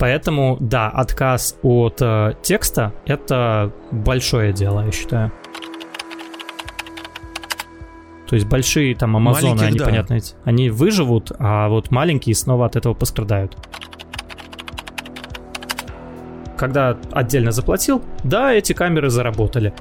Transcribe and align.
Поэтому, 0.00 0.56
да, 0.60 0.88
отказ 0.88 1.58
от 1.62 2.00
э, 2.00 2.32
текста— 2.40 2.94
это 3.04 3.70
большое 3.92 4.50
дело, 4.54 4.86
я 4.86 4.92
считаю. 4.92 5.30
То 8.26 8.34
есть 8.34 8.46
большие 8.46 8.94
там 8.94 9.14
Амазоны, 9.16 9.56
Маленьких, 9.56 9.66
они, 9.66 9.78
да. 9.78 9.84
понятно, 9.84 10.18
они 10.44 10.70
выживут, 10.70 11.32
а 11.38 11.68
вот 11.68 11.90
маленькие 11.90 12.34
снова 12.34 12.64
от 12.64 12.76
этого 12.76 12.94
пострадают. 12.94 13.58
Когда 16.56 16.96
отдельно 17.12 17.52
заплатил, 17.52 18.02
да, 18.24 18.54
эти 18.54 18.72
камеры 18.72 19.10
заработали. 19.10 19.74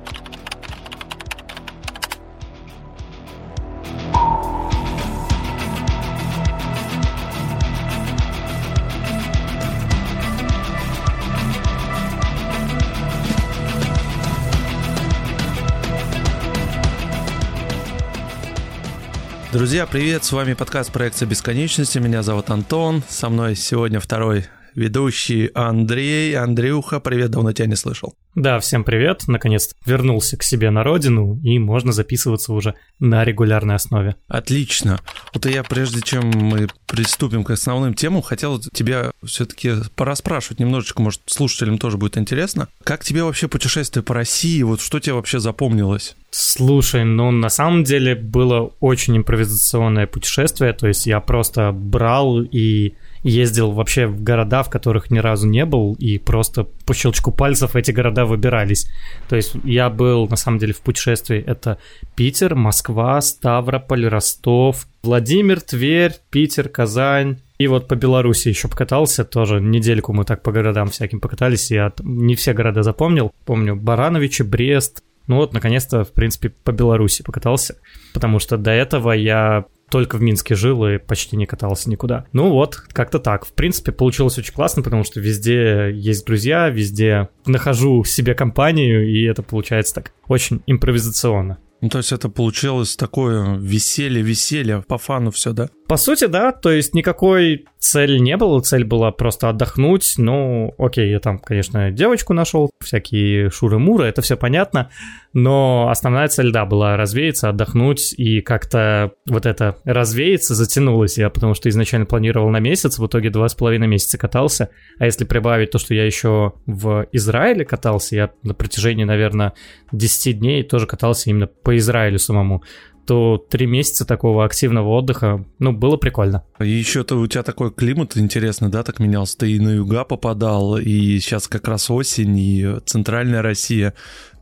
Друзья, 19.70 19.86
привет, 19.86 20.23
с 20.23 20.32
вами 20.32 20.55
подкаст 20.55 20.91
проекция 20.91 21.28
бесконечности, 21.28 22.00
меня 22.00 22.23
зовут 22.23 22.50
Антон, 22.50 23.04
со 23.08 23.30
мной 23.30 23.55
сегодня 23.55 24.00
второй 24.00 24.48
ведущий 24.73 25.52
Андрей. 25.54 26.36
Андрюха, 26.36 27.00
привет, 27.00 27.30
давно 27.30 27.52
тебя 27.52 27.68
не 27.68 27.76
слышал. 27.76 28.16
Да, 28.34 28.60
всем 28.60 28.84
привет, 28.84 29.27
наконец-то 29.27 29.76
вернулся 29.86 30.38
к 30.38 30.44
себе 30.44 30.72
на 30.72 30.84
родину, 30.84 31.40
и 31.44 31.60
можно 31.60 31.91
записываться 31.91 32.52
уже 32.52 32.74
на 32.98 33.24
регулярной 33.24 33.76
основе. 33.76 34.16
Отлично. 34.27 35.00
Вот 35.36 35.46
я, 35.46 35.62
прежде 35.62 36.02
чем 36.02 36.32
мы 36.32 36.68
приступим 36.88 37.44
к 37.44 37.52
основным 37.52 37.94
темам, 37.94 38.24
хотел 38.24 38.60
тебя 38.60 39.12
все-таки 39.24 39.74
пораспрашивать 39.96 40.60
немножечко, 40.60 40.99
может, 40.99 41.22
слушателям 41.27 41.77
тоже 41.77 41.98
будет 41.98 42.18
интересно. 42.18 42.70
Как 42.84 43.04
тебе 43.04 43.24
вообще 43.24 43.48
путешествие 43.48 44.02
по 44.02 44.15
России? 44.15 44.63
Вот 44.63 44.82
что 44.82 44.99
тебе 44.99 45.13
вообще 45.13 45.40
запомнилось? 45.40 46.15
Слушай, 46.32 47.05
ну 47.05 47.32
на 47.32 47.49
самом 47.49 47.84
деле 47.84 48.13
было 48.16 48.72
очень 48.80 49.18
импровизационное 49.18 50.05
путешествие, 50.05 50.74
то 50.74 50.88
есть 50.88 51.08
я 51.08 51.20
просто 51.21 51.71
брал 51.71 52.41
и 52.41 52.94
ездил 53.24 53.71
вообще 53.71 54.05
в 54.05 54.24
города, 54.24 54.62
в 54.62 54.70
которых 54.70 55.10
ни 55.10 55.18
разу 55.18 55.48
не 55.48 55.66
был, 55.66 55.96
и 55.99 56.20
просто 56.20 56.66
по 56.86 56.94
щелчку 56.94 57.32
пальцев 57.32 57.76
эти 57.76 57.91
города 57.91 58.26
выбирались. 58.26 58.88
То 59.27 59.36
есть 59.36 59.55
я 59.63 59.90
был 59.90 60.27
на 60.27 60.36
самом 60.36 60.60
деле 60.60 60.74
в 60.74 60.82
путешествии, 60.82 61.44
это 61.46 61.80
Питер, 62.16 62.55
Москва, 62.55 63.20
Ставрополь, 63.21 64.08
Ростов, 64.08 64.88
Владимир, 65.02 65.62
Тверь, 65.62 66.14
Питер, 66.30 66.69
Казань, 66.69 67.40
и 67.58 67.68
вот 67.68 67.88
по 67.88 67.96
Беларуси 67.96 68.47
еще 68.47 68.69
покатался, 68.69 69.25
тоже 69.25 69.59
недельку 69.59 70.14
мы 70.14 70.24
так 70.24 70.44
по 70.44 70.52
городам 70.52 70.90
всяким 70.90 71.19
покатались, 71.19 71.72
я 71.72 71.91
не 72.02 72.36
все 72.36 72.53
города 72.53 72.84
запомнил. 72.84 73.34
Помню 73.46 73.75
Барановичи, 73.75 74.44
Брест, 74.44 75.03
ну 75.30 75.35
вот, 75.35 75.53
наконец-то, 75.53 76.03
в 76.03 76.12
принципе, 76.12 76.50
по 76.50 76.72
Беларуси 76.72 77.22
покатался, 77.22 77.78
потому 78.16 78.40
что 78.40 78.58
до 78.58 78.72
этого 78.72 79.12
я 79.12 79.66
только 79.91 80.18
в 80.18 80.22
Минске 80.22 80.56
жил 80.56 80.86
и 80.88 80.97
почти 80.97 81.38
не 81.38 81.46
катался 81.46 81.90
никуда. 81.90 82.25
Ну 82.34 82.50
вот, 82.50 82.75
как-то 82.75 83.19
так. 83.19 83.46
В 83.46 83.53
принципе, 83.53 83.91
получилось 83.91 84.40
очень 84.40 84.53
классно, 84.53 84.81
потому 84.81 85.03
что 85.03 85.19
везде 85.19 85.91
есть 85.94 86.25
друзья, 86.25 86.69
везде 86.69 87.30
нахожу 87.46 88.03
себе 88.03 88.34
компанию, 88.34 89.08
и 89.08 89.24
это 89.24 89.44
получается 89.44 89.96
так 89.96 90.13
очень 90.28 90.62
импровизационно. 90.66 91.59
Ну, 91.81 91.90
то 91.90 92.00
есть 92.00 92.12
это 92.12 92.28
получилось 92.28 92.97
такое 92.97 93.56
веселье-веселье, 93.56 94.84
по 94.88 94.97
фану 94.97 95.31
все, 95.31 95.53
да? 95.53 95.69
По 95.88 95.96
сути, 95.96 96.25
да, 96.25 96.52
то 96.52 96.72
есть 96.72 96.94
никакой 96.94 97.68
цели 97.80 98.19
не 98.19 98.35
было, 98.38 98.59
цель 98.59 98.84
была 98.84 99.12
просто 99.12 99.50
отдохнуть. 99.50 100.16
Ну, 100.18 100.74
окей, 100.78 101.09
я 101.09 101.19
там, 101.19 101.40
конечно, 101.40 101.91
девочку 101.91 102.34
нашел, 102.34 102.69
всякие 102.84 103.50
шуры-муры, 103.50 104.06
это 104.06 104.22
все 104.22 104.36
понятно, 104.36 104.90
но 105.34 105.88
основная 105.90 106.28
цель, 106.28 106.52
да, 106.52 106.66
была 106.66 106.98
развеяться, 106.98 107.50
отдохнуть, 107.50 108.14
и 108.18 108.42
как-то 108.42 109.12
вот 109.28 109.46
это 109.46 109.78
развеяться 109.86 110.56
затянулось 110.56 111.18
я, 111.18 111.30
потому 111.30 111.53
что 111.53 111.70
изначально 111.70 112.06
планировал 112.06 112.50
на 112.50 112.59
месяц, 112.59 113.00
в 113.00 113.08
итоге 113.08 113.30
два 113.30 113.48
с 113.48 113.56
половиной 113.56 113.88
месяца 113.88 114.18
катался, 114.18 114.70
а 115.00 115.06
если 115.06 115.24
прибавить 115.24 115.72
то, 115.72 115.80
что 115.80 115.94
я 115.94 116.06
еще 116.06 116.53
в 116.66 117.08
Израиле 117.14 117.64
катался, 117.64 118.16
я 118.16 118.30
на 118.44 118.53
протяжении, 118.53 119.06
наверное, 119.06 119.53
10 119.94 120.40
дней 120.40 120.64
тоже 120.64 120.86
катался 120.86 121.30
именно 121.30 121.48
по 121.48 121.76
Израилю 121.78 122.20
самому, 122.20 122.64
то 123.09 123.40
три 123.40 123.66
месяца 123.66 124.06
такого 124.06 124.46
активного 124.46 124.90
отдыха, 124.90 125.44
ну, 125.58 125.72
было 125.72 125.97
прикольно. 125.97 126.44
И 126.59 126.70
еще-то 126.70 127.16
у 127.16 127.25
тебя 127.25 127.42
такой 127.42 127.72
климат 127.72 128.16
интересный, 128.16 128.70
да, 128.70 128.84
так 128.84 129.00
менялся. 129.00 129.36
Ты 129.36 129.52
и 129.53 129.59
на 129.59 129.70
юга 129.70 130.03
попадал, 130.03 130.78
и 130.78 131.18
сейчас 131.18 131.47
как 131.47 131.68
раз 131.68 131.90
осень, 131.90 132.38
и 132.38 132.68
центральная 132.86 133.42
Россия. 133.42 133.96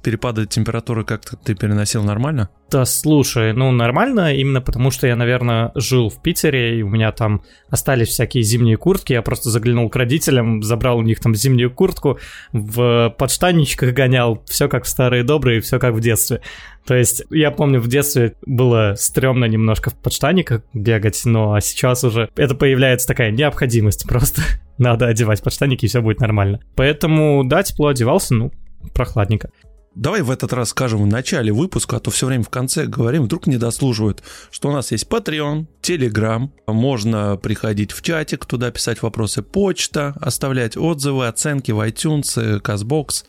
Перепады 0.03 0.46
температуры 0.46 1.03
как-то 1.03 1.35
ты 1.35 1.56
переносил 1.56 2.03
нормально? 2.03 2.50
Да, 2.69 2.85
слушай, 2.85 3.53
ну 3.53 3.72
нормально, 3.72 4.35
именно 4.35 4.62
потому 4.62 4.91
что 4.91 5.08
я, 5.08 5.16
наверное, 5.16 5.72
жил 5.75 6.09
в 6.09 6.22
Питере, 6.22 6.80
и 6.80 6.81
у 6.81 6.90
меня 6.90 7.12
там 7.12 7.41
остались 7.69 8.09
всякие 8.09 8.44
зимние 8.44 8.78
куртки, 8.78 9.13
я 9.13 9.22
просто 9.22 9.50
заглянул 9.50 9.90
к 9.90 9.96
родителям, 9.96 10.62
забрал 10.63 10.97
у 10.97 11.02
них 11.02 11.19
там 11.19 11.34
зимнюю 11.34 11.72
куртку, 11.72 12.19
в 12.52 13.16
подштанничках 13.18 13.94
гонял, 13.94 14.44
все 14.46 14.68
как 14.68 14.84
в 14.84 14.88
старые 14.88 15.24
добрые, 15.24 15.62
все 15.62 15.80
как 15.80 15.94
в 15.94 16.00
детстве. 16.00 16.41
То 16.85 16.96
есть 16.96 17.24
я 17.29 17.52
помню, 17.52 17.79
в 17.79 17.88
детстве 17.88 18.34
было 18.46 18.96
стрёмно 18.97 19.46
немножко 19.46 19.90
в 19.90 19.96
подштаниках 19.96 20.64
бегать, 20.74 21.22
но 21.25 21.53
а 21.53 21.62
сейчас 21.62 22.03
уже 22.03 22.29
это 22.35 22.56
появляется 22.56 23.08
такая 23.08 23.31
необходимость, 23.31 24.06
просто 24.08 24.41
надо 24.78 25.08
одевать 25.08 25.41
подштаники, 25.41 25.85
и 25.85 25.88
все 25.88 26.02
будет 26.02 26.19
нормально. 26.19 26.59
Поэтому, 26.75 27.44
да, 27.46 27.64
тепло 27.64 27.88
одевался, 27.88 28.35
ну, 28.35 28.52
прохладненько. 28.94 29.50
Давай 29.97 30.22
в 30.22 30.30
этот 30.30 30.53
раз 30.53 30.69
скажем 30.69 31.02
в 31.02 31.08
начале 31.08 31.52
выпуска, 31.52 31.97
а 31.97 32.00
то 32.00 32.12
все 32.12 32.28
время 32.28 32.44
в 32.44 32.50
конце 32.50 32.85
говорим, 32.85 33.24
вдруг 33.24 33.47
не 33.47 33.58
дослуживают, 33.58 34.22
что 34.52 34.69
у 34.69 34.72
нас 34.72 34.91
есть 34.91 35.08
Patreon, 35.08 35.66
Telegram, 35.81 36.50
можно 36.68 37.35
приходить 37.35 37.94
в 37.94 38.03
чатик, 38.03 38.46
туда 38.46 38.69
писать 38.69 39.02
вопросы, 39.02 39.41
почта, 39.41 40.13
оставлять 40.22 40.78
отзывы, 40.78 41.28
оценки 41.28 41.72
в 41.72 41.80
iTunes, 41.80 42.62
CastBox 42.62 43.25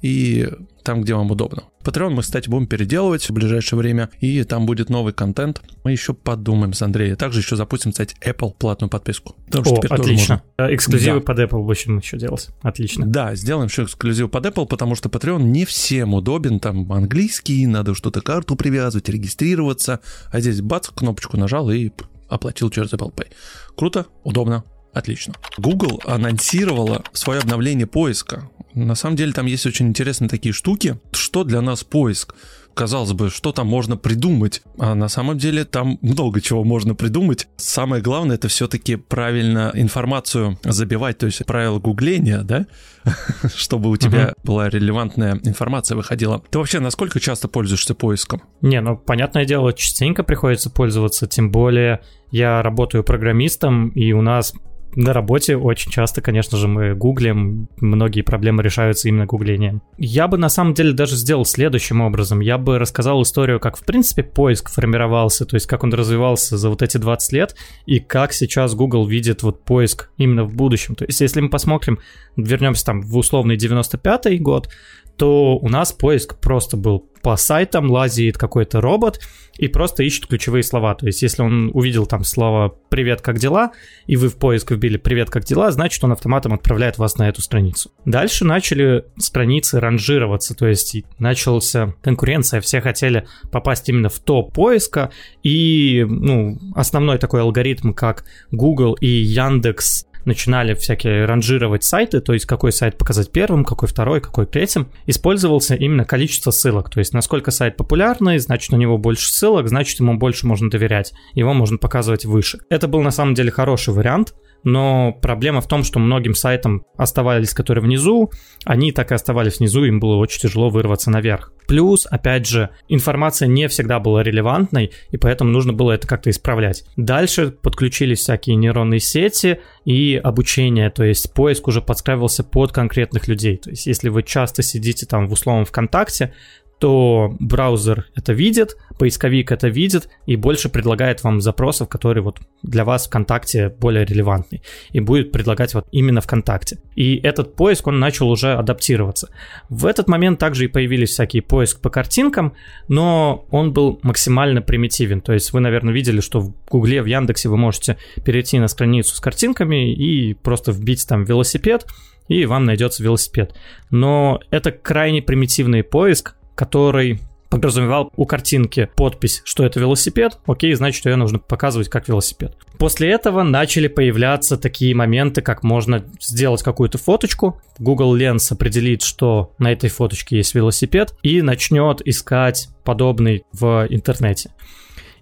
и 0.00 0.48
там, 0.82 1.02
где 1.02 1.14
вам 1.14 1.30
удобно. 1.30 1.64
Patreon 1.84 2.10
мы, 2.10 2.22
кстати, 2.22 2.48
будем 2.48 2.66
переделывать 2.66 3.28
в 3.28 3.32
ближайшее 3.32 3.78
время, 3.78 4.10
и 4.20 4.42
там 4.44 4.66
будет 4.66 4.90
новый 4.90 5.12
контент. 5.12 5.62
Мы 5.84 5.92
еще 5.92 6.14
подумаем 6.14 6.72
с 6.72 6.82
Андреем. 6.82 7.16
Также 7.16 7.40
еще 7.40 7.56
запустим, 7.56 7.92
кстати, 7.92 8.16
Apple 8.24 8.54
платную 8.58 8.90
подписку. 8.90 9.34
Потому 9.46 9.64
что 9.64 9.74
О, 9.74 9.76
теперь 9.76 9.88
тоже 9.90 10.02
отлично. 10.02 10.42
можно. 10.58 10.70
Э, 10.70 10.74
Эксклюзивы 10.74 11.20
Да. 11.20 11.24
под 11.26 11.38
Apple 11.38 11.62
будем 11.64 11.98
еще 11.98 12.18
делать. 12.18 12.48
Отлично. 12.62 13.06
Да, 13.06 13.34
сделаем 13.34 13.68
еще 13.68 13.84
эксклюзив 13.84 14.30
под 14.30 14.46
Apple, 14.46 14.66
потому 14.66 14.94
что 14.94 15.08
Patreon 15.08 15.42
не 15.42 15.64
всем 15.64 16.14
удобен, 16.14 16.60
там 16.60 16.90
английский, 16.92 17.66
надо 17.66 17.94
что-то 17.94 18.20
карту 18.20 18.56
привязывать, 18.56 19.08
регистрироваться, 19.08 20.00
а 20.30 20.40
здесь 20.40 20.60
бац, 20.60 20.88
кнопочку 20.88 21.36
нажал 21.36 21.70
и 21.70 21.90
оплатил 22.28 22.70
через 22.70 22.92
Apple 22.92 23.12
Pay. 23.14 23.28
Круто, 23.76 24.06
удобно, 24.24 24.64
отлично. 24.92 25.34
Google 25.58 26.00
анонсировала 26.04 27.02
свое 27.12 27.40
обновление 27.40 27.86
поиска. 27.86 28.50
На 28.74 28.94
самом 28.94 29.16
деле 29.16 29.32
там 29.32 29.46
есть 29.46 29.66
очень 29.66 29.88
интересные 29.88 30.28
такие 30.28 30.52
штуки. 30.52 30.98
Что 31.12 31.44
для 31.44 31.60
нас 31.60 31.82
поиск? 31.82 32.34
Казалось 32.74 33.12
бы, 33.12 33.30
что 33.30 33.52
там 33.52 33.66
можно 33.66 33.96
придумать? 33.96 34.62
А 34.78 34.94
на 34.94 35.08
самом 35.08 35.38
деле 35.38 35.64
там 35.64 35.98
много 36.02 36.40
чего 36.40 36.62
можно 36.62 36.94
придумать. 36.94 37.48
Самое 37.56 38.00
главное 38.00 38.36
это 38.36 38.48
все-таки 38.48 38.96
правильно 38.96 39.72
информацию 39.74 40.58
забивать, 40.62 41.18
то 41.18 41.26
есть 41.26 41.44
правила 41.44 41.78
гугления, 41.80 42.42
да? 42.42 42.66
Чтобы 43.54 43.90
у 43.90 43.96
тебя 43.96 44.34
была 44.44 44.68
релевантная 44.68 45.40
информация 45.42 45.96
выходила. 45.96 46.42
Ты 46.50 46.58
вообще 46.58 46.80
насколько 46.80 47.18
часто 47.18 47.48
пользуешься 47.48 47.94
поиском? 47.94 48.42
Не, 48.62 48.80
ну, 48.80 48.96
понятное 48.96 49.44
дело, 49.44 49.72
частенько 49.72 50.22
приходится 50.22 50.70
пользоваться, 50.70 51.26
тем 51.26 51.50
более 51.50 52.00
я 52.30 52.62
работаю 52.62 53.02
программистом, 53.02 53.88
и 53.90 54.12
у 54.12 54.22
нас 54.22 54.54
на 54.96 55.12
работе 55.12 55.56
очень 55.56 55.90
часто, 55.90 56.20
конечно 56.20 56.58
же, 56.58 56.66
мы 56.68 56.94
гуглим, 56.94 57.68
многие 57.80 58.22
проблемы 58.22 58.62
решаются 58.62 59.08
именно 59.08 59.26
гуглением. 59.26 59.82
Я 59.98 60.28
бы 60.28 60.36
на 60.36 60.48
самом 60.48 60.74
деле 60.74 60.92
даже 60.92 61.16
сделал 61.16 61.44
следующим 61.44 62.00
образом. 62.00 62.40
Я 62.40 62.58
бы 62.58 62.78
рассказал 62.78 63.22
историю, 63.22 63.60
как 63.60 63.76
в 63.76 63.84
принципе 63.84 64.22
поиск 64.22 64.70
формировался, 64.70 65.44
то 65.46 65.54
есть 65.54 65.66
как 65.66 65.84
он 65.84 65.94
развивался 65.94 66.56
за 66.56 66.70
вот 66.70 66.82
эти 66.82 66.96
20 66.96 67.32
лет, 67.32 67.56
и 67.86 68.00
как 68.00 68.32
сейчас 68.32 68.74
Google 68.74 69.06
видит 69.06 69.42
вот 69.42 69.64
поиск 69.64 70.10
именно 70.16 70.44
в 70.44 70.54
будущем. 70.54 70.94
То 70.94 71.04
есть 71.04 71.20
если 71.20 71.40
мы 71.40 71.50
посмотрим, 71.50 71.98
вернемся 72.36 72.84
там 72.84 73.02
в 73.02 73.16
условный 73.16 73.56
95-й 73.56 74.38
год, 74.38 74.68
то 75.16 75.58
у 75.58 75.68
нас 75.68 75.92
поиск 75.92 76.40
просто 76.40 76.76
был 76.76 77.10
по 77.22 77.36
сайтам, 77.36 77.90
лазит 77.90 78.38
какой-то 78.38 78.80
робот 78.80 79.20
и 79.60 79.68
просто 79.68 80.02
ищет 80.02 80.26
ключевые 80.26 80.62
слова. 80.62 80.94
То 80.94 81.04
есть, 81.04 81.20
если 81.20 81.42
он 81.42 81.70
увидел 81.74 82.06
там 82.06 82.24
слово 82.24 82.74
«Привет, 82.88 83.20
как 83.20 83.38
дела?» 83.38 83.72
и 84.06 84.16
вы 84.16 84.30
в 84.30 84.36
поиск 84.36 84.70
вбили 84.70 84.96
«Привет, 84.96 85.28
как 85.28 85.44
дела?», 85.44 85.70
значит, 85.70 86.02
он 86.02 86.12
автоматом 86.12 86.54
отправляет 86.54 86.96
вас 86.96 87.18
на 87.18 87.28
эту 87.28 87.42
страницу. 87.42 87.90
Дальше 88.06 88.46
начали 88.46 89.04
страницы 89.18 89.78
ранжироваться, 89.78 90.54
то 90.54 90.66
есть 90.66 90.96
начался 91.18 91.94
конкуренция, 92.00 92.62
все 92.62 92.80
хотели 92.80 93.26
попасть 93.52 93.86
именно 93.90 94.08
в 94.08 94.18
топ 94.18 94.54
поиска, 94.54 95.10
и 95.42 96.06
ну, 96.08 96.58
основной 96.74 97.18
такой 97.18 97.42
алгоритм, 97.42 97.92
как 97.92 98.24
Google 98.50 98.94
и 98.94 99.08
Яндекс 99.08 100.06
начинали 100.24 100.74
всякие 100.74 101.24
ранжировать 101.24 101.84
сайты, 101.84 102.20
то 102.20 102.32
есть 102.32 102.46
какой 102.46 102.72
сайт 102.72 102.98
показать 102.98 103.30
первым, 103.30 103.64
какой 103.64 103.88
второй, 103.88 104.20
какой 104.20 104.46
третьим, 104.46 104.88
использовался 105.06 105.74
именно 105.74 106.04
количество 106.04 106.50
ссылок. 106.50 106.90
То 106.90 106.98
есть 106.98 107.12
насколько 107.12 107.50
сайт 107.50 107.76
популярный, 107.76 108.38
значит 108.38 108.72
у 108.72 108.76
него 108.76 108.98
больше 108.98 109.32
ссылок, 109.32 109.68
значит 109.68 109.98
ему 110.00 110.16
больше 110.18 110.46
можно 110.46 110.70
доверять, 110.70 111.12
его 111.34 111.54
можно 111.54 111.78
показывать 111.78 112.24
выше. 112.24 112.58
Это 112.68 112.88
был 112.88 113.02
на 113.02 113.10
самом 113.10 113.34
деле 113.34 113.50
хороший 113.50 113.94
вариант, 113.94 114.34
но 114.64 115.12
проблема 115.12 115.60
в 115.60 115.68
том, 115.68 115.84
что 115.84 115.98
многим 115.98 116.34
сайтам 116.34 116.84
оставались, 116.96 117.54
которые 117.54 117.82
внизу, 117.82 118.30
они 118.64 118.92
так 118.92 119.10
и 119.10 119.14
оставались 119.14 119.58
внизу, 119.58 119.84
им 119.84 120.00
было 120.00 120.16
очень 120.16 120.40
тяжело 120.40 120.70
вырваться 120.70 121.10
наверх. 121.10 121.52
Плюс, 121.66 122.06
опять 122.10 122.46
же, 122.46 122.70
информация 122.88 123.46
не 123.46 123.68
всегда 123.68 124.00
была 124.00 124.22
релевантной, 124.22 124.92
и 125.10 125.16
поэтому 125.16 125.50
нужно 125.50 125.72
было 125.72 125.92
это 125.92 126.06
как-то 126.06 126.30
исправлять. 126.30 126.84
Дальше 126.96 127.50
подключились 127.50 128.18
всякие 128.18 128.56
нейронные 128.56 129.00
сети 129.00 129.60
и 129.84 130.20
обучение, 130.22 130.90
то 130.90 131.04
есть 131.04 131.32
поиск 131.32 131.68
уже 131.68 131.80
подстраивался 131.80 132.42
под 132.42 132.72
конкретных 132.72 133.28
людей. 133.28 133.56
То 133.56 133.70
есть 133.70 133.86
если 133.86 134.08
вы 134.08 134.22
часто 134.22 134.62
сидите 134.62 135.06
там 135.06 135.28
в 135.28 135.32
условном 135.32 135.64
ВКонтакте, 135.64 136.34
то 136.80 137.36
браузер 137.38 138.06
это 138.16 138.32
видит, 138.32 138.76
поисковик 138.98 139.52
это 139.52 139.68
видит 139.68 140.08
и 140.24 140.34
больше 140.34 140.70
предлагает 140.70 141.22
вам 141.22 141.42
запросов, 141.42 141.90
которые 141.90 142.24
вот 142.24 142.40
для 142.62 142.86
вас 142.86 143.06
ВКонтакте 143.06 143.68
более 143.68 144.06
релевантны 144.06 144.62
и 144.90 145.00
будет 145.00 145.30
предлагать 145.30 145.74
вот 145.74 145.86
именно 145.92 146.22
ВКонтакте. 146.22 146.78
И 146.96 147.16
этот 147.16 147.54
поиск, 147.54 147.86
он 147.86 148.00
начал 148.00 148.30
уже 148.30 148.54
адаптироваться. 148.54 149.28
В 149.68 149.84
этот 149.84 150.08
момент 150.08 150.38
также 150.38 150.64
и 150.64 150.68
появились 150.68 151.10
всякие 151.10 151.42
поиск 151.42 151.80
по 151.80 151.90
картинкам, 151.90 152.54
но 152.88 153.44
он 153.50 153.74
был 153.74 154.00
максимально 154.02 154.62
примитивен. 154.62 155.20
То 155.20 155.34
есть 155.34 155.52
вы, 155.52 155.60
наверное, 155.60 155.92
видели, 155.92 156.20
что 156.20 156.40
в 156.40 156.54
Гугле, 156.70 157.02
в 157.02 157.06
Яндексе 157.06 157.50
вы 157.50 157.58
можете 157.58 157.98
перейти 158.24 158.58
на 158.58 158.68
страницу 158.68 159.14
с 159.14 159.20
картинками 159.20 159.92
и 159.92 160.32
просто 160.32 160.72
вбить 160.72 161.06
там 161.06 161.24
велосипед, 161.24 161.84
и 162.28 162.46
вам 162.46 162.64
найдется 162.64 163.02
велосипед. 163.02 163.54
Но 163.90 164.40
это 164.50 164.72
крайне 164.72 165.20
примитивный 165.20 165.82
поиск, 165.82 166.36
который 166.60 167.20
подразумевал 167.48 168.12
у 168.16 168.26
картинки 168.26 168.90
подпись, 168.94 169.40
что 169.46 169.64
это 169.64 169.80
велосипед, 169.80 170.38
окей, 170.46 170.74
значит, 170.74 171.06
ее 171.06 171.16
нужно 171.16 171.38
показывать 171.38 171.88
как 171.88 172.06
велосипед. 172.06 172.54
После 172.78 173.10
этого 173.10 173.42
начали 173.42 173.88
появляться 173.88 174.58
такие 174.58 174.94
моменты, 174.94 175.40
как 175.40 175.62
можно 175.62 176.04
сделать 176.20 176.62
какую-то 176.62 176.98
фоточку, 176.98 177.62
Google 177.78 178.14
Lens 178.14 178.52
определит, 178.52 179.00
что 179.00 179.54
на 179.58 179.72
этой 179.72 179.88
фоточке 179.88 180.36
есть 180.36 180.54
велосипед, 180.54 181.14
и 181.22 181.40
начнет 181.40 182.06
искать 182.06 182.68
подобный 182.84 183.44
в 183.54 183.86
интернете. 183.88 184.50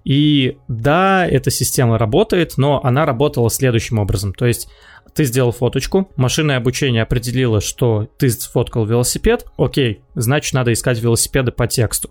И 0.02 0.56
да, 0.66 1.24
эта 1.24 1.52
система 1.52 1.98
работает, 1.98 2.54
но 2.56 2.82
она 2.82 3.06
работала 3.06 3.48
следующим 3.48 4.00
образом. 4.00 4.34
То 4.34 4.46
есть 4.46 4.68
ты 5.14 5.24
сделал 5.24 5.52
фоточку, 5.52 6.10
машинное 6.16 6.56
обучение 6.56 7.02
определило, 7.02 7.60
что 7.60 8.08
ты 8.18 8.30
сфоткал 8.30 8.86
велосипед, 8.86 9.46
окей, 9.56 10.02
значит 10.14 10.54
надо 10.54 10.72
искать 10.72 11.00
велосипеды 11.00 11.52
по 11.52 11.66
тексту. 11.66 12.10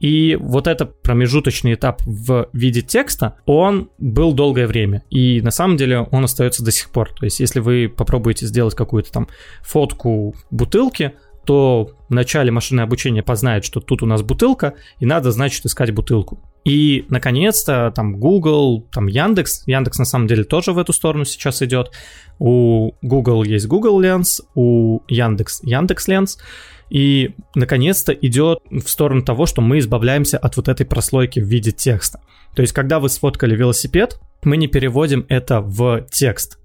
И 0.00 0.36
вот 0.40 0.66
этот 0.66 1.02
промежуточный 1.02 1.74
этап 1.74 2.02
в 2.06 2.48
виде 2.54 2.80
текста, 2.80 3.36
он 3.44 3.90
был 3.98 4.32
долгое 4.32 4.66
время. 4.66 5.02
И 5.10 5.42
на 5.42 5.50
самом 5.50 5.76
деле 5.76 6.00
он 6.10 6.24
остается 6.24 6.64
до 6.64 6.70
сих 6.70 6.88
пор. 6.88 7.10
То 7.12 7.26
есть 7.26 7.38
если 7.38 7.60
вы 7.60 7.92
попробуете 7.94 8.46
сделать 8.46 8.74
какую-то 8.74 9.12
там 9.12 9.28
фотку 9.62 10.34
бутылки, 10.50 11.12
то 11.44 11.90
в 12.08 12.14
начале 12.14 12.50
машинное 12.50 12.84
обучение 12.84 13.22
познает, 13.22 13.64
что 13.64 13.80
тут 13.80 14.02
у 14.02 14.06
нас 14.06 14.22
бутылка, 14.22 14.74
и 15.00 15.06
надо, 15.06 15.32
значит, 15.32 15.64
искать 15.66 15.90
бутылку. 15.92 16.40
И, 16.64 17.06
наконец-то, 17.08 17.90
там 17.94 18.18
Google, 18.18 18.86
там 18.92 19.06
Яндекс, 19.06 19.62
Яндекс 19.66 19.98
на 19.98 20.04
самом 20.04 20.26
деле 20.26 20.44
тоже 20.44 20.72
в 20.72 20.78
эту 20.78 20.92
сторону 20.92 21.24
сейчас 21.24 21.62
идет. 21.62 21.90
У 22.38 22.92
Google 23.02 23.44
есть 23.44 23.66
Google 23.66 24.00
Lens, 24.02 24.42
у 24.54 25.00
Яндекс 25.08 25.62
Яндекс 25.62 26.08
Lens, 26.08 26.38
и, 26.90 27.34
наконец-то, 27.54 28.12
идет 28.12 28.58
в 28.70 28.86
сторону 28.88 29.22
того, 29.22 29.46
что 29.46 29.62
мы 29.62 29.78
избавляемся 29.78 30.36
от 30.38 30.56
вот 30.56 30.68
этой 30.68 30.84
прослойки 30.84 31.40
в 31.40 31.44
виде 31.44 31.72
текста. 31.72 32.20
То 32.54 32.62
есть, 32.62 32.74
когда 32.74 32.98
вы 33.00 33.08
сфоткали 33.08 33.56
велосипед, 33.56 34.20
мы 34.42 34.56
не 34.56 34.66
переводим 34.66 35.24
это 35.28 35.60
в 35.60 36.04
текст. 36.10 36.59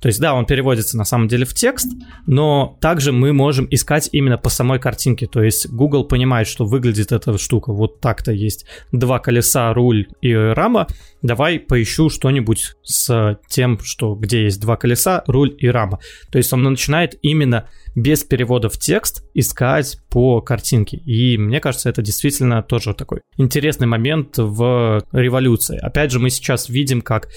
То 0.00 0.08
есть, 0.08 0.20
да, 0.20 0.34
он 0.34 0.46
переводится 0.46 0.96
на 0.96 1.04
самом 1.04 1.28
деле 1.28 1.44
в 1.44 1.54
текст, 1.54 1.88
но 2.26 2.78
также 2.80 3.12
мы 3.12 3.32
можем 3.32 3.66
искать 3.70 4.08
именно 4.12 4.38
по 4.38 4.48
самой 4.48 4.78
картинке. 4.78 5.26
То 5.26 5.42
есть 5.42 5.68
Google 5.68 6.04
понимает, 6.04 6.48
что 6.48 6.64
выглядит 6.64 7.12
эта 7.12 7.36
штука 7.38 7.72
вот 7.72 8.00
так-то 8.00 8.32
есть 8.32 8.64
два 8.92 9.18
колеса, 9.18 9.72
руль 9.74 10.08
и 10.20 10.32
рама. 10.32 10.86
Давай 11.22 11.58
поищу 11.58 12.08
что-нибудь 12.08 12.76
с 12.82 13.38
тем, 13.48 13.78
что 13.80 14.14
где 14.14 14.44
есть 14.44 14.60
два 14.60 14.76
колеса, 14.76 15.22
руль 15.26 15.54
и 15.58 15.68
рама. 15.68 16.00
То 16.30 16.38
есть 16.38 16.52
он 16.52 16.62
начинает 16.62 17.18
именно 17.22 17.68
без 17.94 18.24
перевода 18.24 18.68
в 18.68 18.78
текст 18.78 19.24
искать 19.34 19.98
по 20.08 20.40
картинке. 20.40 20.96
И 20.96 21.36
мне 21.36 21.60
кажется, 21.60 21.90
это 21.90 22.02
действительно 22.02 22.62
тоже 22.62 22.94
такой 22.94 23.20
интересный 23.36 23.86
момент 23.86 24.38
в 24.38 25.02
революции. 25.12 25.78
Опять 25.78 26.10
же, 26.10 26.20
мы 26.20 26.30
сейчас 26.30 26.68
видим, 26.68 27.02
как 27.02 27.28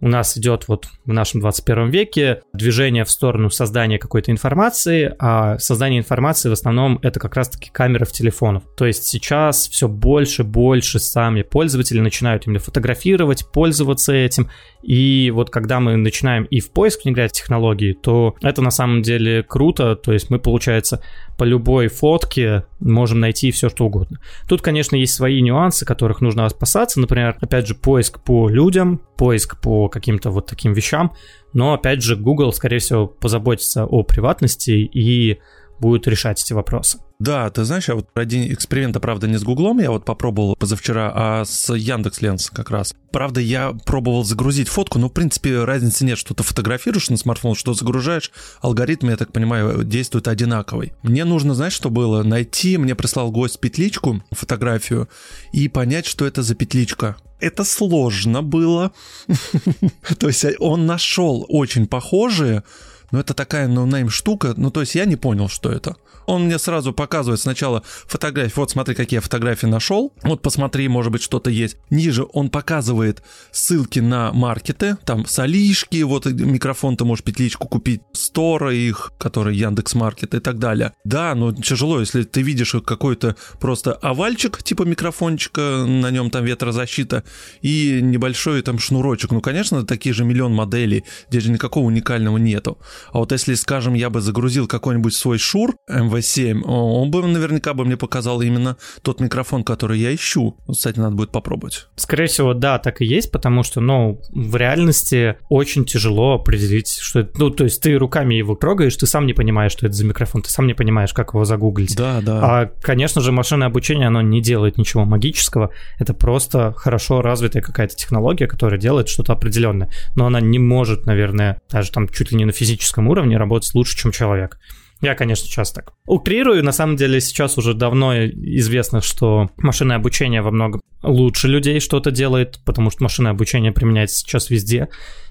у 0.00 0.08
нас 0.08 0.36
идет 0.36 0.68
вот 0.68 0.88
в 1.04 1.12
нашем 1.12 1.40
21 1.40 1.90
веке 1.90 2.42
движение 2.52 3.04
в 3.04 3.10
сторону 3.10 3.50
создания 3.50 3.98
какой-то 3.98 4.30
информации, 4.30 5.14
а 5.18 5.58
создание 5.58 6.00
информации 6.00 6.48
в 6.48 6.52
основном 6.52 6.98
это 7.02 7.20
как 7.20 7.34
раз-таки 7.34 7.70
камеры 7.70 8.04
в 8.04 8.12
телефонах. 8.12 8.62
То 8.76 8.86
есть 8.86 9.04
сейчас 9.04 9.68
все 9.68 9.88
больше, 9.88 10.44
больше 10.44 10.98
сами 10.98 11.42
пользователи 11.42 12.00
начинают 12.00 12.46
именно 12.46 12.60
фотографировать, 12.60 13.46
пользоваться 13.52 14.12
этим, 14.12 14.48
и 14.82 15.32
вот 15.34 15.50
когда 15.50 15.80
мы 15.80 15.96
начинаем 15.96 16.44
и 16.44 16.60
в 16.60 16.70
поиск 16.70 17.04
внедрять 17.04 17.32
технологии, 17.32 17.92
то 17.92 18.36
это 18.42 18.62
на 18.62 18.70
самом 18.70 19.02
деле 19.02 19.42
круто, 19.42 19.96
то 19.96 20.12
есть 20.12 20.30
мы, 20.30 20.38
получается, 20.38 21.02
по 21.36 21.44
любой 21.44 21.88
фотке 21.88 22.64
можем 22.80 23.20
найти 23.20 23.50
все, 23.50 23.68
что 23.68 23.86
угодно. 23.86 24.20
Тут, 24.48 24.62
конечно, 24.62 24.96
есть 24.96 25.14
свои 25.14 25.40
нюансы, 25.40 25.84
которых 25.84 26.20
нужно 26.20 26.46
опасаться, 26.46 27.00
например, 27.00 27.36
опять 27.40 27.66
же, 27.66 27.74
поиск 27.74 28.20
по 28.22 28.48
людям, 28.48 29.00
поиск 29.16 29.60
по 29.60 29.87
каким-то 29.88 30.30
вот 30.30 30.46
таким 30.46 30.72
вещам, 30.72 31.12
но, 31.52 31.74
опять 31.74 32.02
же, 32.02 32.16
Google, 32.16 32.52
скорее 32.52 32.78
всего, 32.78 33.06
позаботится 33.06 33.84
о 33.84 34.02
приватности 34.02 34.70
и 34.70 35.40
будет 35.80 36.06
решать 36.06 36.42
эти 36.42 36.52
вопросы. 36.52 36.98
Да, 37.18 37.50
ты 37.50 37.64
знаешь, 37.64 37.88
я 37.88 37.96
вот 37.96 38.08
ради 38.14 38.52
эксперимента, 38.52 39.00
правда, 39.00 39.26
не 39.26 39.38
с 39.38 39.42
Гуглом, 39.42 39.80
я 39.80 39.90
вот 39.90 40.04
попробовал 40.04 40.54
позавчера, 40.54 41.12
а 41.12 41.44
с 41.44 41.74
Яндекс 41.74 42.22
Ленс 42.22 42.48
как 42.48 42.70
раз. 42.70 42.94
Правда, 43.10 43.40
я 43.40 43.72
пробовал 43.84 44.22
загрузить 44.22 44.68
фотку, 44.68 45.00
но, 45.00 45.08
в 45.08 45.12
принципе, 45.12 45.64
разницы 45.64 46.04
нет, 46.04 46.16
что 46.16 46.34
ты 46.34 46.44
фотографируешь 46.44 47.10
на 47.10 47.16
смартфон, 47.16 47.56
что 47.56 47.74
загружаешь, 47.74 48.30
алгоритм, 48.60 49.08
я 49.08 49.16
так 49.16 49.32
понимаю, 49.32 49.82
действует 49.82 50.28
одинаковый. 50.28 50.92
Мне 51.02 51.24
нужно, 51.24 51.54
знаешь, 51.54 51.72
что 51.72 51.90
было? 51.90 52.22
Найти, 52.22 52.78
мне 52.78 52.94
прислал 52.94 53.32
гость 53.32 53.58
петличку, 53.58 54.22
фотографию, 54.30 55.08
и 55.52 55.66
понять, 55.66 56.06
что 56.06 56.24
это 56.24 56.42
за 56.42 56.54
петличка. 56.54 57.16
Это 57.40 57.64
сложно 57.64 58.42
было. 58.42 58.92
То 60.18 60.28
есть 60.28 60.44
он 60.60 60.86
нашел 60.86 61.44
очень 61.48 61.88
похожие, 61.88 62.62
но 63.10 63.20
это 63.20 63.34
такая 63.34 63.68
no-name 63.68 64.10
штука, 64.10 64.54
ну 64.56 64.70
то 64.70 64.80
есть 64.80 64.94
я 64.94 65.04
не 65.04 65.16
понял, 65.16 65.48
что 65.48 65.70
это. 65.70 65.96
Он 66.28 66.44
мне 66.44 66.58
сразу 66.58 66.92
показывает 66.92 67.40
сначала 67.40 67.82
фотографии, 68.06 68.52
вот 68.56 68.70
смотри, 68.70 68.94
какие 68.94 69.16
я 69.16 69.22
фотографии 69.22 69.64
нашел, 69.64 70.12
вот 70.22 70.42
посмотри, 70.42 70.86
может 70.86 71.10
быть 71.10 71.22
что-то 71.22 71.48
есть. 71.48 71.78
Ниже 71.88 72.26
он 72.34 72.50
показывает 72.50 73.22
ссылки 73.50 74.00
на 74.00 74.30
маркеты, 74.34 74.98
там 75.06 75.24
с 75.24 75.33
Алишки, 75.33 76.02
вот 76.02 76.26
микрофон 76.26 76.98
ты 76.98 77.06
можешь 77.06 77.24
петличку 77.24 77.66
купить, 77.66 78.02
сторы 78.12 78.74
их, 78.74 79.12
которые 79.16 79.58
Яндекс 79.58 79.94
Маркет 79.94 80.34
и 80.34 80.40
так 80.40 80.58
далее. 80.58 80.92
Да, 81.02 81.34
но 81.34 81.54
тяжело, 81.54 81.98
если 81.98 82.24
ты 82.24 82.42
видишь 82.42 82.74
какой-то 82.84 83.34
просто 83.58 83.94
овальчик, 83.94 84.62
типа 84.62 84.82
микрофончика, 84.82 85.86
на 85.86 86.10
нем 86.10 86.28
там 86.28 86.44
ветрозащита 86.44 87.24
и 87.62 88.00
небольшой 88.02 88.60
там 88.60 88.78
шнурочек. 88.78 89.30
Ну, 89.30 89.40
конечно, 89.40 89.86
такие 89.86 90.12
же 90.12 90.24
миллион 90.24 90.52
моделей, 90.54 91.04
здесь 91.30 91.44
же 91.44 91.50
никакого 91.50 91.86
уникального 91.86 92.36
нету. 92.36 92.76
А 93.12 93.18
вот 93.20 93.32
если, 93.32 93.54
скажем, 93.54 93.94
я 93.94 94.10
бы 94.10 94.20
загрузил 94.20 94.66
какой-нибудь 94.68 95.14
свой 95.14 95.38
Шур 95.38 95.74
MV7, 96.18 96.62
он 96.64 97.10
бы 97.10 97.26
наверняка 97.26 97.74
бы 97.74 97.84
мне 97.84 97.96
показал 97.96 98.40
именно 98.40 98.76
тот 99.02 99.20
микрофон, 99.20 99.64
который 99.64 99.98
я 99.98 100.14
ищу. 100.14 100.56
Кстати, 100.70 100.98
надо 100.98 101.16
будет 101.16 101.30
попробовать. 101.30 101.88
Скорее 101.96 102.26
всего, 102.26 102.54
да, 102.54 102.78
так 102.78 103.00
и 103.00 103.06
есть, 103.06 103.30
потому 103.30 103.62
что, 103.62 103.80
ну, 103.80 104.20
в 104.30 104.56
реальности 104.56 105.36
очень 105.48 105.84
тяжело 105.84 106.34
определить, 106.34 106.98
что 107.00 107.20
это... 107.20 107.38
Ну, 107.38 107.50
то 107.50 107.64
есть 107.64 107.82
ты 107.82 107.96
руками 107.96 108.34
его 108.34 108.54
трогаешь, 108.54 108.96
ты 108.96 109.06
сам 109.06 109.26
не 109.26 109.34
понимаешь, 109.34 109.72
что 109.72 109.86
это 109.86 109.94
за 109.94 110.04
микрофон, 110.04 110.42
ты 110.42 110.50
сам 110.50 110.66
не 110.66 110.74
понимаешь, 110.74 111.12
как 111.12 111.34
его 111.34 111.44
загуглить. 111.44 111.96
Да, 111.96 112.20
да. 112.20 112.40
А, 112.42 112.66
конечно 112.66 113.20
же, 113.20 113.32
машинное 113.32 113.68
обучение, 113.68 114.08
оно 114.08 114.22
не 114.22 114.40
делает 114.40 114.78
ничего 114.78 115.04
магического, 115.04 115.70
это 115.98 116.14
просто 116.14 116.72
хорошо 116.76 117.22
развитая 117.22 117.62
какая-то 117.62 117.94
технология, 117.96 118.46
которая 118.46 118.80
делает 118.80 119.08
что-то 119.08 119.32
определенное, 119.32 119.90
но 120.16 120.26
она 120.26 120.40
не 120.40 120.58
может, 120.58 121.06
наверное, 121.06 121.60
даже 121.70 121.90
там 121.90 122.08
чуть 122.08 122.32
ли 122.32 122.38
не 122.38 122.44
на 122.44 122.52
физическом 122.52 123.08
уровне 123.08 123.36
работать 123.36 123.74
лучше, 123.74 123.96
чем 123.96 124.12
человек. 124.12 124.58
Я, 125.00 125.14
конечно, 125.14 125.46
сейчас 125.46 125.72
так 125.72 125.92
утрирую. 126.06 126.64
На 126.64 126.72
самом 126.72 126.96
деле 126.96 127.20
сейчас 127.20 127.56
уже 127.56 127.74
давно 127.74 128.26
известно, 128.26 129.00
что 129.00 129.50
машинное 129.56 129.96
обучение 129.96 130.42
во 130.42 130.50
многом 130.50 130.80
лучше 131.02 131.46
людей 131.48 131.80
что-то 131.80 132.10
делает, 132.10 132.60
потому 132.64 132.90
что 132.90 133.02
машинное 133.02 133.32
обучение 133.32 133.72
применяется 133.72 134.16
сейчас 134.16 134.50
везде. 134.50 134.88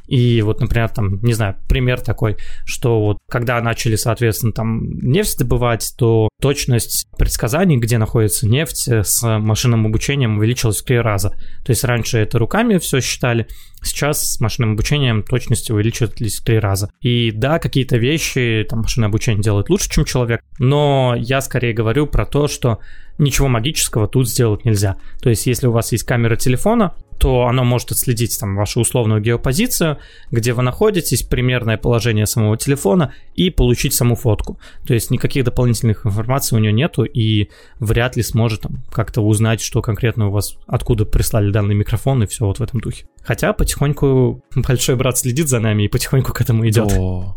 И 0.08 0.42
вот, 0.42 0.62
например, 0.62 0.90
там, 0.90 1.22
не 1.22 1.34
знаю, 1.34 1.56
пример 1.68 2.02
такой, 2.02 2.38
что 2.66 3.02
вот 3.02 3.18
когда 3.30 3.62
начали, 3.62 3.96
соответственно, 3.96 4.54
там 4.54 4.98
нефть 5.00 5.40
добывать, 5.40 5.94
то 5.98 6.30
точность 6.42 7.08
предсказаний, 7.18 7.78
где 7.78 7.98
находится 7.98 8.48
нефть, 8.48 8.88
с 8.88 9.40
машинным 9.40 9.86
обучением 9.86 10.38
увеличилась 10.38 10.82
в 10.82 10.86
три 10.86 11.00
раза. 11.00 11.32
То 11.66 11.72
есть 11.72 11.84
раньше 11.84 12.20
это 12.20 12.40
руками 12.40 12.78
все 12.78 13.02
считали, 13.02 13.48
сейчас 13.82 14.34
с 14.34 14.40
машинным 14.40 14.74
обучением 14.74 15.24
точность 15.24 15.70
увеличились 15.72 16.40
в 16.40 16.44
три 16.44 16.60
раза. 16.60 16.90
И 17.02 17.32
да, 17.32 17.60
какие-то 17.60 17.98
вещи 17.98 18.66
там 18.70 18.80
машинное 18.80 19.10
обучение 19.10 19.42
делает 19.42 19.70
лучше, 19.70 19.90
чем 19.90 20.06
человек, 20.06 20.42
но 20.60 21.16
я 21.18 21.42
скорее 21.42 21.74
говорю 21.74 22.08
про 22.08 22.26
то, 22.26 22.48
что 22.48 22.80
ничего 23.18 23.48
магического 23.48 24.08
тут 24.08 24.30
сделать 24.30 24.64
нельзя. 24.66 24.98
То 25.22 25.30
есть, 25.30 25.48
если 25.48 25.68
у 25.68 25.72
вас 25.72 25.92
есть 25.92 26.04
камера 26.04 26.36
телефона, 26.36 26.94
то 27.18 27.48
оно 27.48 27.64
может 27.64 27.92
отследить 27.92 28.40
там 28.40 28.56
вашу 28.56 28.82
условную 28.82 29.22
геопозицию, 29.22 29.98
где 30.32 30.54
вы 30.54 30.64
находитесь, 30.64 31.24
примерное 31.24 31.78
положение 31.78 32.26
самого 32.26 32.58
телефона 32.58 33.14
и 33.36 33.50
получить 33.50 33.94
саму 33.94 34.16
фотку. 34.16 34.60
То 34.86 34.94
есть 34.94 35.12
никаких 35.12 35.44
дополнительных 35.44 36.06
информаций 36.06 36.58
у 36.58 36.62
нее 36.62 36.72
нету 36.72 37.04
и 37.04 37.50
вряд 37.80 38.16
ли 38.16 38.24
сможет 38.24 38.62
там, 38.62 38.84
как-то 38.92 39.22
узнать, 39.22 39.62
что 39.62 39.82
конкретно 39.82 40.28
у 40.28 40.32
вас, 40.32 40.58
откуда 40.68 41.06
прислали 41.06 41.52
данный 41.52 41.76
микрофон 41.76 42.24
и 42.24 42.28
все 42.28 42.46
вот 42.46 42.60
в 42.60 42.64
этом 42.64 42.80
духе. 42.80 43.06
Хотя 43.24 43.54
потихоньку 43.54 44.44
большой 44.56 44.96
брат 44.96 45.18
следит 45.18 45.50
за 45.50 45.60
нами 45.60 45.84
и 45.84 45.88
потихоньку 45.88 46.34
к 46.34 46.42
этому 46.42 46.68
идет. 46.68 46.92
О, 46.94 47.36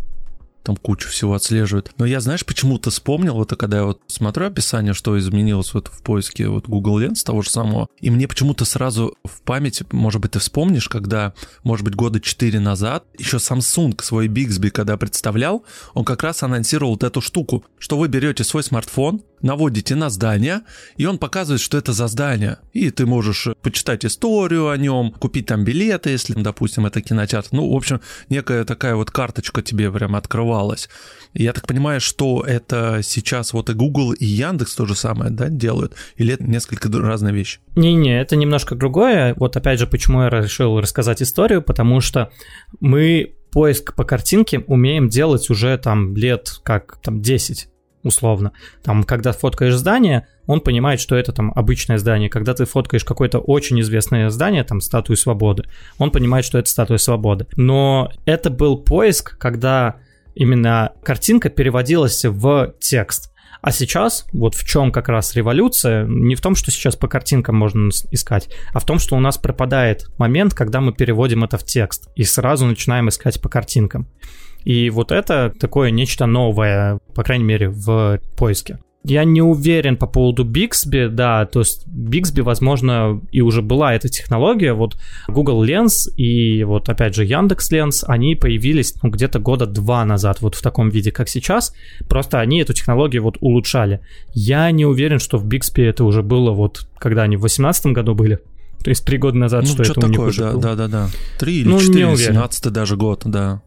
там 0.63 0.77
кучу 0.77 1.09
всего 1.09 1.35
отслеживает. 1.35 1.93
Но 1.99 2.07
я, 2.07 2.21
знаешь, 2.21 2.45
почему-то 2.45 2.91
вспомнил, 2.91 3.35
вот 3.35 3.51
когда 3.57 3.79
я 3.79 3.85
вот 3.85 4.01
смотрю 4.07 4.47
описание, 4.47 4.95
что 4.95 5.19
изменилось 5.19 5.75
вот 5.75 5.89
в 5.89 6.03
поиске 6.03 6.49
вот 6.49 6.67
Google 6.69 7.01
Lens 7.01 7.25
того 7.25 7.43
же 7.43 7.51
самого, 7.51 7.89
и 8.01 8.11
мне 8.11 8.29
почему-то 8.29 8.65
сразу 8.65 9.17
в 9.25 9.43
память, 9.43 9.83
может 9.93 10.21
быть, 10.21 10.33
ты 10.33 10.39
вспомнишь, 10.39 10.89
когда, 10.89 11.35
может 11.65 11.85
быть, 11.85 11.95
года 11.95 12.21
4 12.21 12.61
назад, 12.61 13.05
еще 13.19 13.39
Samsung 13.39 14.01
свой 14.03 14.29
Bixby, 14.29 14.71
когда 14.71 14.97
представлял, 14.97 15.65
он 15.95 16.05
как 16.05 16.23
раз 16.23 16.43
анонсировал 16.43 16.93
вот 16.93 17.05
эту 17.05 17.21
штуку, 17.21 17.65
что 17.79 17.99
вы 17.99 18.09
берете 18.09 18.45
свой 18.45 18.63
смартфон, 18.63 19.23
наводите 19.43 19.95
на 19.95 20.11
здание, 20.11 20.63
и 20.97 21.07
он 21.07 21.19
показывает, 21.19 21.61
что 21.61 21.79
это 21.79 21.93
за 21.93 22.07
здание. 22.09 22.59
И 22.73 22.91
ты 22.91 23.07
можешь 23.07 23.49
почитать 23.63 24.05
историю 24.05 24.69
о 24.69 24.77
нем, 24.77 25.13
купить 25.13 25.47
там 25.47 25.65
билеты, 25.65 26.11
если, 26.11 26.35
допустим, 26.35 26.87
это 26.87 27.01
кинотеатр. 27.01 27.49
Ну, 27.53 27.73
в 27.73 27.77
общем, 27.77 28.01
некая 28.29 28.65
такая 28.65 28.95
вот 28.95 29.11
карточка 29.11 29.63
тебе 29.63 29.91
прям 29.91 30.17
открывалась. 30.17 30.89
Я 31.33 31.53
так 31.53 31.67
понимаю, 31.67 32.01
что 32.01 32.45
это 32.47 33.01
сейчас 33.03 33.53
вот 33.53 33.71
и 33.71 33.75
Google, 33.75 34.13
и 34.13 34.25
Яндекс 34.25 34.75
то 34.75 34.87
же 34.87 34.95
самое, 34.95 35.31
да, 35.31 35.49
делают? 35.49 35.95
Или 36.17 36.35
это 36.35 36.45
несколько 36.45 36.89
разные 36.91 37.35
вещи? 37.35 37.61
Не-не, 37.77 38.21
это 38.21 38.37
немножко 38.37 38.75
другое. 38.75 39.35
Вот 39.37 39.57
опять 39.57 39.79
же, 39.79 39.87
почему 39.87 40.23
я 40.23 40.31
решил 40.31 40.81
рассказать 40.81 41.23
историю, 41.23 41.63
потому 41.63 42.01
что 42.01 42.31
мы 42.81 43.35
поиск 43.53 43.95
по 43.95 44.05
картинке 44.05 44.61
умеем 44.61 45.09
делать 45.09 45.51
уже 45.51 45.77
там 45.79 46.17
лет 46.17 46.61
как 46.63 47.01
там 47.03 47.21
10 47.21 47.69
условно. 48.03 48.53
Там, 48.83 49.05
когда 49.05 49.33
фоткаешь 49.33 49.75
здание, 49.75 50.27
он 50.47 50.61
понимает, 50.61 51.01
что 51.01 51.17
это 51.17 51.33
там 51.33 51.53
обычное 51.55 51.99
здание. 51.99 52.29
Когда 52.29 52.55
ты 52.55 52.65
фоткаешь 52.65 53.05
какое-то 53.05 53.39
очень 53.39 53.81
известное 53.81 54.31
здание, 54.31 54.65
там 54.65 54.81
статую 54.81 55.17
свободы, 55.17 55.65
он 55.99 56.11
понимает, 56.11 56.45
что 56.45 56.59
это 56.59 56.69
статуя 56.69 56.99
свободы. 56.99 57.47
Но 57.57 58.11
это 58.25 58.51
был 58.51 58.79
поиск, 58.79 59.39
когда 59.39 59.97
именно 60.35 60.93
картинка 61.03 61.51
переводилась 61.51 62.25
в 62.25 62.75
текст. 62.81 63.31
А 63.63 63.73
сейчас, 63.73 64.25
вот 64.33 64.55
в 64.55 64.67
чем 64.67 64.91
как 64.91 65.09
раз 65.09 65.35
революция, 65.35 66.07
не 66.07 66.35
в 66.35 66.41
том, 66.41 66.55
что 66.55 66.71
сейчас 66.71 66.97
по 66.97 67.09
картинкам 67.09 67.57
можно 67.57 67.91
искать, 68.11 68.49
а 68.73 68.81
в 68.81 68.87
том, 68.87 68.99
что 68.99 69.17
у 69.17 69.21
нас 69.21 69.37
пропадает 69.37 70.07
момент, 70.17 70.55
когда 70.55 70.81
мы 70.81 70.95
переводим 70.95 71.45
это 71.45 71.59
в 71.59 71.65
текст 71.65 72.09
и 72.17 72.25
сразу 72.25 72.65
начинаем 72.65 73.11
искать 73.11 73.41
по 73.41 73.51
картинкам. 73.51 74.09
И 74.65 74.91
вот 74.91 75.13
это 75.13 75.53
такое 75.59 75.91
нечто 75.91 76.27
новое, 76.27 76.99
по 77.15 77.23
крайней 77.23 77.45
мере, 77.45 77.69
в 77.69 78.21
поиске. 78.37 78.79
Я 79.03 79.25
не 79.25 79.41
уверен 79.41 79.97
по 79.97 80.07
поводу 80.07 80.45
Bixby, 80.45 81.09
да, 81.09 81.47
то 81.47 81.61
есть 81.61 81.87
Bixby, 81.87 82.43
возможно, 82.43 83.23
и 83.33 83.41
уже 83.41 83.63
была 83.63 83.95
эта 83.95 84.11
технология, 84.11 84.75
вот 84.75 84.99
Google 85.27 85.65
Lens 85.65 86.13
и 86.17 86.63
вот 86.65 86.91
опять 86.91 87.15
же 87.15 87.25
Яндекс 87.25 87.73
Lens, 87.73 88.05
они 88.07 88.35
появились 88.35 88.95
ну, 89.03 89.09
где-то 89.09 89.39
года 89.39 89.65
два 89.65 90.05
назад 90.05 90.43
вот 90.43 90.55
в 90.55 90.61
таком 90.61 90.91
виде, 90.91 91.13
как 91.13 91.31
сейчас, 91.31 91.75
просто 92.11 92.41
они 92.41 92.61
эту 92.61 92.75
технологию 92.75 93.23
вот 93.23 93.39
улучшали. 93.41 94.01
Я 94.35 94.71
не 94.71 94.85
уверен, 94.85 95.19
что 95.19 95.39
в 95.39 95.47
Bixby 95.47 95.83
это 95.89 96.05
уже 96.05 96.23
было 96.23 96.51
вот, 96.51 96.87
когда 96.99 97.23
они 97.23 97.37
в 97.37 97.41
2018 97.41 97.87
году 97.87 98.15
были, 98.15 98.41
то 98.83 98.89
есть 98.89 99.05
три 99.05 99.19
года 99.19 99.37
назад, 99.37 99.63
ну, 99.63 99.69
что, 99.69 99.85
что 99.85 99.93
это 99.93 100.01
такое, 100.01 100.19
у 100.19 100.23
них 100.23 100.29
уже 100.29 100.43
да, 100.43 100.53
было. 100.53 100.63
да, 100.63 100.75
да, 100.75 100.89
да. 100.89 101.09
Три 101.39 101.61
или 101.61 101.69
Ну, 101.69 101.81
четыре. 101.81 102.17
17 102.17 102.73
даже 102.73 102.97
год, 102.97 103.23
да. 103.25 103.63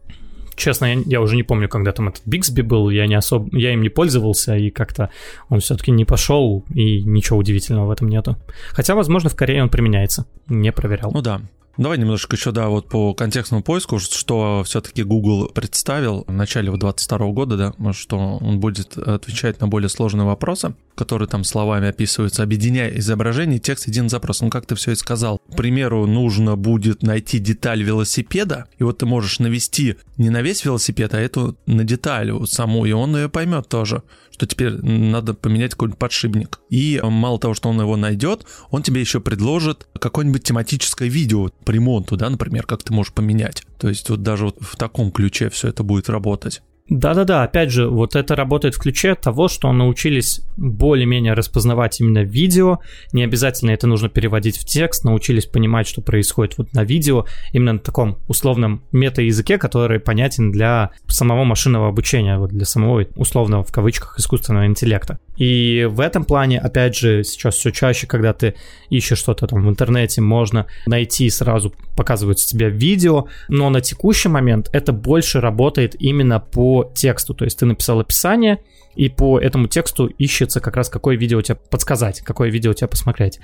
Честно, 0.56 0.86
я, 0.86 1.02
я 1.06 1.20
уже 1.20 1.36
не 1.36 1.42
помню, 1.42 1.68
когда 1.68 1.92
там 1.92 2.08
этот 2.08 2.22
Биксби 2.26 2.62
был, 2.62 2.90
я 2.90 3.06
не 3.06 3.14
особо, 3.14 3.56
я 3.56 3.72
им 3.72 3.82
не 3.82 3.88
пользовался, 3.88 4.56
и 4.56 4.70
как-то 4.70 5.10
он 5.48 5.60
все-таки 5.60 5.90
не 5.90 6.04
пошел, 6.04 6.64
и 6.74 7.02
ничего 7.02 7.38
удивительного 7.38 7.86
в 7.86 7.90
этом 7.90 8.08
нету. 8.08 8.36
Хотя, 8.70 8.94
возможно, 8.94 9.30
в 9.30 9.36
Корее 9.36 9.62
он 9.62 9.68
применяется. 9.68 10.26
Не 10.48 10.72
проверял. 10.72 11.10
Ну 11.12 11.22
да. 11.22 11.40
Давай 11.76 11.98
немножко 11.98 12.36
еще, 12.36 12.52
да, 12.52 12.68
вот 12.68 12.88
по 12.88 13.14
контекстному 13.14 13.62
поиску, 13.62 13.98
что 13.98 14.62
все-таки 14.64 15.02
Google 15.02 15.48
представил 15.48 16.24
в 16.28 16.32
начале 16.32 16.70
2022 16.70 17.28
года, 17.32 17.56
да, 17.56 17.92
что 17.92 18.38
он 18.40 18.60
будет 18.60 18.96
отвечать 18.96 19.60
на 19.60 19.66
более 19.66 19.88
сложные 19.88 20.24
вопросы, 20.24 20.74
которые 20.94 21.26
там 21.26 21.42
словами 21.42 21.88
описываются, 21.88 22.44
объединяя 22.44 22.90
изображение 22.98 23.58
текст 23.58 23.84
в 23.84 23.88
един 23.88 24.08
запрос. 24.08 24.40
Ну, 24.40 24.50
как 24.50 24.66
ты 24.66 24.76
все 24.76 24.92
и 24.92 24.94
сказал. 24.94 25.40
К 25.50 25.56
примеру, 25.56 26.06
нужно 26.06 26.56
будет 26.56 27.02
найти 27.02 27.40
деталь 27.40 27.82
велосипеда, 27.82 28.66
и 28.78 28.84
вот 28.84 28.98
ты 28.98 29.06
можешь 29.06 29.40
навести 29.40 29.96
не 30.16 30.30
на 30.30 30.42
весь 30.42 30.64
велосипед, 30.64 31.14
а 31.14 31.20
эту 31.20 31.56
на 31.66 31.84
деталь 31.84 32.32
саму, 32.46 32.84
и 32.86 32.92
он 32.92 33.16
ее 33.16 33.28
поймет 33.28 33.68
тоже, 33.68 34.02
что 34.30 34.46
теперь 34.46 34.74
надо 34.74 35.34
поменять 35.34 35.72
какой-нибудь 35.72 35.98
подшипник. 35.98 36.60
И 36.70 37.00
мало 37.02 37.38
того, 37.38 37.54
что 37.54 37.68
он 37.68 37.80
его 37.80 37.96
найдет, 37.96 38.46
он 38.70 38.82
тебе 38.82 39.00
еще 39.00 39.20
предложит 39.20 39.86
какое-нибудь 39.98 40.44
тематическое 40.44 41.08
видео 41.08 41.50
по 41.64 41.70
ремонту, 41.70 42.16
да, 42.16 42.30
например, 42.30 42.66
как 42.66 42.82
ты 42.82 42.92
можешь 42.92 43.12
поменять. 43.12 43.64
То 43.78 43.88
есть 43.88 44.08
вот 44.10 44.22
даже 44.22 44.46
вот 44.46 44.58
в 44.60 44.76
таком 44.76 45.10
ключе 45.10 45.50
все 45.50 45.68
это 45.68 45.82
будет 45.82 46.08
работать. 46.08 46.62
Да-да-да, 46.90 47.44
опять 47.44 47.70
же, 47.70 47.88
вот 47.88 48.14
это 48.14 48.36
работает 48.36 48.74
в 48.74 48.78
ключе 48.78 49.14
того, 49.14 49.48
что 49.48 49.72
научились 49.72 50.42
более-менее 50.58 51.32
распознавать 51.32 51.98
именно 51.98 52.22
видео, 52.22 52.80
не 53.12 53.24
обязательно 53.24 53.70
это 53.70 53.86
нужно 53.86 54.10
переводить 54.10 54.58
в 54.58 54.66
текст, 54.66 55.02
научились 55.02 55.46
понимать, 55.46 55.88
что 55.88 56.02
происходит 56.02 56.58
вот 56.58 56.74
на 56.74 56.84
видео, 56.84 57.24
именно 57.54 57.74
на 57.74 57.78
таком 57.78 58.18
условном 58.28 58.84
мета-языке, 58.92 59.56
который 59.56 59.98
понятен 59.98 60.52
для 60.52 60.90
самого 61.06 61.44
машинного 61.44 61.88
обучения, 61.88 62.36
вот 62.36 62.50
для 62.50 62.66
самого 62.66 63.06
условного 63.16 63.64
в 63.64 63.72
кавычках 63.72 64.18
искусственного 64.18 64.66
интеллекта. 64.66 65.18
И 65.38 65.88
в 65.90 66.00
этом 66.00 66.24
плане, 66.24 66.60
опять 66.60 66.96
же, 66.96 67.24
сейчас 67.24 67.56
все 67.56 67.70
чаще, 67.70 68.06
когда 68.06 68.34
ты 68.34 68.54
ищешь 68.90 69.18
что-то 69.18 69.46
там 69.46 69.66
в 69.66 69.68
интернете, 69.70 70.20
можно 70.20 70.66
найти 70.86 71.30
сразу, 71.30 71.72
показывается 71.96 72.46
тебе 72.46 72.68
видео, 72.68 73.26
но 73.48 73.70
на 73.70 73.80
текущий 73.80 74.28
момент 74.28 74.68
это 74.72 74.92
больше 74.92 75.40
работает 75.40 75.96
именно 75.98 76.40
по 76.40 76.73
тексту, 76.82 77.34
то 77.34 77.44
есть 77.44 77.58
ты 77.58 77.66
написал 77.66 78.00
описание, 78.00 78.58
и 78.96 79.08
по 79.08 79.38
этому 79.38 79.68
тексту 79.68 80.06
ищется 80.06 80.60
как 80.60 80.76
раз 80.76 80.88
какое 80.88 81.16
видео 81.16 81.40
тебе 81.42 81.56
подсказать, 81.70 82.20
какое 82.20 82.50
видео 82.50 82.72
тебе 82.72 82.88
посмотреть. 82.88 83.38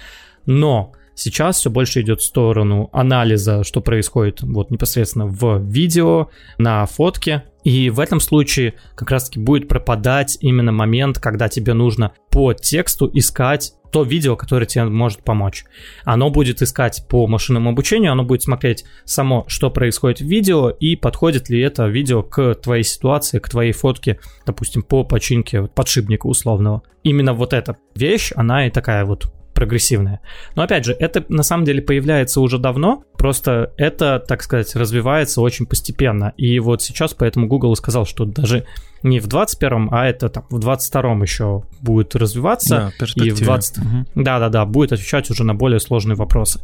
Но 0.47 0.93
сейчас 1.21 1.59
все 1.59 1.71
больше 1.71 2.01
идет 2.01 2.21
в 2.21 2.25
сторону 2.25 2.89
анализа, 2.93 3.63
что 3.65 3.81
происходит 3.81 4.43
вот 4.43 4.71
непосредственно 4.71 5.27
в 5.27 5.59
видео, 5.63 6.29
на 6.59 6.87
фотке. 6.87 7.45
И 7.63 7.91
в 7.91 8.01
этом 8.01 8.21
случае 8.21 8.75
как 8.95 9.11
раз-таки 9.11 9.39
будет 9.39 9.69
пропадать 9.69 10.39
именно 10.41 10.73
момент, 10.73 11.19
когда 11.19 11.49
тебе 11.49 11.75
нужно 11.75 12.13
по 12.31 12.55
тексту 12.55 13.11
искать 13.13 13.75
то 13.93 14.03
видео, 14.03 14.37
которое 14.37 14.67
тебе 14.67 14.85
может 14.85 15.25
помочь. 15.25 15.65
Оно 16.05 16.31
будет 16.31 16.63
искать 16.63 17.05
по 17.09 17.27
машинному 17.27 17.71
обучению, 17.71 18.13
оно 18.13 18.23
будет 18.23 18.43
смотреть 18.43 18.85
само, 19.05 19.45
что 19.49 19.69
происходит 19.69 20.21
в 20.21 20.27
видео, 20.27 20.71
и 20.71 20.95
подходит 20.95 21.51
ли 21.51 21.61
это 21.61 21.87
видео 21.89 22.23
к 22.23 22.55
твоей 22.55 22.85
ситуации, 22.85 23.41
к 23.41 23.49
твоей 23.49 23.73
фотке, 23.73 24.21
допустим, 24.47 24.83
по 24.83 25.03
починке 25.03 25.65
подшипника 25.65 26.27
условного. 26.27 26.83
Именно 27.03 27.35
вот 27.35 27.53
эта 27.53 27.77
вещь, 27.97 28.33
она 28.37 28.69
и 28.69 28.71
такая 28.71 29.05
вот 29.05 29.33
прогрессивная. 29.61 30.21
Но 30.57 30.63
опять 30.63 30.87
же, 30.87 30.95
это 30.99 31.23
на 31.29 31.43
самом 31.43 31.67
деле 31.67 31.83
появляется 31.83 32.41
уже 32.41 32.57
давно, 32.57 33.05
просто 33.19 33.75
это, 33.77 34.19
так 34.19 34.43
сказать, 34.43 34.75
развивается 34.75 35.43
очень 35.43 35.67
постепенно. 35.67 36.33
И 36.39 36.59
вот 36.61 36.81
сейчас 36.81 37.13
поэтому 37.13 37.47
Google 37.47 37.77
сказал, 37.77 38.07
что 38.07 38.25
даже 38.25 38.65
не 39.03 39.21
в 39.21 39.29
21-м, 39.29 39.91
а 39.93 40.07
это 40.07 40.31
там 40.31 40.47
в 40.49 40.59
22-м 40.59 41.23
еще 41.23 41.65
будет 41.83 42.17
развиваться. 42.17 42.93
Да, 42.99 43.07
и 43.23 43.31
в 43.31 43.41
20... 43.43 43.79
Мгм. 43.79 44.07
Да-да-да, 44.15 44.65
будет 44.65 44.93
отвечать 44.93 45.31
уже 45.31 45.45
на 45.45 45.55
более 45.55 45.79
сложные 45.79 46.17
вопросы. 46.17 46.61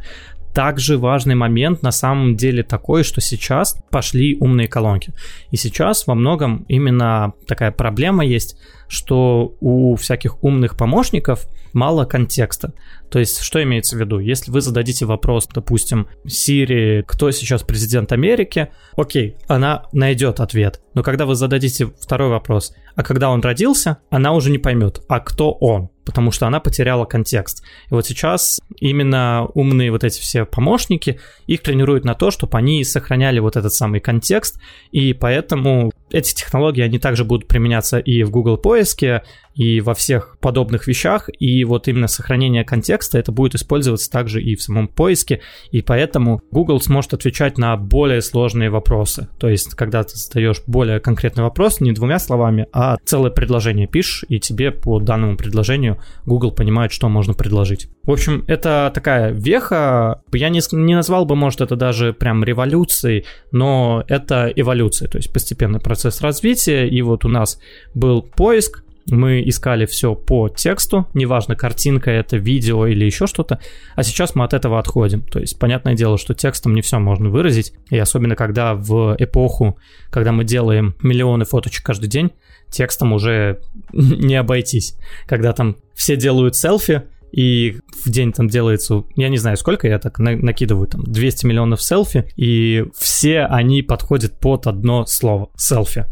Также 0.53 0.97
важный 0.97 1.35
момент 1.35 1.83
на 1.83 1.91
самом 1.91 2.35
деле 2.35 2.63
такой, 2.63 3.03
что 3.03 3.21
сейчас 3.21 3.77
пошли 3.91 4.37
умные 4.39 4.67
колонки. 4.67 5.13
И 5.51 5.57
сейчас 5.57 6.07
во 6.07 6.15
многом 6.15 6.65
именно 6.67 7.33
такая 7.47 7.71
проблема 7.71 8.25
есть, 8.25 8.57
что 8.87 9.55
у 9.59 9.95
всяких 9.95 10.43
умных 10.43 10.77
помощников 10.77 11.47
мало 11.73 12.05
контекста. 12.05 12.73
То 13.09 13.19
есть, 13.19 13.41
что 13.41 13.61
имеется 13.61 13.95
в 13.95 13.99
виду? 13.99 14.19
Если 14.19 14.51
вы 14.51 14.61
зададите 14.61 15.05
вопрос, 15.05 15.47
допустим, 15.53 16.07
Siri, 16.25 17.03
кто 17.03 17.31
сейчас 17.31 17.63
президент 17.63 18.11
Америки, 18.11 18.69
окей, 18.95 19.35
она 19.47 19.85
найдет 19.91 20.39
ответ. 20.39 20.81
Но 20.93 21.03
когда 21.03 21.25
вы 21.25 21.35
зададите 21.35 21.87
второй 21.99 22.29
вопрос, 22.29 22.73
а 22.95 23.03
когда 23.03 23.29
он 23.29 23.41
родился, 23.41 23.97
она 24.09 24.33
уже 24.33 24.49
не 24.49 24.57
поймет, 24.57 25.01
а 25.07 25.19
кто 25.19 25.51
он 25.51 25.89
потому 26.07 26.31
что 26.31 26.47
она 26.47 26.61
потеряла 26.61 27.03
контекст. 27.03 27.63
И 27.91 27.93
вот 27.93 28.07
сейчас 28.07 28.61
именно 28.79 29.45
умные 29.53 29.91
вот 29.91 30.05
эти 30.05 30.21
все 30.21 30.45
помощники, 30.45 31.19
их 31.47 31.61
тренируют 31.61 32.05
на 32.05 32.15
то, 32.15 32.31
чтобы 32.31 32.57
они 32.57 32.81
сохраняли 32.85 33.39
вот 33.39 33.57
этот 33.57 33.73
самый 33.73 33.99
контекст, 33.99 34.57
и 34.93 35.11
поэтому 35.11 35.91
эти 36.09 36.33
технологии, 36.33 36.81
они 36.81 36.97
также 36.97 37.25
будут 37.25 37.49
применяться 37.49 37.99
и 37.99 38.23
в 38.23 38.31
Google 38.31 38.55
поиске, 38.57 39.23
и 39.57 39.81
во 39.81 39.93
всех 39.93 40.37
подобных 40.39 40.87
вещах, 40.87 41.29
и 41.39 41.63
вот 41.65 41.87
именно 41.87 42.07
сохранение 42.07 42.63
контекста, 42.63 43.17
это 43.17 43.31
будет 43.31 43.55
использоваться 43.55 44.09
также 44.09 44.41
и 44.41 44.55
в 44.55 44.61
самом 44.61 44.87
поиске, 44.87 45.41
и 45.71 45.81
поэтому 45.81 46.41
Google 46.51 46.79
сможет 46.79 47.15
отвечать 47.15 47.57
на 47.57 47.75
более 47.75 48.21
сложные 48.21 48.69
вопросы. 48.69 49.27
То 49.39 49.49
есть, 49.49 49.73
когда 49.73 50.03
ты 50.03 50.15
задаешь 50.15 50.61
более 50.67 50.99
конкретный 50.99 51.43
вопрос, 51.43 51.81
не 51.81 51.91
двумя 51.91 52.19
словами, 52.19 52.67
а 52.71 52.97
целое 53.03 53.31
предложение 53.31 53.87
пишешь, 53.87 54.23
и 54.29 54.39
тебе 54.39 54.71
по 54.71 54.99
данному 54.99 55.37
предложению 55.37 55.97
Google 56.25 56.51
понимает, 56.51 56.91
что 56.91 57.09
можно 57.09 57.33
предложить. 57.33 57.89
В 58.03 58.11
общем, 58.11 58.45
это 58.47 58.91
такая 58.93 59.31
веха, 59.31 60.21
я 60.31 60.49
не, 60.49 60.61
не 60.71 60.95
назвал 60.95 61.25
бы, 61.25 61.35
может, 61.35 61.61
это 61.61 61.75
даже 61.75 62.13
прям 62.13 62.43
революцией, 62.43 63.25
но 63.51 64.03
это 64.07 64.51
эволюция, 64.55 65.09
то 65.09 65.17
есть 65.17 65.33
постепенный 65.33 65.79
процесс 65.79 66.21
развития, 66.21 66.87
и 66.87 67.01
вот 67.01 67.25
у 67.25 67.27
нас 67.27 67.59
был 67.95 68.21
поиск, 68.21 68.83
мы 69.09 69.41
искали 69.47 69.85
все 69.85 70.15
по 70.15 70.49
тексту, 70.49 71.07
неважно, 71.13 71.55
картинка 71.55 72.11
это, 72.11 72.37
видео 72.37 72.85
или 72.87 73.05
еще 73.05 73.27
что-то, 73.27 73.59
а 73.95 74.03
сейчас 74.03 74.35
мы 74.35 74.43
от 74.43 74.53
этого 74.53 74.79
отходим. 74.79 75.21
То 75.21 75.39
есть, 75.39 75.57
понятное 75.59 75.93
дело, 75.93 76.17
что 76.17 76.33
текстом 76.33 76.73
не 76.73 76.81
все 76.81 76.99
можно 76.99 77.29
выразить, 77.29 77.73
и 77.89 77.97
особенно 77.97 78.35
когда 78.35 78.73
в 78.73 79.15
эпоху, 79.17 79.77
когда 80.09 80.31
мы 80.31 80.43
делаем 80.43 80.95
миллионы 81.01 81.45
фоточек 81.45 81.85
каждый 81.85 82.07
день, 82.07 82.31
текстом 82.69 83.13
уже 83.13 83.59
не 83.93 84.35
обойтись. 84.35 84.97
Когда 85.25 85.53
там 85.53 85.77
все 85.93 86.15
делают 86.15 86.55
селфи, 86.55 87.03
и 87.31 87.77
в 88.05 88.09
день 88.09 88.31
там 88.31 88.47
делается, 88.47 89.03
я 89.15 89.29
не 89.29 89.37
знаю 89.37 89.57
сколько, 89.57 89.87
я 89.87 89.99
так 89.99 90.17
на- 90.19 90.37
накидываю 90.37 90.87
там 90.87 91.03
200 91.03 91.45
миллионов 91.45 91.81
селфи, 91.81 92.25
и 92.35 92.85
все 92.97 93.41
они 93.41 93.81
подходят 93.81 94.39
под 94.39 94.67
одно 94.67 95.05
слово— 95.05 95.49
селфи. 95.57 96.05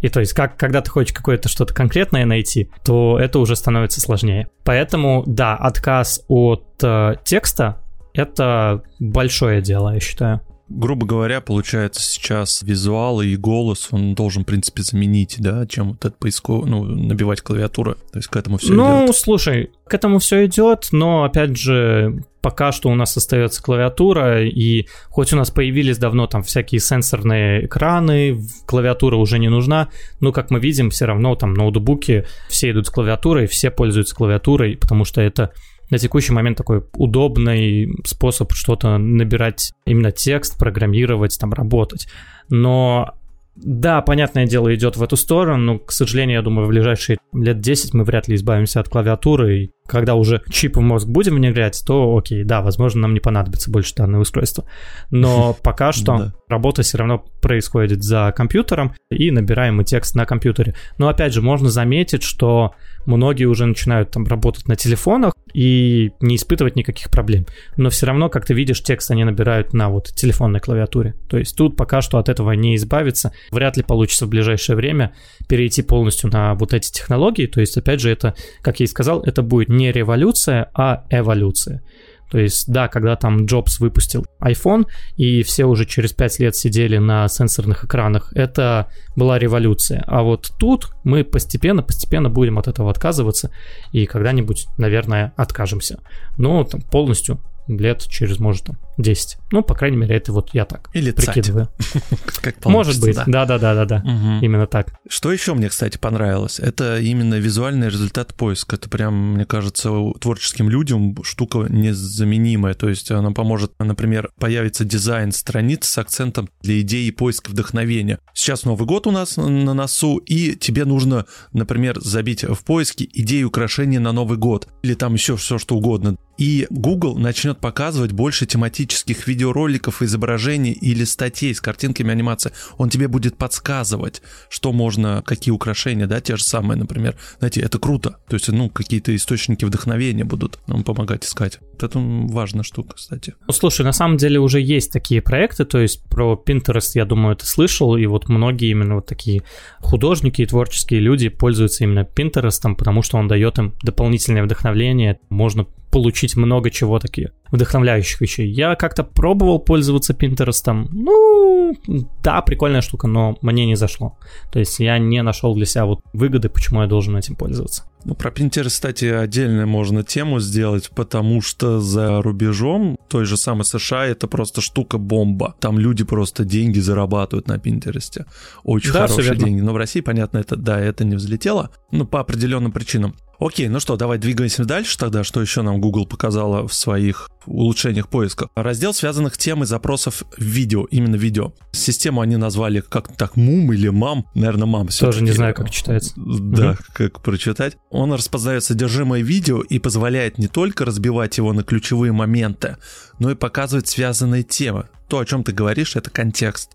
И 0.00 0.08
то 0.08 0.20
есть, 0.20 0.32
как, 0.32 0.56
когда 0.56 0.80
ты 0.80 0.90
хочешь 0.90 1.12
какое-то 1.12 1.48
что-то 1.48 1.74
конкретное 1.74 2.24
найти, 2.24 2.70
то 2.84 3.18
это 3.18 3.38
уже 3.38 3.56
становится 3.56 4.00
сложнее. 4.00 4.48
Поэтому, 4.64 5.24
да, 5.26 5.54
отказ 5.54 6.24
от 6.28 6.64
э, 6.82 7.14
текста— 7.24 7.78
это 8.14 8.82
большое 8.98 9.60
дело, 9.60 9.94
я 9.94 10.00
считаю 10.00 10.40
грубо 10.68 11.06
говоря, 11.06 11.40
получается 11.40 12.02
сейчас 12.02 12.62
визуал 12.62 13.20
и 13.20 13.36
голос, 13.36 13.88
он 13.92 14.14
должен, 14.14 14.42
в 14.42 14.46
принципе, 14.46 14.82
заменить, 14.82 15.36
да, 15.38 15.66
чем 15.66 15.90
вот 15.90 16.04
этот 16.04 16.18
поисковый, 16.18 16.68
ну, 16.68 16.84
набивать 16.84 17.40
клавиатуру. 17.40 17.94
То 17.94 18.18
есть 18.18 18.28
к 18.28 18.36
этому 18.36 18.58
все 18.58 18.72
ну, 18.72 18.98
идет. 18.98 19.06
Ну, 19.06 19.12
слушай, 19.12 19.70
к 19.86 19.94
этому 19.94 20.18
все 20.18 20.46
идет, 20.46 20.88
но, 20.90 21.24
опять 21.24 21.56
же, 21.56 22.24
пока 22.40 22.72
что 22.72 22.88
у 22.88 22.94
нас 22.94 23.16
остается 23.16 23.62
клавиатура, 23.62 24.44
и 24.44 24.86
хоть 25.08 25.32
у 25.32 25.36
нас 25.36 25.50
появились 25.50 25.98
давно 25.98 26.26
там 26.26 26.42
всякие 26.42 26.80
сенсорные 26.80 27.66
экраны, 27.66 28.40
клавиатура 28.66 29.16
уже 29.16 29.38
не 29.38 29.48
нужна, 29.48 29.88
но, 30.20 30.32
как 30.32 30.50
мы 30.50 30.58
видим, 30.58 30.90
все 30.90 31.06
равно 31.06 31.34
там 31.36 31.54
ноутбуки 31.54 32.24
все 32.48 32.70
идут 32.70 32.86
с 32.86 32.90
клавиатурой, 32.90 33.46
все 33.46 33.70
пользуются 33.70 34.14
клавиатурой, 34.14 34.76
потому 34.76 35.04
что 35.04 35.20
это 35.20 35.52
на 35.90 35.98
текущий 35.98 36.32
момент 36.32 36.56
такой 36.56 36.84
удобный 36.94 37.88
способ 38.04 38.52
что-то 38.52 38.98
набирать, 38.98 39.72
именно 39.84 40.12
текст, 40.12 40.58
программировать, 40.58 41.38
там 41.38 41.52
работать. 41.52 42.08
Но 42.48 43.14
да, 43.56 44.02
понятное 44.02 44.46
дело, 44.46 44.74
идет 44.74 44.96
в 44.96 45.02
эту 45.02 45.16
сторону, 45.16 45.56
но, 45.56 45.78
к 45.78 45.90
сожалению, 45.90 46.36
я 46.36 46.42
думаю, 46.42 46.66
в 46.66 46.70
ближайшие 46.70 47.18
лет 47.32 47.60
10 47.60 47.94
мы 47.94 48.04
вряд 48.04 48.28
ли 48.28 48.34
избавимся 48.34 48.80
от 48.80 48.88
клавиатуры, 48.88 49.58
и 49.58 49.70
когда 49.86 50.14
уже 50.14 50.42
чип 50.50 50.76
в 50.76 50.80
мозг 50.80 51.06
будем 51.06 51.36
внедрять, 51.36 51.82
то 51.86 52.16
окей, 52.16 52.44
да, 52.44 52.60
возможно, 52.60 53.02
нам 53.02 53.14
не 53.14 53.20
понадобится 53.20 53.70
больше 53.70 53.94
данное 53.94 54.20
устройство. 54.20 54.68
Но 55.10 55.56
пока 55.62 55.92
что 55.92 56.32
работа 56.48 56.82
все 56.82 56.98
равно 56.98 57.24
происходит 57.40 58.02
за 58.02 58.32
компьютером, 58.36 58.94
и 59.10 59.30
набираем 59.30 59.76
мы 59.76 59.84
текст 59.84 60.14
на 60.14 60.26
компьютере. 60.26 60.74
Но 60.98 61.08
опять 61.08 61.32
же, 61.32 61.40
можно 61.40 61.70
заметить, 61.70 62.22
что 62.22 62.74
многие 63.06 63.44
уже 63.44 63.66
начинают 63.66 64.10
там 64.10 64.26
работать 64.26 64.68
на 64.68 64.76
телефонах 64.76 65.32
и 65.54 66.10
не 66.20 66.36
испытывать 66.36 66.76
никаких 66.76 67.10
проблем. 67.10 67.46
Но 67.76 67.90
все 67.90 68.06
равно, 68.06 68.28
как 68.28 68.44
ты 68.44 68.54
видишь, 68.54 68.82
текст 68.82 69.10
они 69.10 69.24
набирают 69.24 69.72
на 69.72 69.88
вот 69.88 70.08
телефонной 70.08 70.60
клавиатуре. 70.60 71.14
То 71.28 71.38
есть 71.38 71.56
тут 71.56 71.76
пока 71.76 72.00
что 72.00 72.18
от 72.18 72.28
этого 72.28 72.52
не 72.52 72.76
избавиться. 72.76 73.32
Вряд 73.50 73.76
ли 73.76 73.82
получится 73.82 74.26
в 74.26 74.28
ближайшее 74.28 74.76
время 74.76 75.14
перейти 75.48 75.82
полностью 75.82 76.30
на 76.30 76.54
вот 76.54 76.72
эти 76.74 76.90
технологии. 76.90 77.46
То 77.46 77.60
есть, 77.60 77.76
опять 77.76 78.00
же, 78.00 78.10
это, 78.10 78.34
как 78.62 78.80
я 78.80 78.84
и 78.84 78.88
сказал, 78.88 79.22
это 79.22 79.42
будет 79.42 79.68
не 79.68 79.92
революция, 79.92 80.70
а 80.74 81.04
эволюция. 81.10 81.82
То 82.30 82.38
есть, 82.38 82.70
да, 82.70 82.88
когда 82.88 83.14
там 83.16 83.46
Джобс 83.46 83.78
выпустил 83.78 84.26
iPhone, 84.40 84.86
и 85.16 85.42
все 85.42 85.64
уже 85.64 85.86
через 85.86 86.12
5 86.12 86.40
лет 86.40 86.56
сидели 86.56 86.98
на 86.98 87.28
сенсорных 87.28 87.84
экранах, 87.84 88.32
это 88.34 88.88
была 89.14 89.38
революция. 89.38 90.02
А 90.06 90.22
вот 90.22 90.50
тут 90.58 90.90
мы 91.04 91.22
постепенно-постепенно 91.24 92.28
будем 92.28 92.58
от 92.58 92.66
этого 92.66 92.90
отказываться, 92.90 93.50
и 93.92 94.06
когда-нибудь, 94.06 94.66
наверное, 94.76 95.34
откажемся. 95.36 96.00
Но 96.36 96.64
там, 96.64 96.80
полностью 96.80 97.40
лет 97.68 98.02
через, 98.08 98.40
может, 98.40 98.64
там, 98.64 98.78
10. 98.98 99.38
Ну, 99.52 99.62
по 99.62 99.74
крайней 99.74 99.96
мере, 99.96 100.16
это 100.16 100.32
вот 100.32 100.50
я 100.52 100.64
так 100.64 100.90
Или 100.94 101.10
прикидываю. 101.10 101.68
Как 102.42 102.64
Может 102.64 103.00
быть, 103.00 103.16
да-да-да-да-да, 103.26 104.02
именно 104.42 104.66
так. 104.66 104.94
Что 105.08 105.32
еще 105.32 105.54
мне, 105.54 105.68
кстати, 105.68 105.98
понравилось? 105.98 106.58
Это 106.58 106.98
именно 106.98 107.34
визуальный 107.34 107.88
результат 107.88 108.34
поиска. 108.34 108.76
Это 108.76 108.88
прям, 108.88 109.34
мне 109.34 109.44
кажется, 109.44 109.90
творческим 110.20 110.70
людям 110.70 111.16
штука 111.22 111.66
незаменимая. 111.68 112.74
То 112.74 112.88
есть 112.88 113.10
она 113.10 113.32
поможет, 113.32 113.72
например, 113.78 114.30
появится 114.38 114.84
дизайн 114.84 115.32
страниц 115.32 115.86
с 115.86 115.98
акцентом 115.98 116.48
для 116.62 116.80
идеи 116.80 117.10
поиска 117.10 117.50
вдохновения. 117.50 118.18
Сейчас 118.34 118.64
Новый 118.64 118.86
год 118.86 119.06
у 119.06 119.10
нас 119.10 119.36
на 119.36 119.74
носу, 119.74 120.18
и 120.18 120.56
тебе 120.56 120.84
нужно, 120.84 121.26
например, 121.52 122.00
забить 122.00 122.44
в 122.44 122.64
поиске 122.64 123.08
идею 123.12 123.48
украшения 123.48 124.00
на 124.00 124.12
Новый 124.12 124.38
год. 124.38 124.68
Или 124.82 124.94
там 124.94 125.14
еще 125.14 125.36
все 125.36 125.58
что 125.58 125.76
угодно. 125.76 126.16
И 126.38 126.66
Google 126.70 127.16
начнет 127.16 127.58
показывать 127.58 128.12
больше 128.12 128.44
тематических 128.46 128.85
видеороликов, 129.26 130.02
изображений 130.02 130.72
или 130.72 131.04
статей 131.04 131.54
с 131.54 131.60
картинками 131.60 132.10
анимации. 132.10 132.52
Он 132.76 132.88
тебе 132.90 133.08
будет 133.08 133.36
подсказывать, 133.36 134.22
что 134.48 134.72
можно, 134.72 135.22
какие 135.24 135.52
украшения, 135.52 136.06
да, 136.06 136.20
те 136.20 136.36
же 136.36 136.44
самые, 136.44 136.78
например. 136.78 137.16
Знаете, 137.38 137.60
это 137.60 137.78
круто. 137.78 138.18
То 138.28 138.34
есть, 138.34 138.48
ну, 138.48 138.68
какие-то 138.68 139.14
источники 139.14 139.64
вдохновения 139.64 140.24
будут 140.24 140.58
нам 140.66 140.84
помогать 140.84 141.24
искать. 141.24 141.58
Это 141.80 141.98
важная 141.98 142.62
штука, 142.62 142.94
кстати. 142.94 143.34
Ну, 143.46 143.52
слушай, 143.52 143.84
на 143.84 143.92
самом 143.92 144.16
деле 144.16 144.40
уже 144.40 144.60
есть 144.60 144.92
такие 144.92 145.20
проекты, 145.20 145.64
то 145.64 145.78
есть 145.78 146.02
про 146.04 146.42
Pinterest, 146.46 146.92
я 146.94 147.04
думаю, 147.04 147.36
ты 147.36 147.46
слышал, 147.46 147.96
и 147.96 148.06
вот 148.06 148.28
многие 148.28 148.70
именно 148.70 148.96
вот 148.96 149.06
такие 149.06 149.42
художники 149.80 150.42
и 150.42 150.46
творческие 150.46 151.00
люди 151.00 151.28
пользуются 151.28 151.84
именно 151.84 152.00
Pinterest, 152.00 152.74
потому 152.74 153.02
что 153.02 153.18
он 153.18 153.28
дает 153.28 153.58
им 153.58 153.74
дополнительное 153.82 154.42
вдохновление, 154.42 155.18
можно 155.28 155.66
получить 155.96 156.36
много 156.36 156.70
чего 156.70 156.98
таких 156.98 157.30
вдохновляющих 157.50 158.20
вещей. 158.20 158.50
Я 158.50 158.74
как-то 158.74 159.02
пробовал 159.02 159.58
пользоваться 159.58 160.12
Pinterest. 160.12 160.88
Ну, 160.90 161.74
да, 162.22 162.42
прикольная 162.42 162.82
штука, 162.82 163.06
но 163.06 163.38
мне 163.40 163.64
не 163.64 163.76
зашло. 163.76 164.18
То 164.52 164.58
есть 164.58 164.78
я 164.78 164.98
не 164.98 165.22
нашел 165.22 165.54
для 165.54 165.64
себя 165.64 165.86
вот 165.86 166.00
выгоды, 166.12 166.50
почему 166.50 166.82
я 166.82 166.86
должен 166.86 167.16
этим 167.16 167.34
пользоваться. 167.34 167.84
Ну, 168.04 168.14
про 168.14 168.30
Pinterest, 168.30 168.68
кстати, 168.68 169.06
отдельно 169.06 169.66
можно 169.66 170.04
тему 170.04 170.38
сделать, 170.38 170.90
потому 170.94 171.40
что 171.40 171.80
за 171.80 172.22
рубежом 172.22 172.96
той 173.08 173.24
же 173.24 173.36
самой 173.36 173.64
США 173.64 174.06
это 174.06 174.28
просто 174.28 174.60
штука-бомба. 174.60 175.56
Там 175.58 175.78
люди 175.78 176.04
просто 176.04 176.44
деньги 176.44 176.78
зарабатывают 176.78 177.48
на 177.48 177.56
Pinterest. 177.56 178.24
Очень 178.62 178.92
да, 178.92 179.08
хорошие 179.08 179.34
деньги. 179.34 179.60
Но 179.60 179.72
в 179.72 179.76
России, 179.76 180.02
понятно, 180.02 180.38
это 180.38 180.56
да, 180.56 180.78
это 180.78 181.04
не 181.04 181.16
взлетело. 181.16 181.70
Ну, 181.90 182.06
по 182.06 182.20
определенным 182.20 182.70
причинам. 182.70 183.16
Окей, 183.38 183.68
ну 183.68 183.80
что, 183.80 183.96
давай 183.96 184.18
двигаемся 184.18 184.64
дальше 184.64 184.96
тогда. 184.98 185.24
Что 185.24 185.40
еще 185.40 185.62
нам 185.62 185.80
Google 185.80 186.06
показала 186.06 186.66
в 186.66 186.72
своих 186.72 187.28
улучшениях 187.46 188.08
поиска? 188.08 188.48
Раздел 188.54 188.94
связанных 188.94 189.36
тем 189.36 189.62
и 189.62 189.66
запросов 189.66 190.24
видео, 190.38 190.84
именно 190.84 191.16
видео. 191.16 191.52
Систему 191.72 192.20
они 192.20 192.36
назвали 192.36 192.80
как 192.80 193.14
так 193.16 193.36
МУМ 193.36 193.72
или 193.72 193.88
МАМ, 193.88 194.26
наверное, 194.34 194.66
МАМ. 194.66 194.88
Тоже 194.88 195.22
не 195.22 195.32
знаю, 195.32 195.54
как 195.54 195.70
читается. 195.70 196.12
Да, 196.16 196.70
угу. 196.70 196.78
как 196.94 197.22
прочитать. 197.22 197.76
Он 197.90 198.12
распознает 198.12 198.64
содержимое 198.64 199.22
видео 199.22 199.60
и 199.60 199.78
позволяет 199.78 200.38
не 200.38 200.48
только 200.48 200.84
разбивать 200.84 201.36
его 201.36 201.52
на 201.52 201.62
ключевые 201.62 202.12
моменты, 202.12 202.76
но 203.18 203.30
и 203.30 203.34
показывать 203.34 203.88
связанные 203.88 204.42
темы. 204.42 204.88
То, 205.08 205.18
о 205.18 205.24
чем 205.24 205.44
ты 205.44 205.52
говоришь, 205.52 205.96
это 205.96 206.10
контекст 206.10 206.72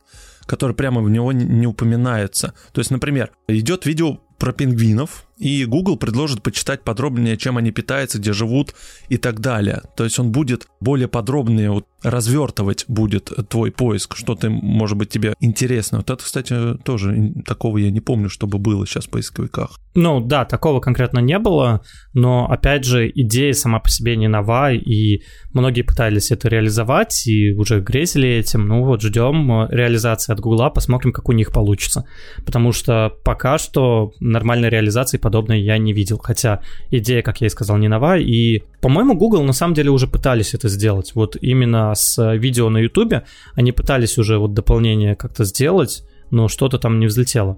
который 0.47 0.75
прямо 0.75 1.01
в 1.01 1.09
него 1.09 1.31
не 1.31 1.65
упоминается. 1.67 2.53
То 2.73 2.81
есть, 2.81 2.91
например, 2.91 3.31
идет 3.47 3.85
видео 3.85 4.19
про 4.37 4.51
пингвинов, 4.51 5.25
и 5.41 5.65
Google 5.65 5.97
предложит 5.97 6.43
почитать 6.43 6.83
подробнее, 6.83 7.35
чем 7.35 7.57
они 7.57 7.71
питаются, 7.71 8.19
где 8.19 8.31
живут 8.31 8.75
и 9.09 9.17
так 9.17 9.39
далее. 9.39 9.81
То 9.97 10.03
есть 10.03 10.19
он 10.19 10.31
будет 10.31 10.67
более 10.79 11.07
подробнее 11.07 11.71
вот, 11.71 11.87
развертывать 12.03 12.85
будет 12.87 13.31
твой 13.49 13.71
поиск, 13.71 14.15
что 14.15 14.35
ты, 14.35 14.49
может 14.49 14.97
быть, 14.97 15.09
тебе 15.09 15.33
интересно. 15.39 15.99
Вот 15.99 16.11
это, 16.11 16.23
кстати, 16.23 16.75
тоже 16.83 17.33
такого 17.43 17.79
я 17.79 17.89
не 17.89 18.01
помню, 18.01 18.29
чтобы 18.29 18.59
было 18.59 18.85
сейчас 18.85 19.05
в 19.05 19.09
поисковиках. 19.09 19.79
Ну 19.93 20.21
да, 20.21 20.45
такого 20.45 20.79
конкретно 20.79 21.19
не 21.19 21.37
было, 21.37 21.81
но 22.13 22.49
опять 22.49 22.85
же 22.85 23.09
идея 23.09 23.53
сама 23.53 23.79
по 23.79 23.89
себе 23.89 24.15
не 24.15 24.27
нова, 24.27 24.71
и 24.71 25.21
многие 25.53 25.81
пытались 25.81 26.31
это 26.31 26.47
реализовать 26.47 27.27
и 27.27 27.51
уже 27.51 27.81
грезили 27.81 28.29
этим. 28.29 28.67
Ну 28.67 28.85
вот 28.85 29.01
ждем 29.01 29.51
э, 29.51 29.67
реализации 29.69 30.31
от 30.31 30.39
Гугла, 30.39 30.69
посмотрим, 30.69 31.11
как 31.11 31.27
у 31.27 31.33
них 31.33 31.51
получится. 31.51 32.05
Потому 32.45 32.71
что 32.71 33.11
пока 33.25 33.57
что 33.57 34.13
нормальной 34.19 34.69
реализации 34.69 35.17
подобной 35.31 35.61
я 35.61 35.77
не 35.77 35.93
видел. 35.93 36.19
Хотя 36.23 36.59
идея, 36.91 37.21
как 37.21 37.41
я 37.41 37.47
и 37.47 37.49
сказал, 37.49 37.77
не 37.77 37.87
нова. 37.87 38.17
И, 38.17 38.63
по-моему, 38.81 39.15
Google 39.15 39.43
на 39.43 39.53
самом 39.53 39.73
деле 39.73 39.89
уже 39.89 40.07
пытались 40.07 40.53
это 40.53 40.69
сделать. 40.69 41.13
Вот 41.15 41.37
именно 41.41 41.93
с 41.95 42.35
видео 42.37 42.69
на 42.69 42.79
YouTube 42.79 43.13
они 43.55 43.71
пытались 43.71 44.17
уже 44.17 44.37
вот 44.37 44.53
дополнение 44.53 45.15
как-то 45.15 45.45
сделать, 45.45 46.03
но 46.31 46.49
что-то 46.49 46.77
там 46.77 46.99
не 46.99 47.07
взлетело. 47.07 47.57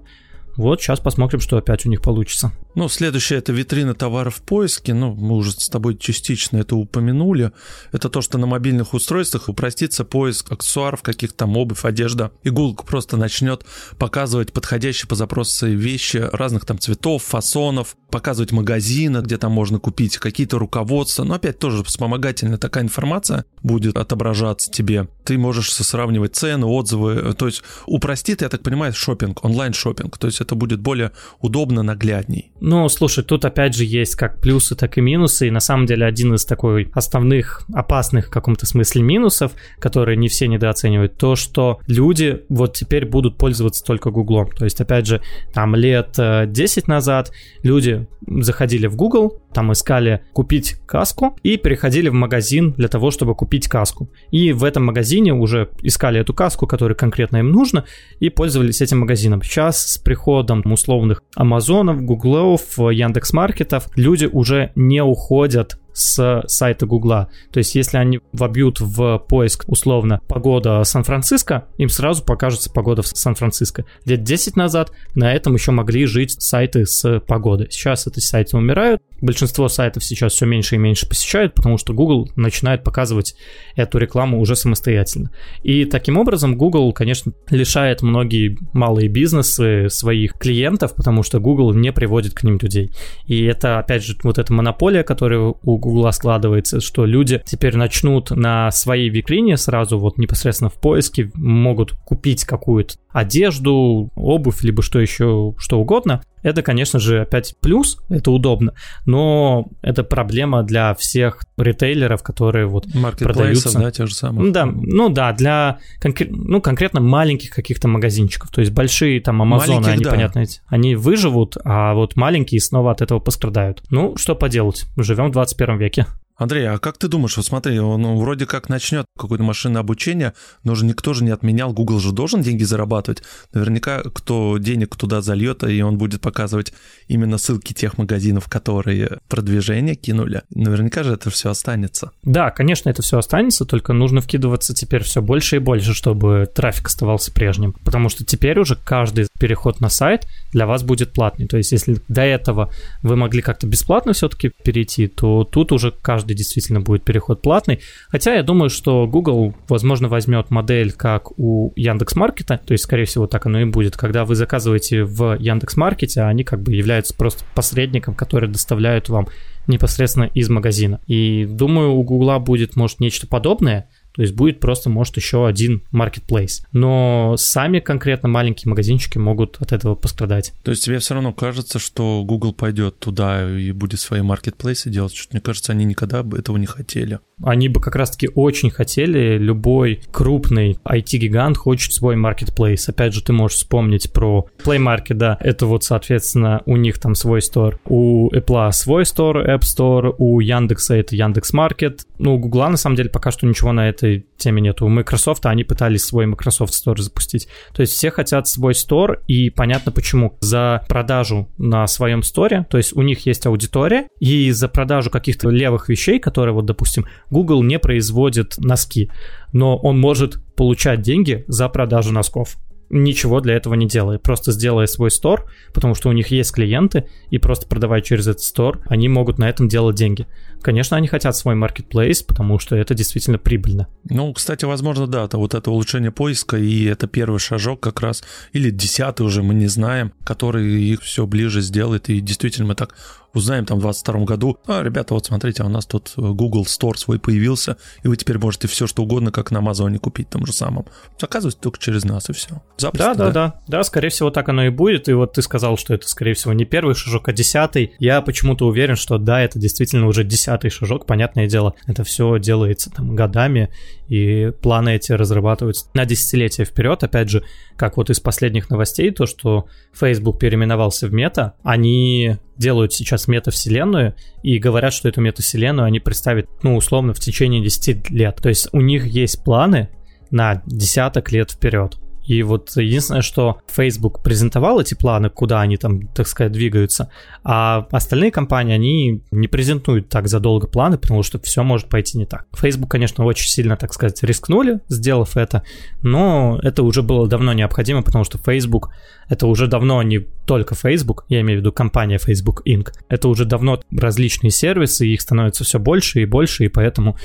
Вот 0.56 0.80
сейчас 0.80 1.00
посмотрим, 1.00 1.40
что 1.40 1.56
опять 1.56 1.84
у 1.84 1.88
них 1.88 2.00
получится. 2.00 2.52
Ну, 2.76 2.88
следующее 2.88 3.38
это 3.38 3.52
витрина 3.52 3.94
товаров 3.94 4.36
в 4.36 4.42
поиске. 4.42 4.94
Ну, 4.94 5.14
мы 5.14 5.36
уже 5.36 5.52
с 5.52 5.68
тобой 5.68 5.96
частично 5.96 6.58
это 6.58 6.76
упомянули. 6.76 7.52
Это 7.92 8.08
то, 8.08 8.20
что 8.20 8.38
на 8.38 8.46
мобильных 8.46 8.94
устройствах 8.94 9.48
упростится 9.48 10.04
поиск 10.04 10.50
аксессуаров, 10.50 11.02
каких-то 11.02 11.36
там 11.36 11.56
обувь, 11.56 11.84
одежда. 11.84 12.32
И 12.42 12.50
Google 12.50 12.84
просто 12.84 13.16
начнет 13.16 13.64
показывать 13.98 14.52
подходящие 14.52 15.08
по 15.08 15.14
запросу 15.14 15.66
вещи 15.68 16.28
разных 16.32 16.64
там 16.64 16.78
цветов, 16.78 17.22
фасонов, 17.22 17.96
показывать 18.10 18.52
магазины, 18.52 19.18
где 19.18 19.38
там 19.38 19.52
можно 19.52 19.78
купить 19.78 20.18
какие-то 20.18 20.58
руководства. 20.58 21.24
Но 21.24 21.34
опять 21.34 21.58
тоже 21.58 21.82
вспомогательная 21.84 22.58
такая 22.58 22.84
информация 22.84 23.44
будет 23.62 23.96
отображаться 23.96 24.70
тебе. 24.70 25.08
Ты 25.24 25.38
можешь 25.38 25.72
сравнивать 25.72 26.36
цены, 26.36 26.66
отзывы. 26.66 27.34
То 27.34 27.46
есть 27.46 27.62
упростит, 27.86 28.42
я 28.42 28.48
так 28.48 28.62
понимаю, 28.62 28.92
шопинг, 28.92 29.44
онлайн-шопинг. 29.44 30.18
То 30.18 30.26
есть 30.26 30.40
это 30.44 30.54
будет 30.54 30.80
более 30.80 31.12
удобно, 31.40 31.82
наглядней. 31.82 32.52
Ну, 32.60 32.88
слушай, 32.88 33.24
тут 33.24 33.44
опять 33.44 33.74
же 33.74 33.84
есть 33.84 34.14
как 34.14 34.40
плюсы, 34.40 34.76
так 34.76 34.96
и 34.96 35.00
минусы, 35.00 35.48
и 35.48 35.50
на 35.50 35.60
самом 35.60 35.86
деле 35.86 36.06
один 36.06 36.34
из 36.34 36.44
такой 36.44 36.90
основных 36.94 37.62
опасных 37.72 38.28
в 38.28 38.30
каком-то 38.30 38.66
смысле 38.66 39.02
минусов, 39.02 39.52
которые 39.78 40.16
не 40.16 40.28
все 40.28 40.46
недооценивают, 40.46 41.16
то, 41.16 41.36
что 41.36 41.80
люди 41.86 42.42
вот 42.48 42.74
теперь 42.74 43.06
будут 43.06 43.36
пользоваться 43.36 43.84
только 43.84 44.10
Гуглом. 44.10 44.50
То 44.50 44.64
есть, 44.64 44.80
опять 44.80 45.06
же, 45.06 45.20
там 45.52 45.74
лет 45.74 46.16
10 46.16 46.78
э, 46.78 46.82
назад 46.86 47.32
люди 47.62 48.06
заходили 48.26 48.86
в 48.86 48.96
Google, 48.96 49.42
там 49.52 49.72
искали 49.72 50.24
купить 50.32 50.76
каску 50.86 51.38
и 51.42 51.56
переходили 51.56 52.08
в 52.08 52.14
магазин 52.14 52.72
для 52.72 52.88
того, 52.88 53.10
чтобы 53.10 53.34
купить 53.34 53.68
каску. 53.68 54.10
И 54.30 54.52
в 54.52 54.64
этом 54.64 54.84
магазине 54.84 55.32
уже 55.32 55.70
искали 55.82 56.20
эту 56.20 56.34
каску, 56.34 56.66
которая 56.66 56.96
конкретно 56.96 57.38
им 57.38 57.50
нужна, 57.50 57.84
и 58.20 58.30
пользовались 58.30 58.82
этим 58.82 59.00
магазином. 59.00 59.42
Сейчас 59.42 59.94
с 59.94 59.98
приходом 59.98 60.33
условных 60.72 61.22
Амазонов, 61.36 62.02
Гуглов, 62.02 62.64
Тинькофф, 62.64 62.92
Яндекс.Маркетов, 62.92 63.88
люди 63.96 64.26
уже 64.26 64.72
не 64.74 65.02
уходят 65.02 65.78
с 65.94 66.42
сайта 66.46 66.84
Гугла. 66.86 67.28
То 67.52 67.58
есть, 67.58 67.74
если 67.74 67.96
они 67.96 68.20
вобьют 68.32 68.80
в 68.80 69.18
поиск 69.28 69.64
условно 69.68 70.20
погода 70.28 70.82
Сан-Франциско, 70.84 71.68
им 71.78 71.88
сразу 71.88 72.22
покажется 72.22 72.70
погода 72.70 73.02
в 73.02 73.06
Сан-Франциско. 73.06 73.86
Лет 74.04 74.22
10 74.22 74.56
назад 74.56 74.92
на 75.14 75.32
этом 75.32 75.54
еще 75.54 75.70
могли 75.70 76.04
жить 76.04 76.42
сайты 76.42 76.84
с 76.84 77.20
погодой. 77.20 77.68
Сейчас 77.70 78.06
эти 78.06 78.18
сайты 78.18 78.56
умирают. 78.56 79.00
Большинство 79.20 79.68
сайтов 79.68 80.04
сейчас 80.04 80.32
все 80.32 80.44
меньше 80.44 80.74
и 80.74 80.78
меньше 80.78 81.08
посещают, 81.08 81.54
потому 81.54 81.78
что 81.78 81.94
Google 81.94 82.28
начинает 82.36 82.84
показывать 82.84 83.36
эту 83.76 83.98
рекламу 83.98 84.40
уже 84.40 84.56
самостоятельно. 84.56 85.30
И 85.62 85.84
таким 85.84 86.18
образом 86.18 86.58
Google, 86.58 86.92
конечно, 86.92 87.32
лишает 87.48 88.02
многие 88.02 88.58
малые 88.72 89.08
бизнесы 89.08 89.88
своих 89.88 90.34
клиентов, 90.34 90.94
потому 90.94 91.22
что 91.22 91.38
Google 91.38 91.72
не 91.72 91.92
приводит 91.92 92.34
к 92.34 92.42
ним 92.42 92.58
людей. 92.60 92.90
И 93.26 93.44
это, 93.44 93.78
опять 93.78 94.04
же, 94.04 94.16
вот 94.24 94.38
эта 94.38 94.52
монополия, 94.52 95.04
которая 95.04 95.40
у 95.40 95.78
Гугла 95.84 96.12
складывается, 96.12 96.80
что 96.80 97.04
люди 97.04 97.42
теперь 97.44 97.76
начнут 97.76 98.30
на 98.30 98.70
своей 98.70 99.10
викрине 99.10 99.58
сразу 99.58 99.98
вот 99.98 100.16
непосредственно 100.16 100.70
в 100.70 100.80
поиске 100.80 101.30
могут 101.34 101.92
купить 101.92 102.44
какую-то 102.44 102.94
одежду, 103.10 104.10
обувь, 104.14 104.62
либо 104.62 104.82
что 104.82 104.98
еще, 104.98 105.54
что 105.58 105.78
угодно, 105.78 106.22
это, 106.44 106.62
конечно 106.62 107.00
же, 107.00 107.22
опять 107.22 107.56
плюс, 107.60 107.98
это 108.10 108.30
удобно, 108.30 108.74
но 109.06 109.66
это 109.82 110.04
проблема 110.04 110.62
для 110.62 110.94
всех 110.94 111.44
ритейлеров, 111.56 112.22
которые 112.22 112.66
вот 112.66 112.86
продаются. 113.18 113.76
да, 113.78 113.90
те 113.90 114.06
же 114.06 114.14
самые. 114.14 114.52
Да, 114.52 114.66
ну 114.66 115.08
да, 115.08 115.32
для 115.32 115.78
конкр... 116.00 116.26
ну, 116.28 116.60
конкретно 116.60 117.00
маленьких 117.00 117.50
каких-то 117.50 117.88
магазинчиков, 117.88 118.50
то 118.50 118.60
есть 118.60 118.72
большие 118.72 119.20
там 119.20 119.40
Амазоны, 119.40 119.86
они, 119.86 120.04
да. 120.04 120.10
понятно, 120.10 120.44
они 120.66 120.94
выживут, 120.94 121.56
а 121.64 121.94
вот 121.94 122.14
маленькие 122.14 122.60
снова 122.60 122.92
от 122.92 123.00
этого 123.00 123.20
пострадают. 123.20 123.82
Ну, 123.90 124.16
что 124.16 124.34
поделать, 124.34 124.84
живем 124.96 125.28
в 125.28 125.32
21 125.32 125.78
веке. 125.78 126.06
Андрей, 126.36 126.68
а 126.68 126.78
как 126.78 126.98
ты 126.98 127.08
думаешь, 127.08 127.36
вот 127.36 127.46
смотри, 127.46 127.78
он 127.78 128.16
вроде 128.16 128.46
как 128.46 128.68
начнет 128.68 129.06
какое-то 129.18 129.44
машинное 129.44 129.80
обучение, 129.80 130.32
но 130.64 130.74
же 130.74 130.84
никто 130.84 131.14
же 131.14 131.22
не 131.24 131.30
отменял, 131.30 131.72
Google 131.72 132.00
же 132.00 132.12
должен 132.12 132.42
деньги 132.42 132.64
зарабатывать. 132.64 133.22
Наверняка 133.52 134.02
кто 134.02 134.58
денег 134.58 134.96
туда 134.96 135.20
зальет, 135.20 135.62
и 135.62 135.80
он 135.82 135.96
будет 135.96 136.20
показывать 136.20 136.72
именно 137.06 137.38
ссылки 137.38 137.72
тех 137.72 137.98
магазинов, 137.98 138.48
которые 138.48 139.18
продвижение 139.28 139.94
кинули. 139.94 140.42
Наверняка 140.50 141.04
же 141.04 141.12
это 141.14 141.30
все 141.30 141.50
останется. 141.50 142.10
Да, 142.22 142.50
конечно, 142.50 142.90
это 142.90 143.02
все 143.02 143.18
останется, 143.18 143.64
только 143.64 143.92
нужно 143.92 144.20
вкидываться 144.20 144.74
теперь 144.74 145.04
все 145.04 145.22
больше 145.22 145.56
и 145.56 145.60
больше, 145.60 145.94
чтобы 145.94 146.48
трафик 146.52 146.88
оставался 146.88 147.32
прежним. 147.32 147.74
Потому 147.84 148.08
что 148.08 148.24
теперь 148.24 148.58
уже 148.58 148.76
каждый 148.76 149.28
переход 149.38 149.80
на 149.80 149.88
сайт 149.88 150.26
для 150.54 150.66
вас 150.66 150.82
будет 150.82 151.12
платный. 151.12 151.46
То 151.46 151.58
есть 151.58 151.72
если 151.72 151.98
до 152.08 152.22
этого 152.22 152.70
вы 153.02 153.16
могли 153.16 153.42
как-то 153.42 153.66
бесплатно 153.66 154.12
все-таки 154.12 154.52
перейти, 154.62 155.08
то 155.08 155.44
тут 155.44 155.72
уже 155.72 155.90
каждый 155.90 156.34
действительно 156.34 156.80
будет 156.80 157.04
переход 157.04 157.42
платный. 157.42 157.80
Хотя 158.08 158.34
я 158.34 158.42
думаю, 158.42 158.70
что 158.70 159.06
Google, 159.06 159.54
возможно, 159.68 160.08
возьмет 160.08 160.50
модель 160.50 160.92
как 160.92 161.38
у 161.38 161.72
Яндекс.Маркета, 161.76 162.60
то 162.64 162.72
есть, 162.72 162.84
скорее 162.84 163.04
всего, 163.04 163.26
так 163.26 163.44
оно 163.46 163.60
и 163.60 163.64
будет. 163.64 163.96
Когда 163.96 164.24
вы 164.24 164.36
заказываете 164.36 165.04
в 165.04 165.36
Яндекс.Маркете, 165.38 166.22
они 166.22 166.44
как 166.44 166.62
бы 166.62 166.72
являются 166.72 167.14
просто 167.14 167.44
посредником, 167.54 168.14
который 168.14 168.48
доставляют 168.48 169.08
вам 169.08 169.28
непосредственно 169.66 170.24
из 170.24 170.48
магазина. 170.48 171.00
И 171.06 171.46
думаю, 171.46 171.92
у 171.92 172.02
Гугла 172.04 172.38
будет, 172.38 172.76
может, 172.76 173.00
нечто 173.00 173.26
подобное, 173.26 173.88
то 174.14 174.22
есть 174.22 174.34
будет 174.34 174.60
просто, 174.60 174.90
может, 174.90 175.16
еще 175.16 175.46
один 175.46 175.82
marketplace. 175.92 176.62
Но 176.72 177.34
сами 177.36 177.80
конкретно 177.80 178.28
маленькие 178.28 178.70
магазинчики 178.70 179.18
могут 179.18 179.56
от 179.60 179.72
этого 179.72 179.94
пострадать. 179.94 180.52
То 180.62 180.70
есть 180.70 180.84
тебе 180.84 180.98
все 180.98 181.14
равно 181.14 181.32
кажется, 181.32 181.78
что 181.78 182.22
Google 182.24 182.52
пойдет 182.52 182.98
туда 182.98 183.50
и 183.50 183.72
будет 183.72 184.00
свои 184.00 184.22
маркетплейсы 184.22 184.90
делать? 184.90 185.14
Что-то 185.14 185.34
мне 185.34 185.40
кажется, 185.40 185.72
они 185.72 185.84
никогда 185.84 186.22
бы 186.22 186.38
этого 186.38 186.56
не 186.56 186.66
хотели. 186.66 187.18
Они 187.42 187.68
бы 187.68 187.80
как 187.80 187.96
раз-таки 187.96 188.30
очень 188.34 188.70
хотели, 188.70 189.36
любой 189.38 190.00
крупный 190.12 190.78
IT-гигант 190.84 191.56
хочет 191.56 191.92
свой 191.92 192.16
marketplace. 192.16 192.88
Опять 192.88 193.14
же, 193.14 193.22
ты 193.22 193.32
можешь 193.32 193.58
вспомнить 193.58 194.12
про 194.12 194.46
Play 194.64 194.78
Market, 194.78 195.14
да, 195.14 195.36
это 195.40 195.66
вот, 195.66 195.82
соответственно, 195.82 196.62
у 196.66 196.76
них 196.76 196.98
там 196.98 197.14
свой 197.14 197.42
стор. 197.42 197.80
У 197.86 198.30
Apple 198.30 198.70
свой 198.72 199.04
стор, 199.04 199.38
App 199.38 199.62
Store, 199.62 200.14
у 200.18 200.38
Яндекса 200.40 200.94
это 200.94 201.16
Яндекс 201.16 201.52
Маркет. 201.52 202.06
Ну, 202.18 202.36
у 202.36 202.38
Google 202.38 202.68
на 202.68 202.76
самом 202.76 202.96
деле 202.96 203.10
пока 203.10 203.30
что 203.30 203.46
ничего 203.46 203.72
на 203.72 203.88
это 203.88 204.03
этой 204.04 204.26
теме 204.36 204.60
нету. 204.60 204.86
У 204.86 204.88
Microsoft 204.88 205.46
они 205.46 205.64
пытались 205.64 206.04
свой 206.04 206.26
Microsoft 206.26 206.72
Store 206.74 207.00
запустить. 207.00 207.48
То 207.72 207.80
есть 207.80 207.94
все 207.94 208.10
хотят 208.10 208.46
свой 208.46 208.72
Store, 208.72 209.20
и 209.26 209.50
понятно 209.50 209.92
почему. 209.92 210.36
За 210.40 210.84
продажу 210.88 211.48
на 211.58 211.86
своем 211.86 212.22
сторе, 212.22 212.66
то 212.68 212.76
есть 212.76 212.94
у 212.94 213.02
них 213.02 213.26
есть 213.26 213.46
аудитория, 213.46 214.08
и 214.20 214.50
за 214.50 214.68
продажу 214.68 215.10
каких-то 215.10 215.48
левых 215.48 215.88
вещей, 215.88 216.18
которые, 216.18 216.54
вот, 216.54 216.66
допустим, 216.66 217.06
Google 217.30 217.62
не 217.62 217.78
производит 217.78 218.54
носки, 218.58 219.10
но 219.52 219.76
он 219.76 219.98
может 219.98 220.42
получать 220.54 221.00
деньги 221.00 221.44
за 221.48 221.68
продажу 221.68 222.12
носков 222.12 222.56
ничего 222.94 223.40
для 223.40 223.54
этого 223.54 223.74
не 223.74 223.86
делая, 223.86 224.18
просто 224.18 224.52
сделая 224.52 224.86
свой 224.86 225.10
стор, 225.10 225.50
потому 225.74 225.94
что 225.94 226.08
у 226.08 226.12
них 226.12 226.28
есть 226.28 226.52
клиенты, 226.52 227.08
и 227.30 227.38
просто 227.38 227.66
продавая 227.66 228.00
через 228.00 228.26
этот 228.26 228.42
стор, 228.42 228.80
они 228.86 229.08
могут 229.08 229.38
на 229.38 229.48
этом 229.48 229.68
делать 229.68 229.96
деньги. 229.96 230.26
Конечно, 230.62 230.96
они 230.96 231.08
хотят 231.08 231.36
свой 231.36 231.54
маркетплейс, 231.54 232.22
потому 232.22 232.58
что 232.58 232.76
это 232.76 232.94
действительно 232.94 233.36
прибыльно. 233.36 233.88
Ну, 234.08 234.32
кстати, 234.32 234.64
возможно, 234.64 235.06
да, 235.06 235.24
это 235.24 235.36
вот 235.36 235.54
это 235.54 235.70
улучшение 235.70 236.10
поиска, 236.10 236.56
и 236.56 236.84
это 236.84 237.06
первый 237.06 237.38
шажок 237.38 237.80
как 237.80 238.00
раз, 238.00 238.24
или 238.52 238.70
десятый 238.70 239.26
уже, 239.26 239.42
мы 239.42 239.54
не 239.54 239.66
знаем, 239.66 240.12
который 240.24 240.82
их 240.82 241.02
все 241.02 241.26
ближе 241.26 241.60
сделает, 241.60 242.08
и 242.08 242.20
действительно 242.20 242.68
мы 242.68 242.74
так 242.74 242.94
узнаем 243.34 243.66
там 243.66 243.78
в 243.78 243.82
2022 243.82 244.24
году, 244.24 244.58
а, 244.66 244.82
ребята, 244.82 245.14
вот 245.14 245.26
смотрите, 245.26 245.62
а 245.62 245.66
у 245.66 245.68
нас 245.68 245.86
тут 245.86 246.12
Google 246.16 246.64
Store 246.64 246.96
свой 246.96 247.18
появился, 247.18 247.76
и 248.02 248.08
вы 248.08 248.16
теперь 248.16 248.38
можете 248.38 248.68
все 248.68 248.86
что 248.86 249.02
угодно, 249.02 249.32
как 249.32 249.50
на 249.50 249.58
Амазоне 249.58 249.98
купить 249.98 250.30
том 250.30 250.46
же 250.46 250.52
самом. 250.52 250.86
Заказывать 251.20 251.58
только 251.58 251.78
через 251.78 252.04
нас, 252.04 252.30
и 252.30 252.32
все. 252.32 252.62
Запросто, 252.78 253.14
да, 253.14 253.24
да, 253.24 253.30
да, 253.30 253.60
да, 253.66 253.84
скорее 253.84 254.08
всего 254.08 254.30
так 254.30 254.48
оно 254.48 254.64
и 254.64 254.70
будет. 254.70 255.08
И 255.08 255.12
вот 255.12 255.32
ты 255.34 255.42
сказал, 255.42 255.76
что 255.76 255.94
это, 255.94 256.08
скорее 256.08 256.34
всего, 256.34 256.52
не 256.52 256.64
первый 256.64 256.94
шажок, 256.94 257.28
а 257.28 257.32
десятый. 257.32 257.94
Я 257.98 258.20
почему-то 258.22 258.66
уверен, 258.66 258.96
что 258.96 259.18
да, 259.18 259.40
это 259.40 259.58
действительно 259.58 260.06
уже 260.06 260.24
десятый 260.24 260.70
шажок. 260.70 261.06
Понятное 261.06 261.46
дело, 261.46 261.74
это 261.86 262.04
все 262.04 262.38
делается 262.38 262.90
там 262.90 263.14
годами, 263.14 263.70
и 264.08 264.52
планы 264.62 264.96
эти 264.96 265.12
разрабатываются 265.12 265.86
на 265.94 266.04
десятилетия 266.04 266.64
вперед. 266.64 267.02
Опять 267.02 267.30
же, 267.30 267.44
как 267.76 267.96
вот 267.96 268.10
из 268.10 268.20
последних 268.20 268.70
новостей, 268.70 269.10
то, 269.10 269.26
что 269.26 269.66
Facebook 269.92 270.38
переименовался 270.38 271.06
в 271.08 271.12
мета, 271.12 271.54
они 271.62 272.36
делают 272.56 272.92
сейчас 272.92 273.28
метавселенную 273.28 274.14
и 274.42 274.58
говорят, 274.58 274.92
что 274.92 275.08
эту 275.08 275.20
метавселенную 275.20 275.86
они 275.86 276.00
представят, 276.00 276.48
ну, 276.62 276.76
условно, 276.76 277.14
в 277.14 277.20
течение 277.20 277.62
10 277.62 278.10
лет. 278.10 278.36
То 278.36 278.48
есть 278.48 278.68
у 278.72 278.80
них 278.80 279.06
есть 279.06 279.42
планы 279.42 279.88
на 280.30 280.62
десяток 280.66 281.32
лет 281.32 281.50
вперед. 281.50 281.98
И 282.24 282.42
вот 282.42 282.76
единственное, 282.76 283.22
что 283.22 283.60
Facebook 283.70 284.22
презентовал 284.22 284.80
эти 284.80 284.94
планы, 284.94 285.30
куда 285.30 285.60
они 285.60 285.76
там, 285.76 286.08
так 286.08 286.26
сказать, 286.26 286.52
двигаются, 286.52 287.10
а 287.42 287.86
остальные 287.90 288.30
компании, 288.30 288.74
они 288.74 289.22
не 289.30 289.48
презентуют 289.48 290.08
так 290.08 290.28
задолго 290.28 290.66
планы, 290.66 290.98
потому 290.98 291.22
что 291.22 291.38
все 291.40 291.62
может 291.62 291.88
пойти 291.88 292.18
не 292.18 292.26
так. 292.26 292.46
Facebook, 292.54 292.90
конечно, 292.90 293.24
очень 293.24 293.48
сильно, 293.48 293.76
так 293.76 293.92
сказать, 293.92 294.22
рискнули, 294.22 294.80
сделав 294.88 295.36
это, 295.36 295.62
но 296.02 296.58
это 296.62 296.82
уже 296.82 297.02
было 297.02 297.28
давно 297.28 297.52
необходимо, 297.52 298.02
потому 298.02 298.24
что 298.24 298.38
Facebook 298.38 298.90
это 299.28 299.46
уже 299.46 299.66
давно 299.66 300.02
не 300.02 300.18
только 300.18 300.74
Facebook, 300.74 301.24
я 301.28 301.40
имею 301.40 301.58
в 301.58 301.62
виду 301.62 301.72
компания 301.72 302.18
Facebook 302.18 302.62
Inc. 302.66 302.88
Это 303.08 303.28
уже 303.28 303.44
давно 303.44 303.80
различные 303.96 304.50
сервисы, 304.50 305.06
их 305.06 305.20
становится 305.20 305.64
все 305.64 305.78
больше 305.78 306.22
и 306.22 306.26
больше, 306.26 306.64
и 306.64 306.68
поэтому 306.68 307.16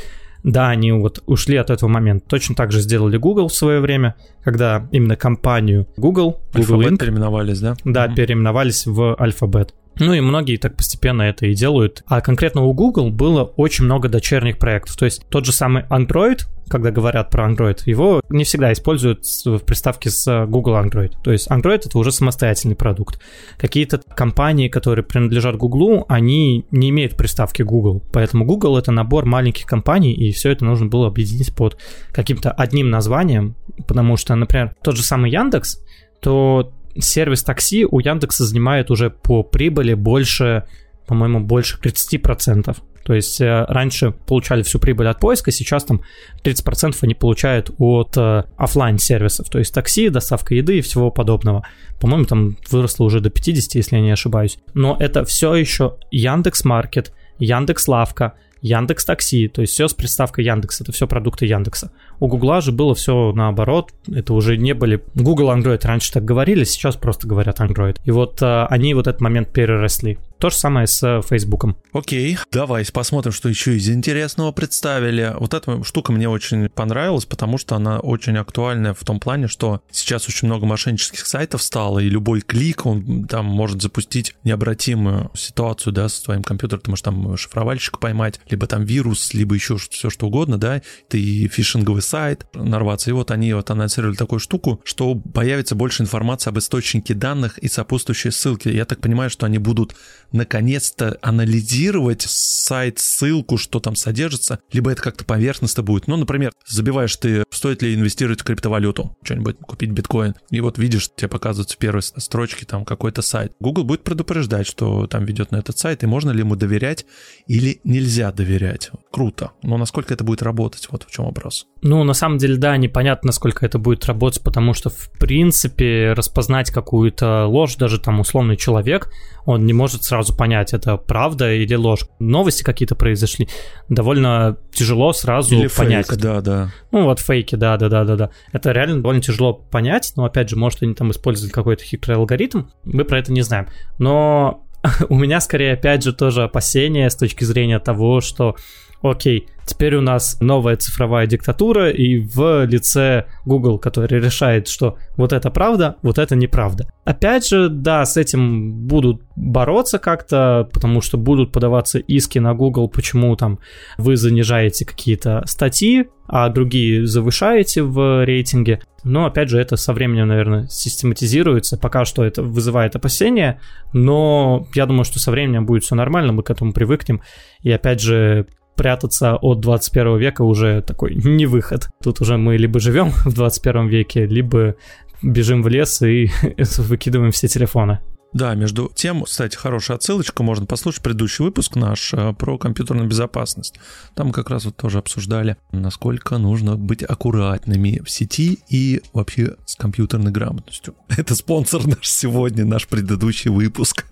да, 0.43 0.69
они 0.69 0.91
вот 0.91 1.21
ушли 1.25 1.58
от 1.58 1.69
этого 1.69 1.89
момента. 1.89 2.25
Точно 2.28 2.56
так 2.56 2.71
же 2.71 2.82
сделали 2.82 3.17
Google 3.17 3.47
в 3.47 3.54
свое 3.54 3.80
время, 3.80 4.15
когда 4.43 4.88
именно 4.91 5.15
компанию 5.15 5.88
Google, 5.97 6.41
Google 6.54 6.82
Alphabet 6.82 6.91
Inc. 6.91 6.97
переименовались, 6.97 7.60
да? 7.60 7.75
Да, 7.84 8.08
mm-hmm. 8.08 8.15
переименовались 8.15 8.86
в 8.86 9.15
Alphabet. 9.19 9.69
Ну 9.99 10.13
и 10.13 10.21
многие 10.21 10.57
так 10.57 10.75
постепенно 10.75 11.23
это 11.23 11.45
и 11.45 11.53
делают. 11.53 12.03
А 12.07 12.21
конкретно 12.21 12.63
у 12.63 12.73
Google 12.73 13.12
было 13.12 13.43
очень 13.43 13.85
много 13.85 14.09
дочерних 14.09 14.57
проектов. 14.57 14.95
То 14.95 15.05
есть 15.05 15.27
тот 15.29 15.45
же 15.45 15.51
самый 15.51 15.83
Android, 15.89 16.41
когда 16.69 16.91
говорят 16.91 17.29
про 17.31 17.49
Android, 17.49 17.81
его 17.85 18.21
не 18.29 18.43
всегда 18.43 18.71
используют 18.71 19.25
в 19.43 19.59
приставке 19.59 20.09
с 20.09 20.45
Google 20.45 20.75
Android. 20.75 21.13
То 21.23 21.31
есть 21.31 21.49
Android 21.49 21.81
это 21.85 21.97
уже 21.97 22.12
самостоятельный 22.12 22.75
продукт. 22.75 23.19
Какие-то 23.57 23.97
компании, 23.97 24.69
которые 24.69 25.03
принадлежат 25.03 25.57
Google, 25.57 26.05
они 26.07 26.65
не 26.71 26.89
имеют 26.89 27.17
приставки 27.17 27.63
Google. 27.63 28.01
Поэтому 28.13 28.45
Google 28.45 28.77
это 28.77 28.91
набор 28.91 29.25
маленьких 29.25 29.65
компаний, 29.65 30.13
и 30.13 30.31
все 30.31 30.51
это 30.51 30.63
нужно 30.63 30.88
было 30.88 31.07
объединить 31.07 31.53
под 31.55 31.77
каким-то 32.12 32.51
одним 32.51 32.89
названием, 32.89 33.55
потому 33.88 34.15
что, 34.15 34.35
например, 34.35 34.75
тот 34.83 34.95
же 34.95 35.03
самый 35.03 35.31
Яндекс, 35.31 35.79
то 36.21 36.73
сервис 36.97 37.43
такси 37.43 37.86
у 37.86 37.99
Яндекса 37.99 38.45
занимает 38.45 38.91
уже 38.91 39.10
по 39.10 39.43
прибыли 39.43 39.93
больше, 39.93 40.63
по-моему, 41.08 41.39
больше 41.41 41.78
30%. 41.78 42.75
То 43.04 43.13
есть 43.15 43.41
э, 43.41 43.65
раньше 43.67 44.12
получали 44.12 44.62
всю 44.62 44.78
прибыль 44.78 45.08
от 45.08 45.19
поиска, 45.19 45.52
сейчас 45.52 45.84
там 45.84 46.02
30% 46.43 46.95
они 47.02 47.15
получают 47.15 47.71
от 47.80 48.15
э, 48.17 48.43
офлайн 48.56 48.99
сервисов, 48.99 49.49
то 49.49 49.58
есть 49.58 49.73
такси, 49.73 50.10
доставка 50.10 50.54
еды 50.54 50.78
и 50.78 50.82
всего 50.82 51.10
подобного. 51.10 51.65
По-моему, 51.99 52.25
там 52.25 52.58
выросло 52.69 53.06
уже 53.06 53.19
до 53.19 53.32
50, 53.32 53.73
если 53.75 53.95
я 53.95 54.02
не 54.04 54.12
ошибаюсь. 54.12 54.60
Но 54.75 54.95
это 54.99 55.25
все 55.25 55.56
еще 55.56 55.97
Яндекс 56.12 56.65
Маркет, 56.65 57.12
Яндекс 57.39 57.88
Лавка, 57.88 58.34
Яндекс 58.62 59.06
Такси, 59.06 59.47
то 59.47 59.62
есть 59.62 59.73
все 59.73 59.88
с 59.88 59.93
приставкой 59.93 60.45
Яндекс, 60.45 60.82
это 60.82 60.91
все 60.91 61.08
продукты 61.08 61.45
Яндекса. 61.45 61.91
У 62.19 62.27
Гугла 62.27 62.62
же 62.62 62.71
было 62.71 62.93
все 62.95 63.32
наоборот, 63.34 63.93
это 64.13 64.34
уже 64.34 64.58
не 64.58 64.73
были... 64.73 65.01
Google 65.15 65.51
Android 65.51 65.86
раньше 65.86 66.12
так 66.12 66.25
говорили, 66.25 66.63
сейчас 66.65 66.95
просто 66.95 67.27
говорят 67.27 67.60
Android. 67.60 67.97
И 68.03 68.12
вот 68.12 68.41
э, 68.41 68.65
они 68.69 68.93
вот 68.93 69.08
этот 69.08 69.21
момент 69.21 69.49
переросли. 69.49 70.17
То 70.39 70.49
же 70.49 70.56
самое 70.56 70.88
с 70.88 71.04
э, 71.04 71.21
Фейсбуком. 71.21 71.75
Окей, 71.91 72.38
давай 72.49 72.86
посмотрим, 72.93 73.34
что 73.34 73.49
еще 73.49 73.75
из 73.75 73.89
интересного 73.89 74.54
представили. 74.54 75.36
Вот 75.38 75.54
эта 75.54 75.84
штука 75.84 76.13
мне 76.13 76.30
очень 76.30 76.69
понравилась, 76.69 77.25
потому 77.25 77.58
что 77.58 77.75
она 77.75 77.99
очень 77.99 78.38
актуальная 78.38 78.93
в 78.93 79.04
том 79.04 79.19
плане, 79.19 79.49
что 79.49 79.82
сейчас 79.91 80.30
очень 80.30 80.47
много 80.47 80.65
мошеннических 80.65 81.28
сайтов 81.28 81.62
стало, 81.62 81.99
и 81.99 82.08
любой 82.08 82.39
клик, 82.39 82.86
он 82.86 83.28
там 83.28 83.47
может 83.47 83.82
запустить 83.82 84.34
необратимую 84.45 85.30
ситуацию, 85.36 85.91
да, 85.91 86.08
с 86.08 86.21
твоим 86.21 86.43
компьютером, 86.43 86.84
ты 86.84 86.89
можешь 86.91 87.04
там 87.04 87.36
шифровальщика 87.36 87.97
поймать, 87.97 88.39
либо 88.49 88.65
там 88.65 88.86
вирус, 88.86 89.34
либо 89.34 89.56
еще 89.56 89.75
все 89.75 90.10
что 90.10 90.28
угодно, 90.28 90.58
да, 90.58 90.82
ты 91.10 91.49
фишинговый 91.49 92.02
сайт 92.02 92.45
нарваться. 92.54 93.10
И 93.10 93.13
вот 93.13 93.32
они 93.32 93.52
вот 93.52 93.71
анонсировали 93.71 94.15
такую 94.15 94.39
штуку, 94.39 94.80
что 94.86 95.15
появится 95.15 95.75
больше 95.75 96.02
информации 96.02 96.49
об 96.49 96.60
источнике 96.60 97.13
данных 97.13 97.58
и 97.58 97.67
сопутствующие 97.67 98.32
ссылки. 98.32 98.69
Я 98.69 98.86
так 98.86 99.02
понимаю, 99.02 99.30
что 99.30 99.45
они 99.45 99.58
будут 99.58 99.95
наконец-то 100.31 101.17
анализировать 101.21 102.21
сайт, 102.21 102.99
ссылку, 102.99 103.57
что 103.57 103.79
там 103.79 103.95
содержится, 103.95 104.59
либо 104.71 104.91
это 104.91 105.01
как-то 105.01 105.25
поверхностно 105.25 105.83
будет. 105.83 106.07
Ну, 106.07 106.17
например, 106.17 106.51
забиваешь 106.67 107.15
ты, 107.17 107.43
стоит 107.51 107.81
ли 107.81 107.95
инвестировать 107.95 108.41
в 108.41 108.43
криптовалюту, 108.43 109.17
что-нибудь 109.23 109.57
купить 109.59 109.91
биткоин, 109.91 110.35
и 110.49 110.61
вот 110.61 110.77
видишь, 110.77 111.09
тебе 111.15 111.27
показывают 111.27 111.71
в 111.71 111.77
первой 111.77 112.01
строчке 112.01 112.65
там 112.65 112.85
какой-то 112.85 113.21
сайт. 113.21 113.53
Google 113.59 113.83
будет 113.83 114.03
предупреждать, 114.03 114.67
что 114.67 115.07
там 115.07 115.25
ведет 115.25 115.51
на 115.51 115.57
этот 115.57 115.77
сайт, 115.77 116.03
и 116.03 116.07
можно 116.07 116.31
ли 116.31 116.39
ему 116.39 116.55
доверять 116.55 117.05
или 117.47 117.79
нельзя 117.83 118.31
доверять. 118.31 118.91
Круто. 119.11 119.51
Но 119.63 119.77
насколько 119.77 120.13
это 120.13 120.23
будет 120.23 120.41
работать, 120.41 120.87
вот 120.91 121.03
в 121.03 121.11
чем 121.11 121.25
вопрос. 121.25 121.67
Ну, 121.81 122.03
на 122.03 122.13
самом 122.13 122.37
деле, 122.37 122.57
да, 122.57 122.75
непонятно, 122.77 123.27
насколько 123.27 123.65
это 123.65 123.79
будет 123.79 124.05
работать, 124.05 124.43
потому 124.43 124.73
что, 124.73 124.89
в 124.89 125.09
принципе, 125.17 126.13
распознать 126.13 126.71
какую-то 126.71 127.45
ложь, 127.45 127.75
даже 127.75 127.99
там 127.99 128.19
условный 128.19 128.57
человек, 128.57 129.11
он 129.45 129.65
не 129.65 129.73
может 129.73 130.03
сразу 130.03 130.35
понять, 130.35 130.73
это 130.73 130.97
правда 130.97 131.53
или 131.53 131.75
ложь. 131.75 132.05
Новости 132.19 132.63
какие-то 132.63 132.95
произошли, 132.95 133.47
довольно 133.87 134.57
тяжело 134.71 135.13
сразу 135.13 135.55
или 135.55 135.67
понять. 135.67 136.07
Фейк, 136.07 136.19
да, 136.19 136.41
да. 136.41 136.71
Ну, 136.91 137.05
вот 137.05 137.19
фейки, 137.19 137.55
да, 137.55 137.77
да, 137.77 137.87
да, 137.87 138.03
да, 138.03 138.15
да. 138.15 138.29
Это 138.51 138.71
реально 138.71 139.01
довольно 139.01 139.21
тяжело 139.21 139.53
понять, 139.53 140.13
но, 140.17 140.25
опять 140.25 140.49
же, 140.49 140.57
может, 140.57 140.83
они 140.83 140.93
там 140.93 141.11
используют 141.11 141.53
какой-то 141.53 141.83
хитрый 141.83 142.17
алгоритм, 142.17 142.63
мы 142.83 143.05
про 143.05 143.19
это 143.19 143.31
не 143.31 143.41
знаем. 143.41 143.67
Но 143.97 144.65
у 145.09 145.15
меня, 145.15 145.39
скорее, 145.39 145.73
опять 145.73 146.03
же, 146.03 146.13
тоже 146.13 146.43
опасения 146.43 147.09
с 147.09 147.15
точки 147.15 147.43
зрения 147.43 147.79
того, 147.79 148.21
что 148.21 148.55
окей, 149.01 149.47
теперь 149.65 149.95
у 149.95 150.01
нас 150.01 150.38
новая 150.41 150.75
цифровая 150.77 151.27
диктатура, 151.27 151.89
и 151.89 152.19
в 152.19 152.65
лице 152.65 153.25
Google, 153.45 153.77
который 153.77 154.19
решает, 154.19 154.67
что 154.67 154.97
вот 155.15 155.31
это 155.31 155.51
правда, 155.51 155.97
вот 156.01 156.17
это 156.17 156.35
неправда. 156.35 156.91
Опять 157.05 157.47
же, 157.47 157.69
да, 157.69 158.05
с 158.05 158.17
этим 158.17 158.88
будут 158.88 159.21
бороться 159.35 159.99
как-то, 159.99 160.67
потому 160.73 161.01
что 161.01 161.17
будут 161.17 161.51
подаваться 161.51 161.99
иски 161.99 162.39
на 162.39 162.53
Google, 162.53 162.89
почему 162.89 163.35
там 163.35 163.59
вы 163.97 164.17
занижаете 164.17 164.85
какие-то 164.85 165.43
статьи, 165.45 166.07
а 166.27 166.49
другие 166.49 167.07
завышаете 167.07 167.81
в 167.81 168.23
рейтинге. 168.23 168.81
Но, 169.03 169.25
опять 169.25 169.49
же, 169.49 169.59
это 169.59 169.77
со 169.77 169.93
временем, 169.93 170.27
наверное, 170.27 170.67
систематизируется. 170.67 171.77
Пока 171.77 172.05
что 172.05 172.23
это 172.23 172.43
вызывает 172.43 172.95
опасения, 172.95 173.59
но 173.93 174.67
я 174.75 174.85
думаю, 174.85 175.05
что 175.05 175.19
со 175.19 175.31
временем 175.31 175.65
будет 175.65 175.83
все 175.83 175.95
нормально, 175.95 176.33
мы 176.33 176.43
к 176.43 176.51
этому 176.51 176.73
привыкнем. 176.73 177.21
И, 177.62 177.71
опять 177.71 178.01
же, 178.01 178.45
прятаться 178.79 179.35
от 179.35 179.59
21 179.59 180.17
века 180.17 180.43
уже 180.43 180.81
такой 180.81 181.13
не 181.13 181.45
выход. 181.45 181.89
Тут 182.01 182.21
уже 182.21 182.37
мы 182.37 182.55
либо 182.55 182.79
живем 182.79 183.09
в 183.25 183.33
21 183.33 183.89
веке, 183.89 184.25
либо 184.25 184.75
бежим 185.21 185.61
в 185.63 185.67
лес 185.67 186.01
и 186.01 186.31
выкидываем 186.77 187.33
все 187.33 187.49
телефоны. 187.49 187.99
Да, 188.31 188.55
между 188.55 188.89
тем, 188.95 189.23
кстати, 189.23 189.57
хорошая 189.57 189.97
отсылочка, 189.97 190.43
можно 190.43 190.65
послушать 190.65 191.01
предыдущий 191.01 191.43
выпуск 191.43 191.75
наш 191.75 192.13
э, 192.13 192.33
про 192.33 192.57
компьютерную 192.57 193.09
безопасность. 193.09 193.75
Там 194.15 194.31
как 194.31 194.49
раз 194.49 194.63
вот 194.63 194.77
тоже 194.77 194.99
обсуждали, 194.99 195.57
насколько 195.73 196.37
нужно 196.37 196.77
быть 196.77 197.03
аккуратными 197.03 198.01
в 198.05 198.09
сети 198.09 198.59
и 198.69 199.01
вообще 199.11 199.55
с 199.65 199.75
компьютерной 199.75 200.31
грамотностью. 200.31 200.95
Это 201.17 201.35
спонсор 201.35 201.85
наш 201.85 202.07
сегодня, 202.07 202.63
наш 202.63 202.87
предыдущий 202.87 203.49
выпуск. 203.49 204.05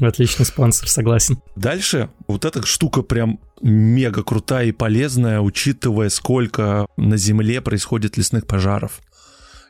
Отличный 0.00 0.44
спонсор, 0.44 0.88
согласен. 0.88 1.40
Дальше 1.56 2.10
вот 2.26 2.44
эта 2.44 2.64
штука 2.66 3.02
прям 3.02 3.38
мега 3.60 4.22
крутая 4.22 4.66
и 4.66 4.72
полезная, 4.72 5.40
учитывая, 5.40 6.08
сколько 6.08 6.86
на 6.96 7.16
Земле 7.16 7.60
происходит 7.60 8.16
лесных 8.16 8.46
пожаров. 8.46 9.00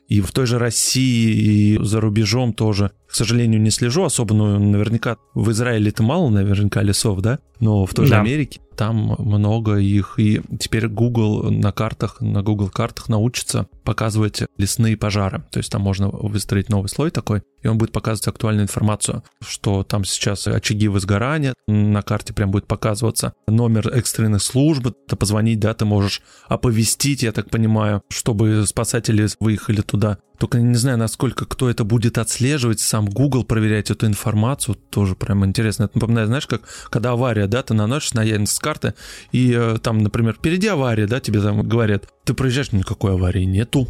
И 0.09 0.21
в 0.21 0.33
той 0.33 0.47
же 0.47 0.59
России, 0.59 1.77
и 1.77 1.79
за 1.83 2.01
рубежом 2.01 2.53
тоже 2.53 2.93
к 3.15 3.17
сожалению, 3.17 3.61
не 3.61 3.71
слежу 3.71 4.03
особо, 4.03 4.35
но 4.35 4.59
наверняка 4.59 5.19
в 5.35 5.53
Израиле 5.53 5.91
это 5.91 6.03
мало 6.03 6.31
наверняка 6.31 6.83
лесов, 6.83 7.21
да? 7.21 7.39
Но 7.61 7.87
в 7.87 7.95
той 7.95 8.07
же 8.07 8.11
да. 8.11 8.21
Америке 8.21 8.61
там 8.75 9.15
много 9.19 9.77
их, 9.77 10.15
и 10.19 10.43
теперь 10.59 10.89
Google 10.89 11.51
на 11.51 11.71
картах, 11.71 12.21
на 12.21 12.43
Google 12.43 12.71
картах 12.71 13.09
научится 13.09 13.69
показывать 13.85 14.43
лесные 14.59 14.97
пожары. 14.97 15.45
То 15.53 15.59
есть 15.59 15.71
там 15.71 15.83
можно 15.83 16.09
выстроить 16.09 16.69
новый 16.71 16.89
слой 16.89 17.13
такой, 17.13 17.43
и 17.63 17.69
он 17.69 17.79
будет 17.79 17.93
показывать 17.93 18.27
актуальную 18.29 18.65
информацию, 18.65 19.23
что 19.41 19.85
там 19.85 20.05
сейчас 20.05 20.47
очаги 20.47 20.89
возгорания, 20.89 21.55
на 21.67 22.03
карте 22.03 22.33
прям 22.33 22.51
будет 22.51 22.67
показываться 22.67 23.35
номер 23.47 23.89
экстренных 23.95 24.43
служб, 24.43 24.89
ты 25.07 25.17
позвонить, 25.17 25.61
да, 25.61 25.73
ты 25.73 25.85
можешь 25.85 26.21
оповестить, 26.49 27.23
я 27.23 27.33
так 27.33 27.49
понимаю, 27.51 28.03
чтобы 28.11 28.67
спасатели 28.67 29.29
выехали 29.39 29.83
туда. 29.83 30.19
Только 30.39 30.61
не 30.61 30.75
знаю, 30.75 30.99
насколько 30.99 31.47
кто 31.47 31.71
это 31.71 31.85
будет 31.85 32.19
отслеживать, 32.19 32.81
сам 32.81 33.04
Google 33.07 33.45
проверять 33.45 33.91
эту 33.91 34.07
информацию, 34.07 34.77
тоже 34.91 35.15
прям 35.15 35.45
интересно. 35.45 35.85
Это 35.85 35.99
напоминает, 35.99 36.29
знаешь, 36.29 36.47
как 36.47 36.63
когда 36.91 37.13
авария, 37.13 37.47
да, 37.47 37.63
ты 37.63 37.75
наносишь 37.75 38.15
на 38.15 38.23
Яндекс 38.23 38.59
карты, 38.59 38.95
и 39.33 39.53
э, 39.57 39.79
там, 39.83 39.99
например, 39.99 40.35
впереди 40.35 40.69
авария, 40.69 41.07
да, 41.07 41.21
тебе 41.21 41.41
там 41.41 41.67
говорят, 41.67 42.09
ты 42.25 42.35
проезжаешь, 42.35 42.73
никакой 42.73 43.13
аварии 43.13 43.45
нету, 43.45 43.89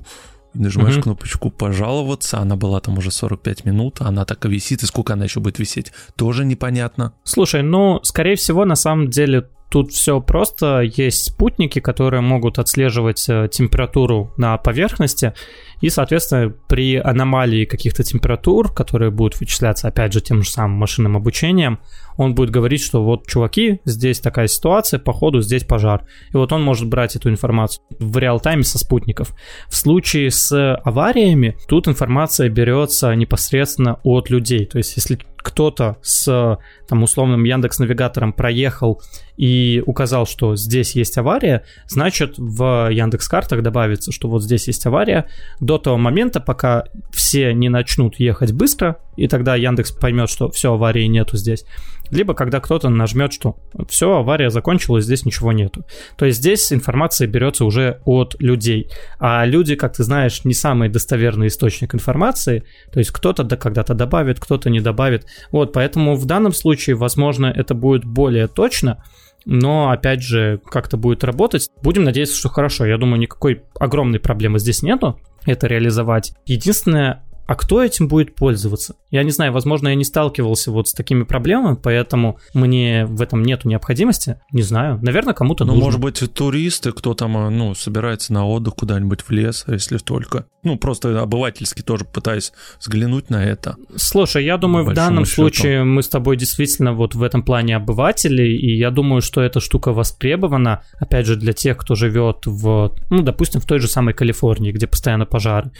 нажимаешь 0.54 0.96
mm-hmm. 0.96 1.02
кнопочку 1.02 1.50
«Пожаловаться», 1.50 2.38
она 2.38 2.56
была 2.56 2.80
там 2.80 2.98
уже 2.98 3.10
45 3.10 3.64
минут, 3.64 4.00
она 4.00 4.24
так 4.24 4.44
и 4.46 4.48
висит, 4.48 4.82
и 4.82 4.86
сколько 4.86 5.12
она 5.12 5.24
еще 5.24 5.40
будет 5.40 5.58
висеть, 5.58 5.92
тоже 6.16 6.44
непонятно. 6.44 7.14
Слушай, 7.24 7.62
ну, 7.62 8.00
скорее 8.02 8.36
всего, 8.36 8.64
на 8.64 8.76
самом 8.76 9.10
деле 9.10 9.48
Тут 9.74 9.90
все 9.90 10.20
просто. 10.20 10.82
Есть 10.82 11.24
спутники, 11.24 11.80
которые 11.80 12.20
могут 12.20 12.60
отслеживать 12.60 13.28
э, 13.28 13.48
температуру 13.50 14.32
на 14.36 14.56
поверхности. 14.56 15.34
И, 15.80 15.90
соответственно, 15.90 16.54
при 16.68 16.94
аномалии 16.94 17.64
каких-то 17.64 18.04
температур, 18.04 18.72
которые 18.72 19.10
будут 19.10 19.40
вычисляться, 19.40 19.88
опять 19.88 20.12
же, 20.12 20.20
тем 20.20 20.44
же 20.44 20.48
самым 20.48 20.78
машинным 20.78 21.16
обучением, 21.16 21.80
он 22.16 22.34
будет 22.34 22.50
говорить, 22.50 22.82
что 22.82 23.02
вот, 23.02 23.26
чуваки, 23.26 23.80
здесь 23.84 24.20
такая 24.20 24.46
ситуация, 24.46 24.98
походу 24.98 25.40
здесь 25.40 25.64
пожар. 25.64 26.06
И 26.32 26.36
вот 26.36 26.52
он 26.52 26.62
может 26.62 26.88
брать 26.88 27.16
эту 27.16 27.30
информацию 27.30 27.82
в 27.98 28.16
реал-тайме 28.18 28.64
со 28.64 28.78
спутников. 28.78 29.34
В 29.68 29.76
случае 29.76 30.30
с 30.30 30.76
авариями 30.84 31.56
тут 31.68 31.88
информация 31.88 32.48
берется 32.48 33.14
непосредственно 33.14 33.98
от 34.02 34.30
людей. 34.30 34.66
То 34.66 34.78
есть, 34.78 34.96
если 34.96 35.18
кто-то 35.44 35.98
с 36.00 36.58
там 36.88 37.02
условным 37.02 37.44
Яндекс 37.44 37.78
Навигатором 37.78 38.32
проехал 38.32 39.02
и 39.36 39.82
указал, 39.84 40.26
что 40.26 40.56
здесь 40.56 40.96
есть 40.96 41.18
авария, 41.18 41.64
значит 41.86 42.38
в 42.38 42.88
Яндекс 42.90 43.28
Картах 43.28 43.62
добавится, 43.62 44.10
что 44.10 44.28
вот 44.28 44.42
здесь 44.42 44.66
есть 44.68 44.86
авария 44.86 45.26
до 45.60 45.76
того 45.76 45.98
момента, 45.98 46.40
пока 46.40 46.84
все 47.12 47.52
не 47.52 47.68
начнут 47.68 48.18
ехать 48.18 48.52
быстро, 48.52 48.96
и 49.16 49.28
тогда 49.28 49.56
Яндекс 49.56 49.92
поймет, 49.92 50.30
что 50.30 50.50
все 50.50 50.74
аварии 50.74 51.06
нету 51.06 51.36
здесь 51.36 51.64
либо 52.10 52.34
когда 52.34 52.60
кто-то 52.60 52.88
нажмет, 52.88 53.32
что 53.32 53.56
все, 53.88 54.18
авария 54.18 54.50
закончилась, 54.50 55.04
здесь 55.04 55.24
ничего 55.24 55.52
нету. 55.52 55.84
То 56.16 56.26
есть 56.26 56.38
здесь 56.38 56.72
информация 56.72 57.26
берется 57.26 57.64
уже 57.64 58.00
от 58.04 58.36
людей. 58.40 58.90
А 59.18 59.44
люди, 59.44 59.74
как 59.74 59.94
ты 59.94 60.04
знаешь, 60.04 60.44
не 60.44 60.54
самый 60.54 60.88
достоверный 60.88 61.48
источник 61.48 61.94
информации. 61.94 62.64
То 62.92 62.98
есть 62.98 63.10
кто-то 63.10 63.44
когда-то 63.56 63.94
добавит, 63.94 64.38
кто-то 64.38 64.70
не 64.70 64.80
добавит. 64.80 65.26
Вот, 65.50 65.72
поэтому 65.72 66.16
в 66.16 66.26
данном 66.26 66.52
случае, 66.52 66.96
возможно, 66.96 67.46
это 67.46 67.74
будет 67.74 68.04
более 68.04 68.48
точно, 68.48 69.02
но, 69.46 69.90
опять 69.90 70.22
же, 70.22 70.60
как-то 70.64 70.96
будет 70.96 71.22
работать. 71.22 71.68
Будем 71.82 72.04
надеяться, 72.04 72.36
что 72.36 72.48
хорошо. 72.48 72.86
Я 72.86 72.96
думаю, 72.96 73.20
никакой 73.20 73.62
огромной 73.78 74.18
проблемы 74.18 74.58
здесь 74.58 74.82
нету 74.82 75.18
это 75.46 75.66
реализовать. 75.66 76.32
Единственное, 76.46 77.22
а 77.46 77.54
кто 77.54 77.82
этим 77.82 78.08
будет 78.08 78.34
пользоваться? 78.34 78.96
Я 79.10 79.22
не 79.22 79.30
знаю, 79.30 79.52
возможно, 79.52 79.88
я 79.88 79.94
не 79.94 80.04
сталкивался 80.04 80.70
вот 80.70 80.88
с 80.88 80.92
такими 80.92 81.24
проблемами, 81.24 81.76
поэтому 81.80 82.38
мне 82.54 83.04
в 83.06 83.20
этом 83.20 83.42
нету 83.42 83.68
необходимости. 83.68 84.40
Не 84.50 84.62
знаю. 84.62 84.98
Наверное, 85.02 85.34
кому-то 85.34 85.64
ну, 85.64 85.72
нужно. 85.72 85.84
может 85.84 86.00
быть, 86.00 86.32
туристы, 86.32 86.92
кто 86.92 87.14
там, 87.14 87.36
а, 87.36 87.50
ну, 87.50 87.74
собирается 87.74 88.32
на 88.32 88.46
отдых 88.46 88.74
куда-нибудь 88.74 89.22
в 89.22 89.30
лес, 89.30 89.64
если 89.68 89.98
только. 89.98 90.46
Ну, 90.62 90.78
просто 90.78 91.20
обывательски 91.20 91.82
тоже 91.82 92.04
пытаясь 92.04 92.52
взглянуть 92.80 93.28
на 93.28 93.44
это. 93.44 93.76
Слушай, 93.96 94.44
я 94.44 94.56
думаю, 94.56 94.84
в 94.84 94.94
данном 94.94 95.26
счету. 95.26 95.42
случае 95.42 95.84
мы 95.84 96.02
с 96.02 96.08
тобой 96.08 96.36
действительно 96.36 96.94
вот 96.94 97.14
в 97.14 97.22
этом 97.22 97.42
плане 97.42 97.76
обыватели, 97.76 98.44
и 98.44 98.76
я 98.76 98.90
думаю, 98.90 99.20
что 99.20 99.42
эта 99.42 99.60
штука 99.60 99.92
востребована, 99.92 100.82
опять 100.98 101.26
же, 101.26 101.36
для 101.36 101.52
тех, 101.52 101.76
кто 101.76 101.94
живет 101.94 102.46
в, 102.46 102.94
ну, 103.10 103.22
допустим, 103.22 103.60
в 103.60 103.66
той 103.66 103.78
же 103.78 103.88
самой 103.88 104.14
Калифорнии, 104.14 104.72
где 104.72 104.86
постоянно 104.86 105.26
пожары 105.26 105.72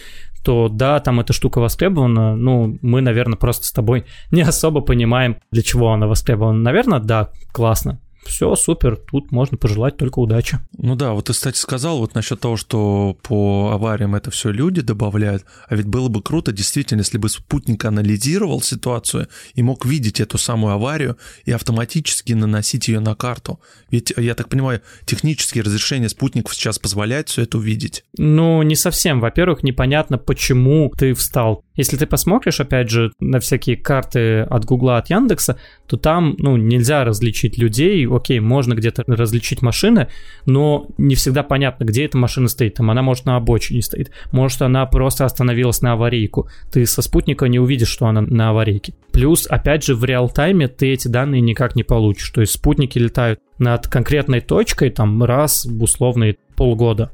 то 0.44 0.68
да, 0.68 1.00
там 1.00 1.20
эта 1.20 1.32
штука 1.32 1.58
востребована, 1.58 2.36
ну, 2.36 2.78
мы, 2.82 3.00
наверное, 3.00 3.38
просто 3.38 3.66
с 3.66 3.72
тобой 3.72 4.04
не 4.30 4.42
особо 4.42 4.80
понимаем, 4.80 5.38
для 5.50 5.62
чего 5.62 5.92
она 5.92 6.06
востребована. 6.06 6.58
Наверное, 6.58 7.00
да, 7.00 7.30
классно 7.52 8.00
все, 8.24 8.54
супер, 8.56 8.96
тут 8.96 9.32
можно 9.32 9.56
пожелать 9.56 9.96
только 9.96 10.18
удачи. 10.18 10.58
Ну 10.76 10.96
да, 10.96 11.12
вот 11.12 11.26
ты, 11.26 11.32
кстати, 11.32 11.58
сказал 11.58 11.98
вот 11.98 12.14
насчет 12.14 12.40
того, 12.40 12.56
что 12.56 13.16
по 13.22 13.70
авариям 13.72 14.14
это 14.14 14.30
все 14.30 14.50
люди 14.50 14.80
добавляют, 14.80 15.44
а 15.68 15.76
ведь 15.76 15.86
было 15.86 16.08
бы 16.08 16.22
круто, 16.22 16.52
действительно, 16.52 17.00
если 17.00 17.18
бы 17.18 17.28
спутник 17.28 17.84
анализировал 17.84 18.60
ситуацию 18.60 19.28
и 19.54 19.62
мог 19.62 19.84
видеть 19.84 20.20
эту 20.20 20.38
самую 20.38 20.74
аварию 20.74 21.16
и 21.44 21.52
автоматически 21.52 22.32
наносить 22.32 22.88
ее 22.88 23.00
на 23.00 23.14
карту. 23.14 23.60
Ведь, 23.90 24.12
я 24.16 24.34
так 24.34 24.48
понимаю, 24.48 24.80
технические 25.04 25.64
разрешения 25.64 26.08
спутников 26.08 26.54
сейчас 26.54 26.78
позволяют 26.78 27.28
все 27.28 27.42
это 27.42 27.58
увидеть. 27.58 28.04
Ну, 28.16 28.62
не 28.62 28.76
совсем. 28.76 29.20
Во-первых, 29.20 29.62
непонятно, 29.62 30.18
почему 30.18 30.92
ты 30.96 31.14
встал. 31.14 31.64
Если 31.76 31.96
ты 31.96 32.06
посмотришь, 32.06 32.60
опять 32.60 32.88
же, 32.88 33.12
на 33.18 33.40
всякие 33.40 33.76
карты 33.76 34.40
от 34.42 34.64
Гугла, 34.64 34.98
от 34.98 35.10
Яндекса, 35.10 35.58
то 35.86 35.96
там, 35.96 36.36
ну, 36.38 36.56
нельзя 36.56 37.04
различить 37.04 37.58
людей, 37.58 38.06
окей, 38.14 38.40
можно 38.40 38.74
где-то 38.74 39.04
различить 39.06 39.62
машины, 39.62 40.08
но 40.46 40.86
не 40.98 41.14
всегда 41.14 41.42
понятно, 41.42 41.84
где 41.84 42.04
эта 42.04 42.18
машина 42.18 42.48
стоит. 42.48 42.74
Там 42.74 42.90
она, 42.90 43.02
может, 43.02 43.24
на 43.24 43.36
обочине 43.36 43.82
стоит, 43.82 44.10
может, 44.32 44.62
она 44.62 44.86
просто 44.86 45.24
остановилась 45.24 45.82
на 45.82 45.92
аварийку. 45.92 46.48
Ты 46.72 46.86
со 46.86 47.02
спутника 47.02 47.46
не 47.46 47.58
увидишь, 47.58 47.88
что 47.88 48.06
она 48.06 48.20
на 48.20 48.50
аварийке. 48.50 48.94
Плюс, 49.12 49.46
опять 49.46 49.84
же, 49.84 49.94
в 49.94 50.04
реал-тайме 50.04 50.68
ты 50.68 50.92
эти 50.92 51.08
данные 51.08 51.40
никак 51.40 51.76
не 51.76 51.82
получишь. 51.82 52.30
То 52.30 52.40
есть 52.40 52.52
спутники 52.52 52.98
летают 52.98 53.40
над 53.58 53.88
конкретной 53.88 54.40
точкой 54.40 54.90
там 54.90 55.22
раз 55.22 55.64
в 55.64 55.82
условные 55.82 56.36
полгода 56.56 57.12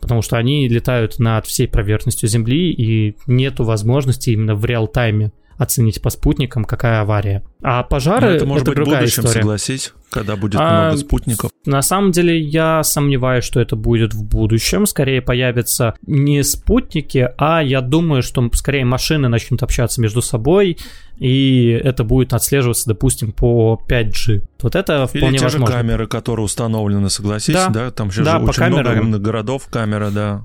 потому 0.00 0.22
что 0.22 0.36
они 0.36 0.68
летают 0.68 1.18
над 1.18 1.46
всей 1.46 1.66
поверхностью 1.66 2.28
Земли, 2.28 2.70
и 2.70 3.16
нету 3.26 3.64
возможности 3.64 4.30
именно 4.30 4.54
в 4.54 4.64
реал-тайме 4.64 5.32
оценить 5.58 6.02
по 6.02 6.10
спутникам, 6.10 6.64
какая 6.64 7.00
авария. 7.00 7.42
А 7.62 7.82
пожары 7.82 8.28
это, 8.28 8.46
может 8.46 8.62
это 8.62 8.72
быть, 8.72 8.76
другая 8.76 9.00
будущем, 9.00 9.22
история. 9.22 9.40
согласись, 9.40 9.92
когда 10.10 10.36
будет 10.36 10.60
а, 10.60 10.84
много 10.84 10.98
спутников. 10.98 11.50
На 11.64 11.82
самом 11.82 12.12
деле 12.12 12.38
я 12.38 12.82
сомневаюсь, 12.82 13.44
что 13.44 13.60
это 13.60 13.74
будет 13.76 14.14
в 14.14 14.22
будущем. 14.24 14.86
Скорее 14.86 15.22
появятся 15.22 15.94
не 16.06 16.42
спутники, 16.44 17.30
а 17.38 17.62
я 17.62 17.80
думаю, 17.80 18.22
что 18.22 18.48
скорее 18.52 18.84
машины 18.84 19.28
начнут 19.28 19.62
общаться 19.62 20.00
между 20.00 20.22
собой, 20.22 20.78
и 21.18 21.80
это 21.82 22.04
будет 22.04 22.34
отслеживаться, 22.34 22.88
допустим, 22.88 23.32
по 23.32 23.80
5G. 23.88 24.42
Вот 24.60 24.76
это 24.76 25.06
вполне 25.06 25.28
Или 25.28 25.38
те 25.38 25.44
возможно. 25.44 25.66
же 25.66 25.72
камеры, 25.72 26.06
которые 26.06 26.44
установлены, 26.44 27.08
согласись, 27.08 27.54
да, 27.54 27.68
да? 27.68 27.90
там 27.90 28.10
сейчас 28.10 28.26
да, 28.26 28.38
же 28.38 28.44
очень 28.44 28.58
камерам... 28.58 29.06
много 29.06 29.24
городов 29.24 29.66
камера, 29.70 30.10
да. 30.10 30.44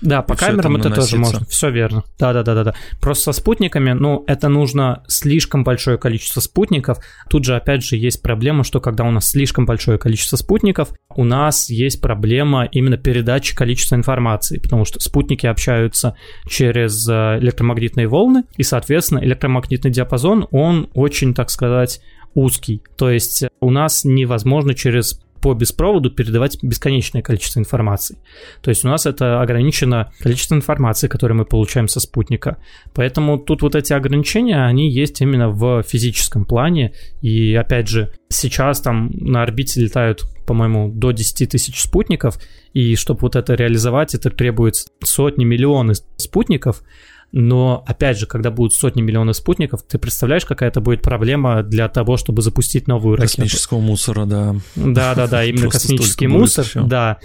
Да, 0.00 0.22
по 0.22 0.36
камерам 0.36 0.76
это, 0.76 0.88
это 0.88 1.00
тоже 1.00 1.18
можно. 1.18 1.44
Все 1.46 1.70
верно. 1.70 2.04
Да, 2.18 2.32
да, 2.32 2.42
да, 2.42 2.54
да, 2.54 2.64
да. 2.64 2.74
Просто 3.00 3.32
со 3.32 3.40
спутниками, 3.40 3.92
ну, 3.92 4.24
это 4.26 4.48
нужно 4.48 5.02
слишком 5.08 5.64
большое 5.64 5.98
количество 5.98 6.40
спутников. 6.40 6.98
Тут 7.28 7.44
же, 7.44 7.56
опять 7.56 7.84
же, 7.84 7.96
есть 7.96 8.22
проблема, 8.22 8.64
что 8.64 8.80
когда 8.80 9.04
у 9.04 9.10
нас 9.10 9.30
слишком 9.30 9.66
большое 9.66 9.98
количество 9.98 10.36
спутников, 10.36 10.92
у 11.14 11.24
нас 11.24 11.68
есть 11.70 12.00
проблема 12.00 12.68
именно 12.70 12.96
передачи 12.96 13.54
количества 13.54 13.96
информации, 13.96 14.58
потому 14.58 14.84
что 14.84 15.00
спутники 15.00 15.46
общаются 15.46 16.16
через 16.48 17.08
э, 17.08 17.38
электромагнитные 17.40 18.06
волны, 18.06 18.44
и, 18.56 18.62
соответственно, 18.62 19.18
электромагнитный 19.24 19.90
диапазон, 19.90 20.46
он 20.50 20.90
очень, 20.94 21.34
так 21.34 21.50
сказать, 21.50 22.00
узкий. 22.34 22.82
То 22.96 23.10
есть 23.10 23.44
у 23.60 23.70
нас 23.70 24.04
невозможно 24.04 24.74
через 24.74 25.20
по 25.40 25.54
беспроводу 25.54 26.10
передавать 26.10 26.58
бесконечное 26.62 27.22
количество 27.22 27.60
информации. 27.60 28.18
То 28.62 28.70
есть 28.70 28.84
у 28.84 28.88
нас 28.88 29.06
это 29.06 29.40
ограничено 29.40 30.12
количество 30.20 30.54
информации, 30.54 31.08
которое 31.08 31.34
мы 31.34 31.44
получаем 31.44 31.88
со 31.88 32.00
спутника. 32.00 32.58
Поэтому 32.94 33.38
тут 33.38 33.62
вот 33.62 33.74
эти 33.74 33.92
ограничения, 33.92 34.64
они 34.64 34.90
есть 34.90 35.20
именно 35.20 35.50
в 35.50 35.82
физическом 35.82 36.44
плане. 36.44 36.92
И 37.20 37.54
опять 37.54 37.88
же, 37.88 38.12
сейчас 38.28 38.80
там 38.80 39.10
на 39.12 39.42
орбите 39.42 39.80
летают, 39.80 40.24
по-моему, 40.46 40.90
до 40.90 41.12
10 41.12 41.50
тысяч 41.50 41.80
спутников, 41.80 42.38
и 42.72 42.96
чтобы 42.96 43.20
вот 43.22 43.36
это 43.36 43.54
реализовать, 43.54 44.14
это 44.14 44.30
требуется 44.30 44.88
сотни, 45.02 45.44
миллионы 45.44 45.94
спутников, 46.16 46.82
но, 47.30 47.84
опять 47.86 48.18
же, 48.18 48.26
когда 48.26 48.50
будут 48.50 48.72
сотни 48.72 49.02
миллионов 49.02 49.36
спутников, 49.36 49.82
ты 49.82 49.98
представляешь, 49.98 50.46
какая 50.46 50.70
это 50.70 50.80
будет 50.80 51.02
проблема 51.02 51.62
для 51.62 51.88
того, 51.88 52.16
чтобы 52.16 52.40
запустить 52.42 52.88
новую 52.88 53.16
ракету? 53.16 53.42
Космического 53.42 53.80
мусора, 53.80 54.24
да. 54.24 54.56
Да-да-да, 54.76 55.44
именно 55.44 55.68
космический 55.68 56.26
мусор, 56.26 56.66
да. 56.74 57.18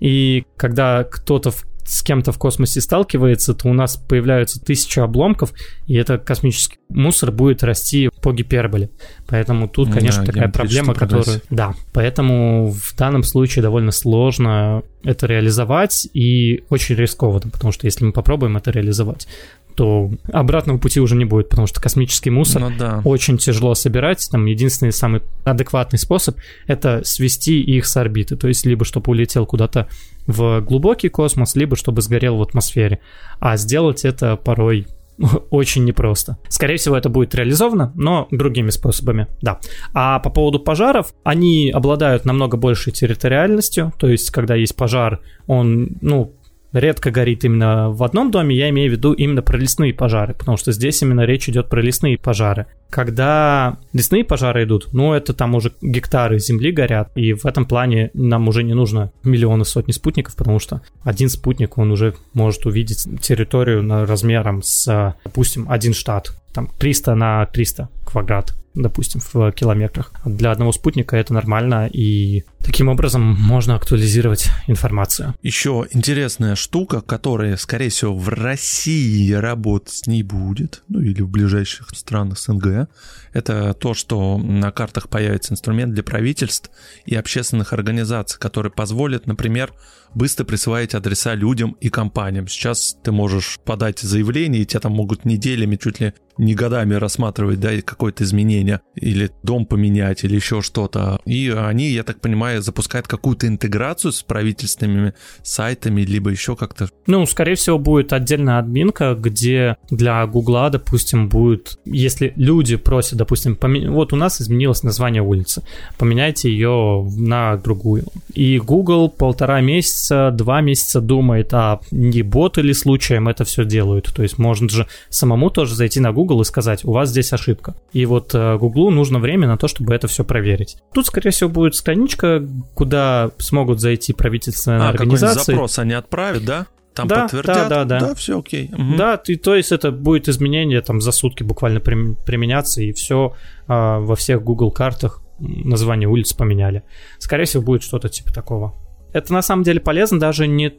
И 0.00 0.44
когда 0.56 1.04
кто-то 1.04 1.52
с 1.84 2.02
кем-то 2.02 2.32
в 2.32 2.38
космосе 2.38 2.80
сталкивается, 2.80 3.54
то 3.54 3.68
у 3.68 3.72
нас 3.72 3.96
появляются 3.96 4.60
тысячи 4.60 4.98
обломков, 4.98 5.52
и 5.86 5.94
это 5.94 6.18
космический 6.18 6.78
мусор 6.88 7.30
будет 7.30 7.62
расти 7.62 8.10
по 8.22 8.32
гиперболе. 8.32 8.90
Поэтому 9.26 9.68
тут, 9.68 9.92
конечно, 9.92 10.24
да, 10.24 10.32
такая 10.32 10.48
проблема, 10.48 10.94
которая... 10.94 11.40
Да, 11.50 11.74
поэтому 11.92 12.70
в 12.70 12.96
данном 12.96 13.22
случае 13.22 13.62
довольно 13.62 13.90
сложно 13.90 14.82
это 15.02 15.26
реализовать 15.26 16.08
и 16.14 16.64
очень 16.70 16.94
рискованно, 16.94 17.50
потому 17.50 17.72
что 17.72 17.86
если 17.86 18.04
мы 18.04 18.12
попробуем 18.12 18.56
это 18.56 18.70
реализовать, 18.70 19.28
то 19.74 20.10
обратного 20.32 20.78
пути 20.78 21.00
уже 21.00 21.16
не 21.16 21.24
будет, 21.24 21.48
потому 21.48 21.66
что 21.66 21.80
космический 21.80 22.30
мусор 22.30 22.62
ну, 22.62 22.72
да. 22.78 23.02
очень 23.04 23.38
тяжело 23.38 23.74
собирать. 23.74 24.28
Там 24.30 24.46
единственный 24.46 24.92
самый 24.92 25.22
адекватный 25.44 25.98
способ— 25.98 26.36
это 26.66 27.02
свести 27.04 27.60
их 27.60 27.86
с 27.86 27.96
орбиты, 27.96 28.36
то 28.36 28.48
есть 28.48 28.64
либо 28.66 28.84
чтобы 28.84 29.10
улетел 29.10 29.46
куда-то 29.46 29.88
в 30.26 30.60
глубокий 30.60 31.08
космос, 31.08 31.54
либо 31.56 31.76
чтобы 31.76 32.02
сгорел 32.02 32.36
в 32.36 32.42
атмосфере. 32.42 33.00
А 33.40 33.56
сделать 33.56 34.04
это 34.04 34.36
порой 34.36 34.86
очень 35.50 35.84
непросто. 35.84 36.38
Скорее 36.48 36.76
всего, 36.76 36.96
это 36.96 37.08
будет 37.08 37.34
реализовано, 37.34 37.92
но 37.94 38.28
другими 38.30 38.70
способами, 38.70 39.26
да. 39.40 39.60
А 39.92 40.18
по 40.20 40.30
поводу 40.30 40.60
пожаров, 40.60 41.14
они 41.24 41.70
обладают 41.70 42.24
намного 42.24 42.56
большей 42.56 42.92
территориальностью, 42.92 43.92
то 43.98 44.08
есть, 44.08 44.30
когда 44.30 44.54
есть 44.54 44.76
пожар, 44.76 45.20
он, 45.46 45.96
ну, 46.00 46.32
редко 46.74 47.10
горит 47.10 47.44
именно 47.44 47.90
в 47.90 48.02
одном 48.02 48.30
доме, 48.30 48.54
я 48.54 48.68
имею 48.70 48.90
в 48.90 48.92
виду 48.92 49.12
именно 49.12 49.40
про 49.40 49.56
лесные 49.56 49.94
пожары, 49.94 50.34
потому 50.34 50.56
что 50.56 50.72
здесь 50.72 51.00
именно 51.02 51.22
речь 51.22 51.48
идет 51.48 51.68
про 51.68 51.80
лесные 51.80 52.18
пожары. 52.18 52.66
Когда 52.90 53.78
лесные 53.92 54.24
пожары 54.24 54.64
идут, 54.64 54.92
ну, 54.92 55.14
это 55.14 55.32
там 55.32 55.54
уже 55.54 55.72
гектары 55.80 56.38
земли 56.38 56.70
горят, 56.72 57.10
и 57.14 57.32
в 57.32 57.46
этом 57.46 57.64
плане 57.64 58.10
нам 58.12 58.48
уже 58.48 58.62
не 58.62 58.74
нужно 58.74 59.10
миллионы, 59.22 59.64
сотни 59.64 59.92
спутников, 59.92 60.36
потому 60.36 60.58
что 60.58 60.82
один 61.02 61.28
спутник, 61.28 61.78
он 61.78 61.90
уже 61.90 62.14
может 62.34 62.66
увидеть 62.66 63.06
территорию 63.20 64.06
размером 64.06 64.62
с, 64.62 65.16
допустим, 65.24 65.66
один 65.68 65.94
штат, 65.94 66.32
там 66.54 66.70
300 66.78 67.14
на 67.14 67.46
300 67.46 67.88
квадрат 68.06 68.54
допустим, 68.74 69.20
в 69.32 69.52
километрах. 69.52 70.12
Для 70.24 70.50
одного 70.50 70.72
спутника 70.72 71.16
это 71.16 71.32
нормально, 71.32 71.86
и 71.86 72.44
таким 72.58 72.88
образом 72.88 73.22
можно 73.22 73.76
актуализировать 73.76 74.50
информацию. 74.66 75.34
Еще 75.42 75.86
интересная 75.92 76.56
штука, 76.56 77.00
которая, 77.00 77.56
скорее 77.56 77.90
всего, 77.90 78.16
в 78.16 78.28
России 78.28 79.32
работать 79.32 80.06
не 80.06 80.22
будет, 80.22 80.82
ну 80.88 81.00
или 81.00 81.22
в 81.22 81.28
ближайших 81.28 81.90
странах 81.90 82.38
СНГ, 82.38 82.88
это 83.32 83.74
то, 83.74 83.94
что 83.94 84.38
на 84.38 84.72
картах 84.72 85.08
появится 85.08 85.52
инструмент 85.52 85.94
для 85.94 86.02
правительств 86.02 86.70
и 87.06 87.14
общественных 87.14 87.72
организаций, 87.72 88.40
который 88.40 88.70
позволит, 88.70 89.26
например, 89.26 89.72
быстро 90.14 90.44
присваивать 90.44 90.94
адреса 90.94 91.34
людям 91.34 91.76
и 91.80 91.88
компаниям. 91.90 92.48
Сейчас 92.48 92.96
ты 93.02 93.12
можешь 93.12 93.58
подать 93.64 94.00
заявление, 94.00 94.62
и 94.62 94.66
тебя 94.66 94.80
там 94.80 94.92
могут 94.92 95.24
неделями, 95.24 95.76
чуть 95.76 96.00
ли 96.00 96.14
не 96.38 96.54
годами 96.54 96.94
рассматривать, 96.94 97.60
да, 97.60 97.70
какое-то 97.82 98.24
изменение, 98.24 98.80
или 98.94 99.30
дом 99.42 99.66
поменять, 99.66 100.24
или 100.24 100.34
еще 100.34 100.62
что-то. 100.62 101.20
И 101.24 101.50
они, 101.50 101.90
я 101.90 102.02
так 102.02 102.20
понимаю, 102.20 102.62
запускают 102.62 103.06
какую-то 103.06 103.46
интеграцию 103.46 104.12
с 104.12 104.22
правительственными 104.22 105.14
сайтами, 105.42 106.02
либо 106.02 106.30
еще 106.30 106.56
как-то. 106.56 106.88
Ну, 107.06 107.24
скорее 107.26 107.54
всего, 107.54 107.78
будет 107.78 108.12
отдельная 108.12 108.58
админка, 108.58 109.14
где 109.14 109.76
для 109.90 110.26
Гугла, 110.26 110.70
допустим, 110.70 111.28
будет, 111.28 111.78
если 111.84 112.32
люди 112.36 112.76
просят, 112.76 113.18
допустим, 113.18 113.56
помен... 113.56 113.92
вот 113.92 114.12
у 114.12 114.16
нас 114.16 114.40
изменилось 114.40 114.82
название 114.82 115.22
улицы, 115.22 115.62
поменяйте 115.98 116.50
ее 116.50 117.06
на 117.16 117.56
другую. 117.56 118.04
И 118.32 118.58
Google 118.58 119.08
полтора 119.08 119.60
месяца, 119.60 120.30
два 120.32 120.60
месяца 120.60 121.00
думает, 121.00 121.52
а 121.52 121.80
не 121.90 122.22
боты 122.22 122.62
ли 122.62 122.74
случаем 122.74 123.28
это 123.28 123.44
все 123.44 123.64
делают. 123.64 124.12
То 124.14 124.22
есть 124.22 124.38
можно 124.38 124.68
же 124.68 124.86
самому 125.08 125.50
тоже 125.50 125.74
зайти 125.74 126.00
на 126.00 126.12
Google 126.12 126.23
Google 126.24 126.40
и 126.40 126.44
сказать, 126.44 126.84
у 126.84 126.92
вас 126.92 127.10
здесь 127.10 127.32
ошибка. 127.32 127.74
И 127.92 128.06
вот 128.06 128.34
э, 128.34 128.56
Google 128.56 128.90
нужно 128.90 129.18
время 129.18 129.46
на 129.46 129.58
то, 129.58 129.68
чтобы 129.68 129.94
это 129.94 130.08
все 130.08 130.24
проверить. 130.24 130.78
Тут, 130.94 131.06
скорее 131.06 131.30
всего, 131.30 131.50
будет 131.50 131.74
страничка, 131.74 132.42
куда 132.74 133.30
смогут 133.38 133.80
зайти 133.80 134.14
правительственные 134.14 134.80
а, 134.80 134.88
организации. 134.88 135.52
запрос 135.52 135.78
они 135.78 135.92
отправят, 135.92 136.44
да? 136.44 136.66
Там 136.94 137.08
да, 137.08 137.22
подтвердят, 137.22 137.68
да, 137.68 137.68
да, 137.68 137.84
да. 137.84 138.00
да, 138.00 138.14
все 138.14 138.38
окей. 138.38 138.70
Угу. 138.72 138.96
Да, 138.96 139.16
ты, 139.18 139.36
то 139.36 139.54
есть 139.54 139.72
это 139.72 139.90
будет 139.90 140.28
изменение 140.28 140.80
там 140.80 141.00
за 141.00 141.12
сутки 141.12 141.42
буквально 141.42 141.80
применяться, 141.80 142.80
и 142.80 142.92
все 142.92 143.34
а, 143.66 143.98
во 143.98 144.16
всех 144.16 144.42
Google 144.42 144.70
картах 144.70 145.20
название 145.38 146.08
улиц 146.08 146.32
поменяли. 146.32 146.84
Скорее 147.18 147.44
всего, 147.44 147.62
будет 147.62 147.82
что-то 147.82 148.08
типа 148.08 148.32
такого. 148.32 148.74
Это 149.12 149.32
на 149.32 149.42
самом 149.42 149.64
деле 149.64 149.80
полезно 149.80 150.18
даже 150.18 150.46
не 150.46 150.72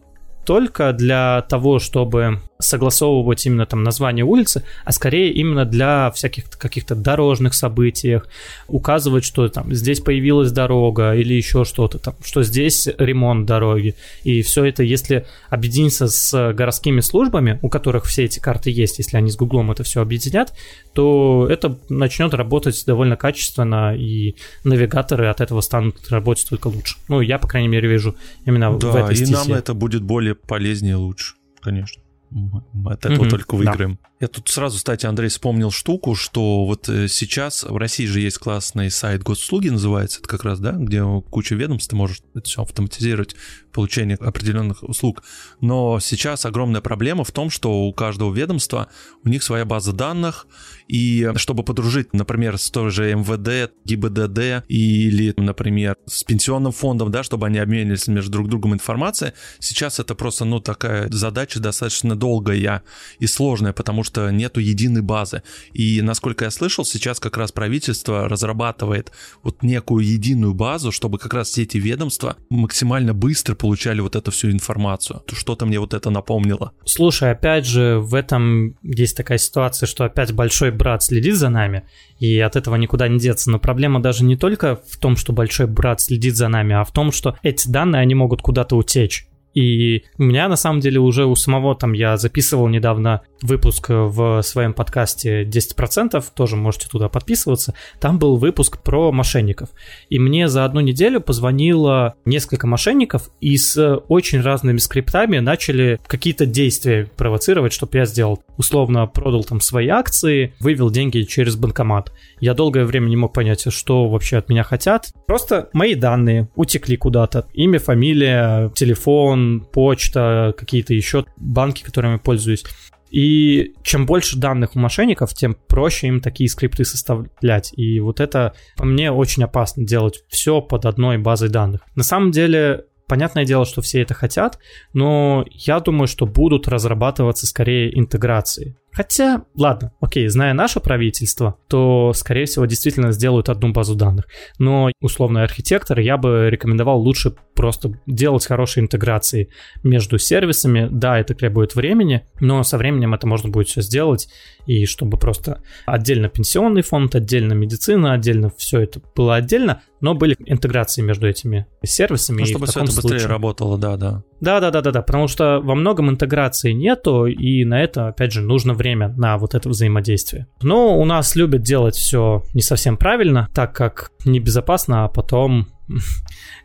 только 0.46 0.94
для 0.94 1.42
того, 1.50 1.80
чтобы 1.80 2.42
согласовывать 2.58 3.46
именно 3.46 3.66
там 3.66 3.84
название 3.84 4.24
улицы, 4.24 4.64
а 4.86 4.92
скорее 4.92 5.32
именно 5.34 5.66
для 5.66 6.12
всяких 6.12 6.50
каких-то 6.50 6.96
дорожных 6.96 7.54
событиях, 7.54 8.28
указывать, 8.68 9.26
что 9.26 9.48
там 9.50 9.74
здесь 9.74 10.00
появилась 10.00 10.52
дорога 10.52 11.14
или 11.16 11.34
еще 11.34 11.66
что-то 11.66 12.00
там, 12.00 12.16
что 12.24 12.44
здесь 12.44 12.88
ремонт 12.98 13.46
дороги. 13.46 13.96
И 14.24 14.42
все 14.42 14.66
это, 14.66 14.84
если 14.84 15.26
объединиться 15.50 16.08
с 16.08 16.54
городскими 16.54 17.02
службами, 17.02 17.60
у 17.62 17.70
которых 17.70 18.06
все 18.06 18.24
эти 18.24 18.40
карты 18.40 18.72
есть, 18.72 19.00
если 19.00 19.18
они 19.18 19.30
с 19.30 19.36
Гуглом 19.36 19.72
это 19.72 19.84
все 19.84 20.02
объединят, 20.02 20.54
то 20.94 21.48
это 21.50 21.78
начнет 21.90 22.34
работать 22.34 22.84
довольно 22.86 23.18
качественно, 23.18 23.96
и 23.96 24.36
навигаторы 24.64 25.28
от 25.28 25.42
этого 25.42 25.62
станут 25.62 26.10
работать 26.10 26.48
только 26.50 26.68
лучше. 26.68 26.96
Ну, 27.10 27.20
я, 27.20 27.38
по 27.38 27.48
крайней 27.48 27.68
мере, 27.68 27.90
вижу 27.90 28.16
именно 28.46 28.78
да, 28.78 28.92
в 28.92 28.96
этой 28.96 29.16
и 29.18 29.26
нам 29.32 29.52
это 29.54 29.74
будет 29.74 30.04
более 30.04 30.36
полезнее 30.36 30.94
и 30.94 30.96
лучше, 30.96 31.36
конечно. 31.62 32.05
Мы 32.36 32.92
от 32.92 33.06
этого 33.06 33.24
mm-hmm, 33.24 33.30
только 33.30 33.56
выиграем. 33.56 33.98
Да. 34.02 34.10
Я 34.22 34.30
тут 34.30 34.48
сразу, 34.48 34.78
кстати, 34.78 35.06
Андрей 35.06 35.28
вспомнил 35.28 35.72
штуку, 35.72 36.16
что 36.16 36.66
вот 36.66 36.88
э, 36.88 37.10
сейчас 37.10 37.64
в 37.64 37.76
России 37.76 38.06
же 38.06 38.22
есть 38.22 38.38
классный 38.38 38.90
сайт 38.90 39.24
госуслуги, 39.24 39.68
называется 39.68 40.20
это 40.20 40.30
как 40.30 40.46
раз, 40.46 40.60
да, 40.60 40.72
где 40.72 41.04
куча 41.30 41.56
ведомств, 41.56 41.90
ты 41.90 41.98
можешь 41.98 42.22
это 42.34 42.46
все 42.46 42.62
автоматизировать, 42.62 43.36
получение 43.76 44.16
определенных 44.16 44.84
услуг. 44.84 45.22
Но 45.60 46.00
сейчас 46.00 46.46
огромная 46.46 46.80
проблема 46.80 47.26
в 47.26 47.32
том, 47.34 47.50
что 47.50 47.84
у 47.84 47.94
каждого 47.94 48.34
ведомства 48.34 48.88
у 49.26 49.30
них 49.30 49.44
своя 49.44 49.66
база 49.66 49.92
данных, 49.92 50.48
и 50.88 51.30
чтобы 51.36 51.64
подружить, 51.64 52.14
например, 52.14 52.58
с 52.58 52.72
той 52.72 52.90
же 52.90 53.14
МВД, 53.14 53.74
ГИБДД 53.84 54.64
или, 54.70 55.34
например, 55.36 55.98
с 56.06 56.24
пенсионным 56.24 56.72
фондом, 56.72 57.12
да, 57.12 57.22
чтобы 57.24 57.48
они 57.48 57.60
обменивались 57.60 58.08
между 58.08 58.32
друг 58.32 58.48
другом 58.48 58.74
информацией, 58.74 59.34
сейчас 59.60 60.00
это 60.00 60.16
просто, 60.16 60.46
ну, 60.46 60.62
такая 60.62 61.10
задача 61.12 61.60
достаточно 61.60 62.16
долгая 62.16 62.82
и 63.20 63.28
сложная, 63.28 63.74
потому 63.74 64.05
что 64.06 64.30
нету 64.32 64.60
единой 64.60 65.02
базы. 65.02 65.44
И, 65.74 66.02
насколько 66.02 66.46
я 66.46 66.52
слышал, 66.52 66.86
сейчас 66.86 67.20
как 67.20 67.38
раз 67.38 67.52
правительство 67.52 68.30
разрабатывает 68.30 69.12
вот 69.44 69.64
некую 69.64 70.06
единую 70.06 70.54
базу, 70.54 70.92
чтобы 70.92 71.18
как 71.18 71.34
раз 71.34 71.50
все 71.50 71.64
эти 71.64 71.78
ведомства 71.78 72.38
максимально 72.50 73.14
быстро 73.14 73.56
получали 73.56 74.00
вот 74.00 74.16
эту 74.16 74.32
всю 74.32 74.52
информацию. 74.52 75.24
Что-то 75.34 75.66
мне 75.66 75.80
вот 75.80 75.94
это 75.94 76.10
напомнило. 76.10 76.72
Слушай, 76.86 77.32
опять 77.32 77.66
же, 77.66 78.00
в 78.00 78.14
этом 78.16 78.78
есть 78.82 79.18
такая 79.18 79.38
ситуация, 79.38 79.88
что 79.88 80.06
опять 80.06 80.32
большой 80.32 80.72
брат 80.72 81.04
следит 81.04 81.36
за 81.36 81.50
нами, 81.50 81.84
и 82.20 82.40
от 82.40 82.56
этого 82.56 82.76
никуда 82.76 83.08
не 83.08 83.20
деться. 83.20 83.50
Но 83.52 83.60
проблема 83.60 84.02
даже 84.02 84.24
не 84.24 84.38
только 84.38 84.80
в 84.88 84.98
том, 84.98 85.18
что 85.18 85.34
большой 85.34 85.68
брат 85.68 86.02
следит 86.02 86.36
за 86.36 86.48
нами, 86.48 86.76
а 86.76 86.84
в 86.84 86.92
том, 86.92 87.12
что 87.12 87.38
эти 87.44 87.68
данные, 87.68 88.02
они 88.02 88.16
могут 88.16 88.42
куда-то 88.42 88.78
утечь. 88.78 89.28
И 89.56 90.04
у 90.18 90.24
меня 90.24 90.48
на 90.50 90.58
самом 90.58 90.82
деле 90.82 91.00
уже 91.00 91.26
у 91.26 91.36
самого 91.36 91.76
там 91.76 91.94
я 91.94 92.18
записывал 92.18 92.68
недавно 92.68 93.22
выпуск 93.42 93.88
в 93.90 94.42
своем 94.42 94.74
подкасте 94.74 95.44
10%, 95.44 96.24
тоже 96.36 96.56
можете 96.58 96.90
туда 96.90 97.08
подписываться. 97.10 97.74
Там 98.00 98.20
был 98.20 98.36
выпуск 98.36 98.82
про 98.84 99.12
мошенников. 99.12 99.70
И 100.10 100.20
мне 100.20 100.50
за 100.50 100.66
одну 100.66 100.82
неделю 100.82 101.22
позвонило 101.22 102.16
несколько 102.26 102.68
мошенников 102.68 103.30
и 103.40 103.58
с 103.58 104.02
очень 104.10 104.42
разными 104.42 104.78
скриптами 104.78 105.40
начали 105.40 106.00
какие-то 106.06 106.46
действия 106.46 107.10
провоцировать, 107.16 107.72
чтобы 107.72 107.98
я 107.98 108.06
сделал. 108.06 108.44
Условно 108.58 109.08
продал 109.08 109.44
там 109.46 109.62
свои 109.62 109.88
акции, 109.88 110.54
вывел 110.60 110.90
деньги 110.90 111.22
через 111.22 111.56
банкомат. 111.56 112.12
Я 112.42 112.54
долгое 112.54 112.84
время 112.84 113.08
не 113.08 113.16
мог 113.16 113.34
понять, 113.34 113.72
что 113.72 114.10
вообще 114.10 114.38
от 114.38 114.50
меня 114.50 114.64
хотят. 114.64 115.14
Просто 115.28 115.70
мои 115.72 115.96
данные 115.96 116.50
утекли 116.56 116.98
куда-то. 116.98 117.48
Имя, 117.54 117.80
фамилия, 117.80 118.70
телефон, 118.76 119.45
почта, 119.72 120.54
какие-то 120.58 120.94
еще 120.94 121.26
банки, 121.38 121.84
которыми 121.84 122.18
пользуюсь. 122.18 122.64
И 123.10 123.74
чем 123.84 124.06
больше 124.06 124.38
данных 124.38 124.76
у 124.76 124.80
мошенников, 124.80 125.34
тем 125.34 125.56
проще 125.68 126.08
им 126.08 126.20
такие 126.20 126.50
скрипты 126.50 126.84
составлять. 126.84 127.72
И 127.78 128.00
вот 128.00 128.20
это, 128.20 128.54
по 128.76 128.86
мне, 128.86 129.12
очень 129.12 129.44
опасно 129.44 129.86
делать 129.86 130.24
все 130.28 130.62
под 130.62 130.86
одной 130.86 131.18
базой 131.18 131.50
данных. 131.50 131.82
На 131.96 132.04
самом 132.04 132.32
деле, 132.32 132.86
понятное 133.08 133.46
дело, 133.46 133.66
что 133.66 133.82
все 133.82 134.02
это 134.02 134.14
хотят, 134.14 134.60
но 134.94 135.46
я 135.50 135.80
думаю, 135.80 136.08
что 136.08 136.26
будут 136.26 136.68
разрабатываться 136.68 137.48
скорее 137.48 137.98
интеграции. 137.98 138.76
Хотя, 138.96 139.44
ладно, 139.56 139.92
окей, 140.00 140.28
зная 140.30 140.54
наше 140.54 140.80
правительство, 140.80 141.58
то, 141.68 142.14
скорее 142.14 142.46
всего, 142.46 142.66
действительно 142.66 143.12
сделают 143.12 143.50
одну 143.50 143.74
базу 143.74 143.94
данных. 143.94 144.28
Но 144.58 144.90
условный 145.02 145.44
архитектор 145.44 146.00
я 146.00 146.16
бы 146.16 146.48
рекомендовал 146.50 147.02
лучше 147.02 147.36
просто 147.56 148.00
делать 148.06 148.46
хорошие 148.46 148.84
интеграции 148.84 149.50
между 149.84 150.18
сервисами. 150.18 150.88
Да, 150.90 151.20
это 151.20 151.36
требует 151.36 151.76
времени, 151.76 152.26
но 152.40 152.64
со 152.64 152.78
временем 152.78 153.14
это 153.14 153.28
можно 153.28 153.50
будет 153.50 153.68
все 153.68 153.82
сделать, 153.82 154.30
и 154.66 154.86
чтобы 154.86 155.18
просто 155.18 155.62
отдельно 155.86 156.30
пенсионный 156.30 156.82
фонд, 156.82 157.16
отдельно 157.16 157.52
медицина, 157.52 158.14
отдельно 158.14 158.50
все 158.56 158.80
это 158.80 159.02
было 159.14 159.36
отдельно, 159.36 159.82
но 160.00 160.14
были 160.14 160.38
интеграции 160.46 161.02
между 161.02 161.28
этими 161.28 161.66
сервисами. 161.84 162.42
Ну, 162.42 162.46
чтобы 162.46 162.68
все 162.68 162.80
это 162.80 162.88
быстрее 162.88 163.10
случае... 163.10 163.28
работало, 163.28 163.78
да, 163.78 163.98
да. 163.98 164.24
Да, 164.46 164.60
да, 164.60 164.70
да, 164.70 164.82
да, 164.82 164.92
да, 164.92 165.02
потому 165.02 165.28
что 165.28 165.60
во 165.60 165.74
многом 165.74 166.12
интеграции 166.12 166.72
нету, 166.72 167.26
и 167.26 167.66
на 167.66 167.82
это, 167.82 168.10
опять 168.10 168.32
же, 168.32 168.44
нужно 168.44 168.76
время 168.76 169.08
на 169.18 169.40
вот 169.40 169.56
это 169.56 169.70
взаимодействие. 169.70 170.46
Но 170.62 171.00
у 171.00 171.04
нас 171.04 171.36
любят 171.36 171.64
делать 171.64 171.96
все 171.96 172.44
не 172.54 172.62
совсем 172.62 172.96
правильно, 172.96 173.50
так 173.56 173.76
как 173.76 174.12
небезопасно, 174.24 175.06
а 175.06 175.08
потом 175.08 175.68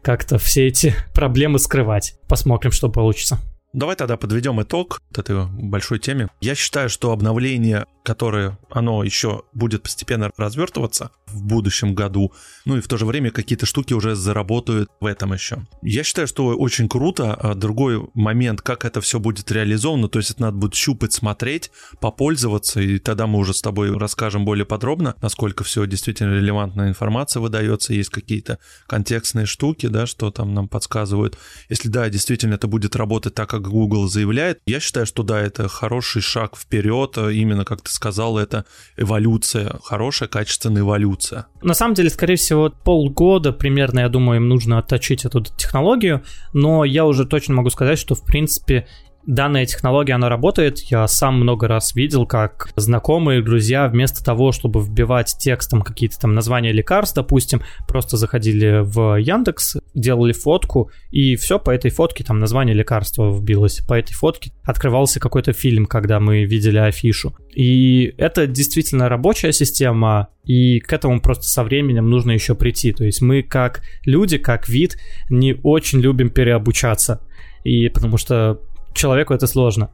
как-то 0.02 0.36
все 0.36 0.66
эти 0.66 0.94
проблемы 1.14 1.58
скрывать. 1.58 2.16
Посмотрим, 2.28 2.70
что 2.70 2.90
получится. 2.90 3.38
Давай 3.72 3.96
тогда 3.96 4.18
подведем 4.18 4.60
итог 4.60 5.00
этой 5.16 5.46
большой 5.46 6.00
теме. 6.00 6.28
Я 6.42 6.54
считаю, 6.54 6.90
что 6.90 7.12
обновление 7.12 7.86
которое 8.02 8.58
оно 8.70 9.04
еще 9.04 9.42
будет 9.52 9.82
постепенно 9.82 10.30
развертываться 10.36 11.10
в 11.32 11.42
будущем 11.42 11.94
году, 11.94 12.32
ну 12.64 12.76
и 12.76 12.80
в 12.80 12.88
то 12.88 12.96
же 12.96 13.06
время 13.06 13.30
какие-то 13.30 13.66
штуки 13.66 13.94
уже 13.94 14.14
заработают 14.14 14.90
в 15.00 15.06
этом 15.06 15.32
еще. 15.32 15.66
Я 15.82 16.04
считаю, 16.04 16.26
что 16.26 16.46
очень 16.48 16.88
круто. 16.88 17.34
А 17.34 17.54
другой 17.54 18.08
момент, 18.14 18.62
как 18.62 18.84
это 18.84 19.00
все 19.00 19.18
будет 19.18 19.50
реализовано, 19.50 20.08
то 20.08 20.18
есть 20.18 20.30
это 20.30 20.42
надо 20.42 20.56
будет 20.56 20.74
щупать, 20.74 21.12
смотреть, 21.12 21.70
попользоваться, 22.00 22.80
и 22.80 22.98
тогда 22.98 23.26
мы 23.26 23.38
уже 23.38 23.54
с 23.54 23.62
тобой 23.62 23.96
расскажем 23.96 24.44
более 24.44 24.64
подробно, 24.64 25.14
насколько 25.22 25.64
все 25.64 25.86
действительно 25.86 26.34
релевантная 26.34 26.88
информация 26.88 27.40
выдается, 27.40 27.92
есть 27.94 28.10
какие-то 28.10 28.58
контекстные 28.86 29.46
штуки, 29.46 29.86
да, 29.86 30.06
что 30.06 30.30
там 30.30 30.54
нам 30.54 30.68
подсказывают. 30.68 31.38
Если 31.68 31.88
да, 31.88 32.08
действительно 32.08 32.54
это 32.54 32.66
будет 32.66 32.96
работать 32.96 33.34
так, 33.34 33.50
как 33.50 33.62
Google 33.62 34.08
заявляет, 34.08 34.60
я 34.66 34.80
считаю, 34.80 35.06
что 35.06 35.22
да, 35.22 35.40
это 35.40 35.68
хороший 35.68 36.22
шаг 36.22 36.56
вперед, 36.56 37.16
именно 37.18 37.64
как 37.64 37.82
ты 37.82 37.90
сказал, 37.90 38.38
это 38.38 38.64
эволюция, 38.96 39.78
хорошая, 39.84 40.28
качественная 40.28 40.82
эволюция. 40.82 41.19
На 41.62 41.74
самом 41.74 41.94
деле, 41.94 42.10
скорее 42.10 42.36
всего, 42.36 42.70
полгода 42.70 43.52
примерно, 43.52 44.00
я 44.00 44.08
думаю, 44.08 44.40
им 44.40 44.48
нужно 44.48 44.78
отточить 44.78 45.24
эту 45.24 45.42
технологию, 45.42 46.22
но 46.52 46.84
я 46.84 47.06
уже 47.06 47.26
точно 47.26 47.54
могу 47.54 47.70
сказать, 47.70 47.98
что, 47.98 48.14
в 48.14 48.24
принципе, 48.24 48.86
данная 49.26 49.66
технология, 49.66 50.14
она 50.14 50.28
работает. 50.28 50.78
Я 50.90 51.06
сам 51.06 51.40
много 51.40 51.68
раз 51.68 51.94
видел, 51.94 52.26
как 52.26 52.70
знакомые, 52.76 53.42
друзья, 53.42 53.88
вместо 53.88 54.24
того, 54.24 54.52
чтобы 54.52 54.80
вбивать 54.80 55.36
текстом 55.38 55.82
какие-то 55.82 56.18
там 56.18 56.34
названия 56.34 56.72
лекарств, 56.72 57.14
допустим, 57.14 57.62
просто 57.86 58.16
заходили 58.16 58.80
в 58.82 59.16
Яндекс, 59.16 59.76
делали 59.94 60.32
фотку, 60.32 60.90
и 61.10 61.36
все 61.36 61.58
по 61.58 61.70
этой 61.70 61.90
фотке 61.90 62.24
там 62.24 62.38
название 62.38 62.74
лекарства 62.74 63.30
вбилось. 63.30 63.80
По 63.86 63.94
этой 63.94 64.12
фотке 64.12 64.52
открывался 64.64 65.20
какой-то 65.20 65.52
фильм, 65.52 65.86
когда 65.86 66.20
мы 66.20 66.44
видели 66.44 66.78
афишу. 66.78 67.34
И 67.54 68.14
это 68.16 68.46
действительно 68.46 69.08
рабочая 69.08 69.52
система, 69.52 70.28
и 70.44 70.80
к 70.80 70.92
этому 70.92 71.20
просто 71.20 71.44
со 71.44 71.62
временем 71.64 72.08
нужно 72.08 72.32
еще 72.32 72.54
прийти. 72.54 72.92
То 72.92 73.04
есть 73.04 73.20
мы 73.20 73.42
как 73.42 73.82
люди, 74.04 74.38
как 74.38 74.68
вид, 74.68 74.96
не 75.28 75.56
очень 75.62 76.00
любим 76.00 76.30
переобучаться. 76.30 77.20
И 77.62 77.88
потому 77.88 78.16
что 78.16 78.60
человеку 78.94 79.34
это 79.34 79.46
сложно. 79.46 79.90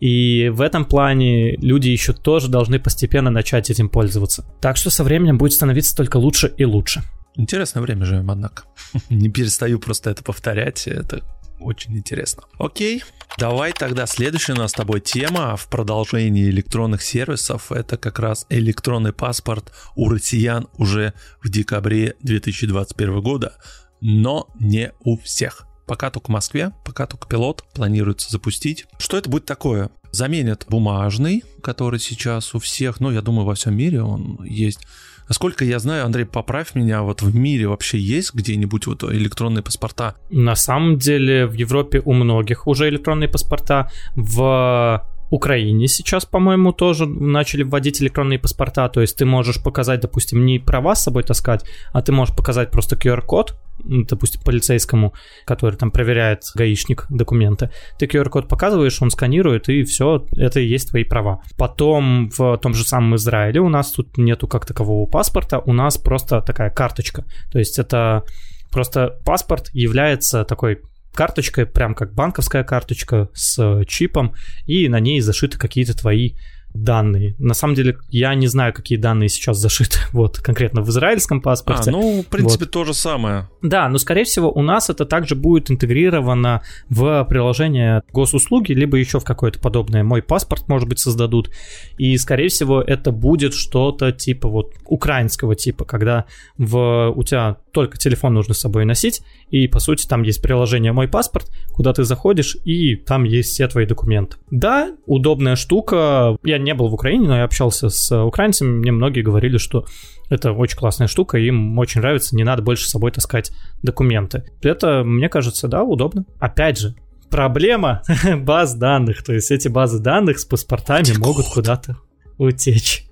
И 0.00 0.50
в 0.52 0.60
этом 0.60 0.84
плане 0.84 1.56
люди 1.56 1.88
еще 1.88 2.12
тоже 2.12 2.48
должны 2.48 2.78
постепенно 2.78 3.30
начать 3.30 3.70
этим 3.70 3.88
пользоваться. 3.88 4.44
Так 4.60 4.76
что 4.76 4.90
со 4.90 5.04
временем 5.04 5.38
будет 5.38 5.52
становиться 5.52 5.96
только 5.96 6.16
лучше 6.16 6.52
и 6.56 6.64
лучше. 6.64 7.02
Интересное 7.36 7.82
время 7.82 8.04
живем, 8.04 8.30
однако. 8.30 8.64
Не 9.10 9.28
перестаю 9.28 9.78
просто 9.78 10.10
это 10.10 10.22
повторять, 10.22 10.86
это 10.86 11.22
очень 11.60 11.96
интересно. 11.96 12.44
Окей, 12.58 13.04
давай 13.38 13.72
тогда 13.72 14.06
следующая 14.06 14.54
у 14.54 14.56
нас 14.56 14.70
с 14.70 14.74
тобой 14.74 15.00
тема 15.00 15.56
в 15.56 15.68
продолжении 15.68 16.48
электронных 16.48 17.02
сервисов. 17.02 17.70
Это 17.70 17.96
как 17.96 18.18
раз 18.18 18.46
электронный 18.48 19.12
паспорт 19.12 19.72
у 19.94 20.08
россиян 20.08 20.68
уже 20.78 21.12
в 21.42 21.50
декабре 21.50 22.16
2021 22.22 23.20
года, 23.20 23.54
но 24.00 24.48
не 24.58 24.92
у 25.00 25.18
всех. 25.18 25.69
Пока 25.90 26.08
только 26.08 26.26
в 26.26 26.28
Москве, 26.28 26.70
пока 26.84 27.08
только 27.08 27.26
пилот 27.26 27.64
планируется 27.74 28.30
запустить. 28.30 28.86
Что 28.98 29.16
это 29.16 29.28
будет 29.28 29.44
такое? 29.44 29.90
Заменят 30.12 30.64
бумажный, 30.68 31.42
который 31.64 31.98
сейчас 31.98 32.54
у 32.54 32.60
всех, 32.60 33.00
ну, 33.00 33.10
я 33.10 33.22
думаю, 33.22 33.44
во 33.44 33.56
всем 33.56 33.76
мире 33.76 34.00
он 34.00 34.38
есть. 34.44 34.86
Насколько 35.28 35.64
я 35.64 35.80
знаю, 35.80 36.04
Андрей, 36.04 36.26
поправь 36.26 36.76
меня, 36.76 37.02
вот 37.02 37.22
в 37.22 37.34
мире 37.34 37.66
вообще 37.66 37.98
есть 37.98 38.34
где-нибудь 38.34 38.86
вот 38.86 39.02
электронные 39.02 39.64
паспорта? 39.64 40.14
На 40.30 40.54
самом 40.54 40.96
деле 40.96 41.44
в 41.46 41.54
Европе 41.54 42.00
у 42.04 42.12
многих 42.12 42.68
уже 42.68 42.88
электронные 42.88 43.28
паспорта. 43.28 43.90
В 44.14 45.04
Украине 45.30 45.88
сейчас, 45.88 46.24
по-моему, 46.24 46.72
тоже 46.72 47.06
начали 47.06 47.64
вводить 47.64 48.00
электронные 48.00 48.38
паспорта, 48.38 48.88
то 48.88 49.00
есть 49.00 49.16
ты 49.16 49.24
можешь 49.24 49.60
показать, 49.60 50.00
допустим, 50.00 50.44
не 50.44 50.60
права 50.60 50.94
с 50.94 51.02
собой 51.02 51.22
таскать, 51.22 51.64
а 51.92 52.02
ты 52.02 52.12
можешь 52.12 52.36
показать 52.36 52.70
просто 52.70 52.96
QR-код, 52.96 53.56
допустим, 53.84 54.42
полицейскому, 54.42 55.14
который 55.44 55.76
там 55.76 55.90
проверяет 55.90 56.42
гаишник 56.54 57.06
документы. 57.10 57.70
Ты 57.98 58.06
QR-код 58.06 58.48
показываешь, 58.48 59.00
он 59.02 59.10
сканирует, 59.10 59.68
и 59.68 59.82
все, 59.84 60.26
это 60.36 60.60
и 60.60 60.66
есть 60.66 60.90
твои 60.90 61.04
права. 61.04 61.40
Потом 61.56 62.30
в 62.30 62.56
том 62.58 62.74
же 62.74 62.84
самом 62.84 63.16
Израиле 63.16 63.60
у 63.60 63.68
нас 63.68 63.92
тут 63.92 64.18
нету 64.18 64.46
как 64.48 64.66
такового 64.66 65.08
паспорта, 65.08 65.58
у 65.58 65.72
нас 65.72 65.98
просто 65.98 66.40
такая 66.40 66.70
карточка. 66.70 67.24
То 67.52 67.58
есть 67.58 67.78
это 67.78 68.24
просто 68.70 69.18
паспорт 69.24 69.70
является 69.72 70.44
такой 70.44 70.80
карточкой, 71.12 71.66
прям 71.66 71.94
как 71.94 72.14
банковская 72.14 72.64
карточка 72.64 73.28
с 73.34 73.84
чипом, 73.86 74.34
и 74.66 74.88
на 74.88 75.00
ней 75.00 75.20
зашиты 75.20 75.58
какие-то 75.58 75.96
твои 75.96 76.34
данные. 76.74 77.34
На 77.38 77.54
самом 77.54 77.74
деле, 77.74 77.98
я 78.08 78.34
не 78.34 78.46
знаю, 78.46 78.72
какие 78.72 78.98
данные 78.98 79.28
сейчас 79.28 79.58
зашиты 79.58 79.98
вот 80.12 80.38
конкретно 80.38 80.82
в 80.82 80.88
израильском 80.90 81.40
паспорте. 81.40 81.90
А, 81.90 81.92
ну, 81.92 82.22
в 82.22 82.26
принципе, 82.26 82.64
вот. 82.64 82.72
то 82.72 82.84
же 82.84 82.94
самое. 82.94 83.48
Да, 83.62 83.88
но, 83.88 83.98
скорее 83.98 84.24
всего, 84.24 84.50
у 84.50 84.62
нас 84.62 84.90
это 84.90 85.04
также 85.04 85.34
будет 85.34 85.70
интегрировано 85.70 86.62
в 86.88 87.24
приложение 87.28 88.02
госуслуги, 88.12 88.72
либо 88.72 88.96
еще 88.96 89.20
в 89.20 89.24
какое-то 89.24 89.58
подобное. 89.58 90.02
Мой 90.02 90.22
паспорт, 90.22 90.68
может 90.68 90.88
быть, 90.88 90.98
создадут. 90.98 91.50
И, 91.98 92.16
скорее 92.18 92.48
всего, 92.48 92.80
это 92.80 93.10
будет 93.12 93.54
что-то 93.54 94.12
типа 94.12 94.48
вот 94.48 94.74
украинского 94.86 95.54
типа, 95.54 95.84
когда 95.84 96.24
в, 96.56 97.12
у 97.14 97.22
тебя 97.24 97.56
только 97.72 97.98
телефон 97.98 98.34
нужно 98.34 98.54
с 98.54 98.60
собой 98.60 98.84
носить, 98.84 99.22
и, 99.50 99.66
по 99.66 99.78
сути, 99.78 100.06
там 100.06 100.22
есть 100.22 100.42
приложение 100.42 100.92
«Мой 100.92 101.08
паспорт», 101.08 101.50
куда 101.68 101.92
ты 101.92 102.04
заходишь, 102.04 102.56
и 102.64 102.96
там 102.96 103.24
есть 103.24 103.50
все 103.50 103.68
твои 103.68 103.86
документы. 103.86 104.36
Да, 104.50 104.94
удобная 105.06 105.56
штука. 105.56 106.36
Я 106.44 106.58
не 106.58 106.74
был 106.74 106.88
в 106.88 106.94
Украине, 106.94 107.28
но 107.28 107.36
я 107.36 107.44
общался 107.44 107.88
с 107.88 108.24
украинцами, 108.24 108.68
мне 108.68 108.92
многие 108.92 109.22
говорили, 109.22 109.58
что 109.58 109.86
это 110.28 110.52
очень 110.52 110.78
классная 110.78 111.08
штука, 111.08 111.38
им 111.38 111.78
очень 111.78 112.00
нравится, 112.00 112.36
не 112.36 112.44
надо 112.44 112.62
больше 112.62 112.86
с 112.86 112.90
собой 112.90 113.10
таскать 113.10 113.52
документы. 113.82 114.44
Это, 114.62 115.02
мне 115.04 115.28
кажется, 115.28 115.68
да, 115.68 115.82
удобно. 115.82 116.24
Опять 116.38 116.78
же, 116.78 116.94
проблема 117.30 118.02
баз 118.38 118.74
данных, 118.74 119.22
то 119.22 119.32
есть 119.32 119.50
эти 119.50 119.68
базы 119.68 119.98
данных 119.98 120.38
с 120.38 120.44
паспортами 120.44 121.04
Текут. 121.04 121.26
могут 121.26 121.46
куда-то 121.46 121.98
утечь. 122.38 123.06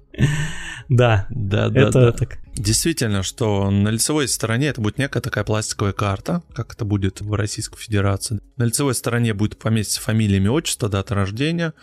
Да, 0.88 1.26
да, 1.30 1.68
да, 1.68 1.80
это 1.80 2.00
да. 2.00 2.12
так. 2.12 2.38
Действительно, 2.54 3.22
что 3.22 3.70
на 3.70 3.88
лицевой 3.88 4.26
стороне 4.26 4.68
это 4.68 4.80
будет 4.80 4.98
некая 4.98 5.20
такая 5.20 5.44
пластиковая 5.44 5.92
карта, 5.92 6.42
как 6.54 6.72
это 6.72 6.84
будет 6.84 7.20
в 7.20 7.32
Российской 7.34 7.78
Федерации. 7.78 8.40
На 8.56 8.64
лицевой 8.64 8.94
стороне 8.94 9.34
будет 9.34 9.58
поместиться 9.58 10.00
фамилия, 10.00 10.38
имя, 10.38 10.50
отчество, 10.50 10.88
дата 10.88 11.14
рождения, 11.14 11.74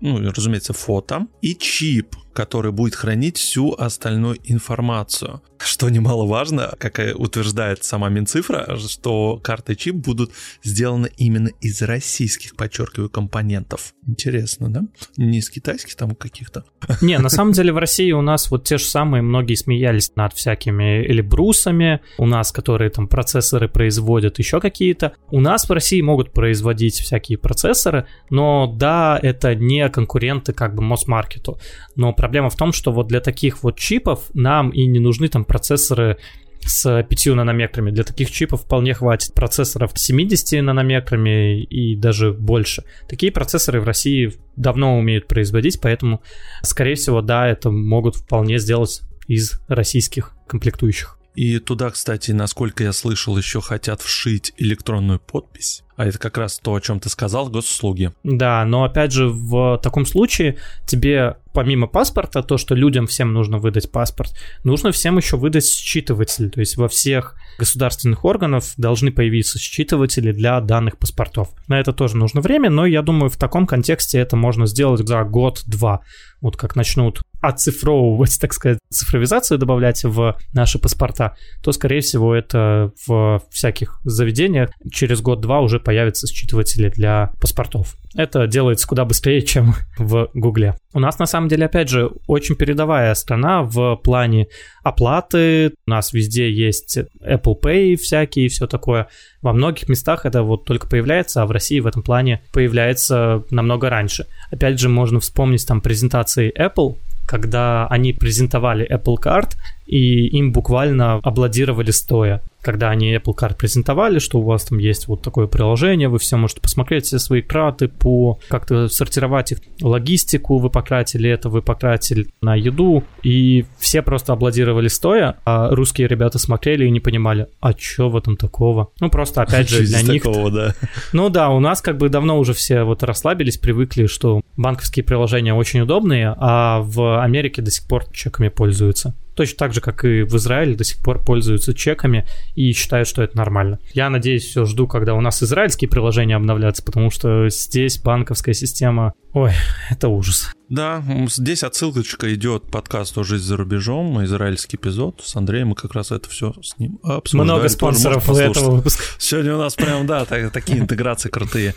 ну, 0.00 0.30
разумеется, 0.30 0.72
фото 0.72 1.26
и 1.40 1.54
чип, 1.54 2.16
который 2.34 2.72
будет 2.72 2.94
хранить 2.94 3.38
всю 3.38 3.72
остальную 3.72 4.36
информацию. 4.44 5.40
Что 5.58 5.88
немаловажно, 5.88 6.74
как 6.78 7.00
и 7.00 7.12
утверждает 7.12 7.84
сама 7.84 8.10
Минцифра, 8.10 8.76
что 8.76 9.40
карты 9.42 9.76
чип 9.76 9.94
будут 9.94 10.30
сделаны 10.62 11.10
именно 11.16 11.48
из 11.60 11.80
российских, 11.80 12.56
подчеркиваю, 12.56 13.08
компонентов. 13.08 13.94
Интересно, 14.06 14.70
да? 14.70 14.82
Не 15.16 15.38
из 15.38 15.48
китайских 15.48 15.94
там 15.94 16.14
каких-то. 16.14 16.64
Не, 17.00 17.18
на 17.18 17.28
самом 17.28 17.52
деле 17.52 17.72
в 17.72 17.78
России 17.78 18.12
у 18.12 18.20
нас 18.20 18.50
вот 18.50 18.64
те 18.64 18.76
же 18.76 18.84
самые, 18.84 19.22
многие 19.22 19.54
смеялись 19.54 20.12
над 20.16 20.34
всякими 20.34 21.06
эльбрусами, 21.06 22.00
у 22.18 22.26
нас, 22.26 22.52
которые 22.52 22.90
там 22.90 23.08
процессоры 23.08 23.68
производят, 23.68 24.38
еще 24.38 24.60
какие-то. 24.60 25.14
У 25.30 25.40
нас 25.40 25.68
в 25.68 25.72
России 25.72 26.00
могут 26.00 26.32
производить 26.32 26.96
всякие 26.96 27.38
процессоры, 27.38 28.06
но 28.28 28.66
да, 28.66 29.18
это 29.22 29.54
не 29.54 29.88
конкуренты 29.88 30.52
как 30.52 30.74
бы 30.74 30.82
Мосмаркету. 30.82 31.58
Но 31.96 32.12
проблема 32.24 32.48
в 32.48 32.56
том, 32.56 32.72
что 32.72 32.90
вот 32.90 33.06
для 33.06 33.20
таких 33.20 33.62
вот 33.62 33.76
чипов 33.76 34.30
нам 34.32 34.70
и 34.70 34.86
не 34.86 34.98
нужны 34.98 35.28
там 35.28 35.44
процессоры 35.44 36.16
с 36.60 37.02
5 37.02 37.26
нанометрами. 37.34 37.90
Для 37.90 38.02
таких 38.02 38.30
чипов 38.30 38.62
вполне 38.62 38.94
хватит 38.94 39.34
процессоров 39.34 39.92
с 39.94 40.02
70 40.04 40.62
нанометрами 40.62 41.62
и 41.64 41.94
даже 41.94 42.32
больше. 42.32 42.84
Такие 43.10 43.30
процессоры 43.30 43.82
в 43.82 43.84
России 43.84 44.32
давно 44.56 44.98
умеют 44.98 45.28
производить, 45.28 45.78
поэтому, 45.82 46.22
скорее 46.62 46.94
всего, 46.94 47.20
да, 47.20 47.46
это 47.46 47.70
могут 47.70 48.16
вполне 48.16 48.58
сделать 48.58 49.02
из 49.28 49.60
российских 49.68 50.32
комплектующих. 50.48 51.18
И 51.34 51.58
туда, 51.58 51.90
кстати, 51.90 52.30
насколько 52.30 52.84
я 52.84 52.92
слышал, 52.92 53.36
еще 53.36 53.60
хотят 53.60 54.00
вшить 54.00 54.52
электронную 54.56 55.18
подпись. 55.18 55.82
А 55.96 56.06
это 56.06 56.18
как 56.18 56.38
раз 56.38 56.58
то, 56.58 56.74
о 56.74 56.80
чем 56.80 57.00
ты 57.00 57.08
сказал, 57.08 57.48
госуслуги. 57.48 58.12
Да, 58.22 58.64
но 58.64 58.84
опять 58.84 59.12
же, 59.12 59.28
в 59.28 59.78
таком 59.82 60.06
случае 60.06 60.58
тебе 60.86 61.36
помимо 61.52 61.86
паспорта, 61.86 62.42
то, 62.42 62.58
что 62.58 62.74
людям 62.74 63.06
всем 63.06 63.32
нужно 63.32 63.58
выдать 63.58 63.90
паспорт, 63.90 64.36
нужно 64.64 64.92
всем 64.92 65.16
еще 65.16 65.36
выдать 65.36 65.64
считыватель. 65.64 66.50
То 66.50 66.60
есть 66.60 66.76
во 66.76 66.88
всех 66.88 67.36
государственных 67.58 68.24
органов 68.24 68.74
должны 68.76 69.10
появиться 69.10 69.58
считыватели 69.58 70.32
для 70.32 70.60
данных 70.60 70.98
паспортов. 70.98 71.48
На 71.68 71.80
это 71.80 71.92
тоже 71.92 72.16
нужно 72.16 72.40
время, 72.40 72.70
но 72.70 72.86
я 72.86 73.02
думаю, 73.02 73.30
в 73.30 73.36
таком 73.36 73.66
контексте 73.66 74.18
это 74.18 74.36
можно 74.36 74.66
сделать 74.66 75.06
за 75.06 75.22
год-два. 75.24 76.00
Вот 76.40 76.56
как 76.56 76.76
начнут 76.76 77.22
оцифровывать, 77.40 78.38
так 78.40 78.52
сказать, 78.52 78.78
цифровизацию 78.90 79.58
добавлять 79.58 80.04
в 80.04 80.36
наши 80.52 80.78
паспорта, 80.78 81.36
то, 81.62 81.72
скорее 81.72 82.00
всего, 82.00 82.34
это 82.34 82.92
в 83.06 83.42
всяких 83.50 84.00
заведениях 84.04 84.70
через 84.90 85.20
год-два 85.20 85.60
уже 85.60 85.80
появятся 85.80 86.26
считыватели 86.26 86.88
для 86.90 87.32
паспортов. 87.40 87.96
Это 88.16 88.46
делается 88.46 88.86
куда 88.86 89.04
быстрее, 89.04 89.42
чем 89.42 89.74
в 89.98 90.30
Гугле. 90.34 90.76
У 90.92 91.00
нас, 91.00 91.18
на 91.18 91.26
самом 91.26 91.48
деле, 91.48 91.66
опять 91.66 91.88
же, 91.88 92.10
очень 92.26 92.54
передовая 92.54 93.12
страна 93.14 93.62
в 93.62 93.96
плане 93.96 94.46
оплаты. 94.84 95.72
У 95.86 95.90
нас 95.90 96.12
везде 96.12 96.50
есть 96.50 96.98
Apple 97.20 97.60
Pay 97.60 97.96
всякие 97.96 98.46
и 98.46 98.48
все 98.48 98.66
такое. 98.66 99.08
Во 99.42 99.52
многих 99.52 99.88
местах 99.88 100.26
это 100.26 100.42
вот 100.42 100.64
только 100.64 100.88
появляется, 100.88 101.42
а 101.42 101.46
в 101.46 101.50
России 101.50 101.80
в 101.80 101.86
этом 101.86 102.02
плане 102.02 102.42
появляется 102.52 103.42
намного 103.50 103.90
раньше. 103.90 104.26
Опять 104.52 104.78
же, 104.78 104.88
можно 104.88 105.18
вспомнить 105.18 105.66
там 105.66 105.80
презентации 105.80 106.52
Apple, 106.56 106.96
когда 107.26 107.86
они 107.88 108.12
презентовали 108.12 108.88
Apple 108.88 109.16
Card, 109.16 109.54
и 109.86 110.28
им 110.28 110.52
буквально 110.52 111.14
обладировали 111.14 111.90
стоя. 111.90 112.42
Когда 112.64 112.88
они 112.88 113.14
Apple 113.14 113.36
Card 113.38 113.56
презентовали, 113.56 114.18
что 114.18 114.38
у 114.38 114.42
вас 114.42 114.64
там 114.64 114.78
есть 114.78 115.06
вот 115.06 115.20
такое 115.20 115.46
приложение, 115.46 116.08
вы 116.08 116.18
все 116.18 116.36
можете 116.36 116.62
посмотреть, 116.62 117.04
все 117.04 117.18
свои 117.18 117.42
краты 117.42 117.88
по 117.88 118.38
как-то 118.48 118.88
сортировать 118.88 119.52
их 119.52 119.58
логистику, 119.82 120.58
вы 120.58 120.70
потратили 120.70 121.28
это, 121.28 121.50
вы 121.50 121.60
потратили 121.60 122.28
на 122.40 122.54
еду, 122.54 123.04
и 123.22 123.66
все 123.78 124.00
просто 124.00 124.32
обладировали 124.32 124.88
стоя, 124.88 125.36
а 125.44 125.74
русские 125.74 126.08
ребята 126.08 126.38
смотрели 126.38 126.86
и 126.86 126.90
не 126.90 127.00
понимали, 127.00 127.48
а 127.60 127.72
что 127.72 128.08
в 128.08 128.16
этом 128.16 128.38
такого? 128.38 128.90
Ну, 128.98 129.10
просто, 129.10 129.42
опять 129.42 129.68
же, 129.68 129.84
для 129.84 130.00
них... 130.00 130.22
Такого, 130.22 130.50
да. 130.50 130.74
Ну 131.12 131.28
да, 131.28 131.50
у 131.50 131.60
нас 131.60 131.82
как 131.82 131.98
бы 131.98 132.08
давно 132.08 132.38
уже 132.38 132.54
все 132.54 132.84
вот 132.84 133.02
расслабились, 133.02 133.58
привыкли, 133.58 134.06
что 134.06 134.40
банковские 134.56 135.04
приложения 135.04 135.52
очень 135.52 135.80
удобные, 135.80 136.34
а 136.38 136.80
в 136.80 137.22
Америке 137.22 137.60
до 137.60 137.70
сих 137.70 137.86
пор 137.86 138.06
чеками 138.12 138.48
пользуются 138.48 139.14
точно 139.34 139.56
так 139.58 139.74
же, 139.74 139.80
как 139.80 140.04
и 140.04 140.22
в 140.22 140.34
Израиле, 140.36 140.74
до 140.74 140.84
сих 140.84 140.98
пор 141.02 141.22
пользуются 141.22 141.74
чеками 141.74 142.26
и 142.54 142.72
считают, 142.72 143.08
что 143.08 143.22
это 143.22 143.36
нормально. 143.36 143.78
Я 143.92 144.10
надеюсь, 144.10 144.44
все 144.44 144.64
жду, 144.64 144.86
когда 144.86 145.14
у 145.14 145.20
нас 145.20 145.42
израильские 145.42 145.88
приложения 145.88 146.36
обновлятся, 146.36 146.82
потому 146.82 147.10
что 147.10 147.48
здесь 147.48 147.98
банковская 147.98 148.54
система... 148.54 149.12
Ой, 149.32 149.52
это 149.90 150.08
ужас. 150.08 150.52
Да, 150.70 151.04
здесь 151.28 151.62
отсылочка 151.62 152.34
идет 152.34 152.70
подкаст 152.70 153.16
«Жизнь 153.16 153.44
за 153.44 153.56
рубежом», 153.56 154.24
израильский 154.24 154.76
эпизод. 154.76 155.20
С 155.22 155.36
Андреем 155.36 155.68
мы 155.68 155.74
как 155.74 155.92
раз 155.92 156.10
это 156.10 156.28
все 156.30 156.54
с 156.62 156.78
ним 156.78 156.98
обсуждали. 157.02 157.50
Много 157.50 157.68
спонсоров 157.68 158.28
у 158.30 158.36
этого 158.36 158.76
выпуска. 158.76 159.04
Сегодня 159.18 159.56
у 159.56 159.58
нас 159.58 159.74
прям, 159.74 160.06
да, 160.06 160.24
такие 160.24 160.78
интеграции 160.78 161.28
крутые. 161.28 161.74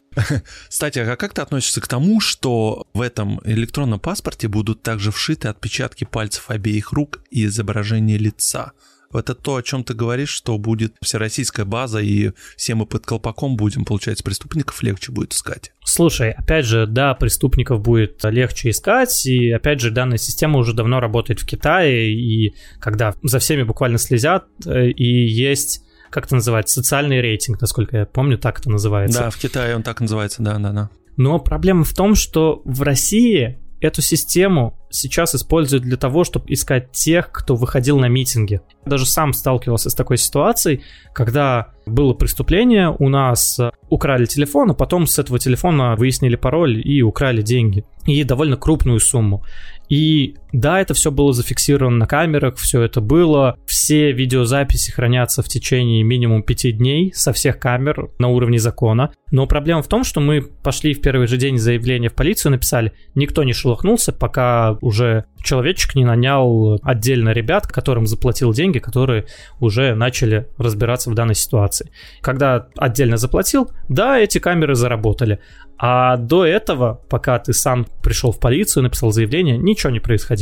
Кстати, 0.70 1.00
а 1.00 1.18
как 1.18 1.34
ты 1.34 1.42
относишься 1.42 1.82
к 1.82 1.88
тому, 1.88 2.22
что 2.22 2.88
в 2.94 3.02
этом 3.02 3.42
электронном 3.44 4.00
паспорте 4.00 4.48
будут 4.48 4.84
также 4.84 5.12
вшиты 5.12 5.50
отпечатки 5.50 6.06
пальцев 6.06 6.50
обеих 6.50 6.94
рук 6.94 7.20
и 7.30 7.46
изображение 7.46 8.18
лица? 8.18 8.72
Это 9.14 9.36
то, 9.36 9.56
о 9.56 9.64
чем 9.64 9.84
ты 9.84 9.94
говоришь, 9.94 10.30
что 10.30 10.58
будет 10.58 10.94
всероссийская 11.02 11.66
база, 11.66 12.00
и 12.00 12.32
все 12.56 12.76
мы 12.76 12.86
под 12.86 13.06
колпаком 13.06 13.56
будем, 13.56 13.86
получается, 13.86 14.24
преступников 14.24 14.82
легче 14.84 15.12
будет 15.12 15.34
искать. 15.34 15.72
Слушай, 15.84 16.32
опять 16.32 16.66
же, 16.66 16.86
да, 16.88 17.14
преступников 17.14 17.82
будет 17.82 18.24
легче 18.24 18.70
искать, 18.70 19.26
и 19.26 19.52
опять 19.52 19.80
же, 19.80 19.92
данная 19.92 20.18
система 20.18 20.60
уже 20.60 20.74
давно 20.74 21.00
работает 21.00 21.40
в 21.40 21.46
Китае, 21.46 22.14
и 22.14 22.56
когда 22.80 23.16
за 23.24 23.40
всеми 23.40 23.64
буквально 23.64 23.98
слезят, 23.98 24.46
э, 24.66 24.90
и 24.90 25.28
есть 25.28 25.84
как 26.10 26.26
это 26.26 26.36
называется, 26.36 26.76
социальный 26.76 27.20
рейтинг, 27.20 27.60
насколько 27.60 27.98
я 27.98 28.06
помню, 28.06 28.38
так 28.38 28.60
это 28.60 28.70
называется. 28.70 29.20
Да, 29.20 29.30
в 29.30 29.38
Китае 29.38 29.76
он 29.76 29.84
так 29.84 30.00
называется, 30.00 30.42
да, 30.42 30.58
да, 30.58 30.72
да. 30.72 30.90
Но 31.18 31.40
проблема 31.40 31.84
в 31.84 31.94
том, 31.94 32.16
что 32.16 32.62
в 32.64 32.82
России 32.84 33.60
эту 33.82 34.02
систему 34.02 34.78
сейчас 34.90 35.36
используют 35.36 35.84
для 35.84 35.98
того, 35.98 36.24
чтобы 36.24 36.46
искать 36.50 36.92
тех, 36.92 37.32
кто 37.32 37.56
выходил 37.56 38.00
на 38.00 38.08
митинги. 38.08 38.62
Я 38.86 38.90
даже 38.90 39.06
сам 39.06 39.34
сталкивался 39.34 39.90
с 39.90 39.94
такой 39.94 40.18
ситуацией, 40.18 40.82
когда 41.14 41.74
было 41.86 42.14
преступление, 42.14 42.96
у 42.98 43.10
нас 43.10 43.60
украли 43.90 44.26
телефон, 44.26 44.72
а 44.72 44.74
потом 44.74 45.08
с 45.08 45.20
этого 45.20 45.40
телефона 45.40 45.96
выяснили 45.96 46.36
пароль 46.36 46.82
и 46.86 47.02
украли 47.02 47.42
деньги. 47.42 47.86
И 48.06 48.24
довольно 48.24 48.56
крупную 48.56 49.00
сумму. 49.00 49.44
И 49.90 50.36
да, 50.54 50.80
это 50.80 50.94
все 50.94 51.12
было 51.12 51.34
зафиксировано 51.34 51.98
на 51.98 52.08
камерах, 52.08 52.56
все 52.56 52.82
это 52.82 53.02
было. 53.02 53.58
Все 53.66 54.12
видеозаписи 54.12 54.92
хранятся 54.92 55.44
в 55.44 55.48
течение 55.48 56.04
минимум 56.04 56.44
пяти 56.44 56.72
дней 56.72 57.12
со 57.14 57.34
всех 57.34 57.60
камер 57.60 58.10
на 58.20 58.30
уровне 58.30 58.60
закона. 58.60 59.12
Но 59.32 59.46
проблема 59.46 59.82
в 59.82 59.88
том, 59.88 60.04
что 60.04 60.22
мы 60.22 60.42
пошли 60.42 60.94
в 60.94 61.02
первый 61.02 61.28
же 61.28 61.38
день 61.38 61.58
заявление 61.58 62.10
в 62.10 62.14
полицию, 62.14 62.54
написали, 62.54 62.94
никто 63.14 63.44
не 63.44 63.54
шелохнулся, 63.54 64.14
пока 64.14 64.78
уже 64.82 65.26
человечек 65.44 65.96
не 65.96 66.06
нанял 66.06 66.80
отдельно 66.82 67.30
ребят, 67.30 67.68
которым 67.68 68.08
заплатил 68.08 68.54
деньги, 68.54 68.80
которые 68.80 69.26
уже 69.60 69.96
начали 69.96 70.48
разбираться 70.58 71.10
в 71.10 71.14
данной 71.14 71.36
ситуации. 71.36 71.92
Когда 72.22 72.68
отдельно 72.78 73.18
заплатил, 73.18 73.70
да, 73.90 74.20
эти 74.20 74.40
камеры 74.40 74.76
заработали. 74.76 75.40
А 75.80 76.18
до 76.18 76.46
этого, 76.46 77.02
пока 77.10 77.38
ты 77.38 77.54
сам 77.54 77.86
пришел 78.02 78.32
в 78.32 78.40
полицию, 78.40 78.84
написал 78.84 79.12
заявление, 79.12 79.58
ничего 79.58 79.92
не 79.92 80.00
происходило. 80.00 80.37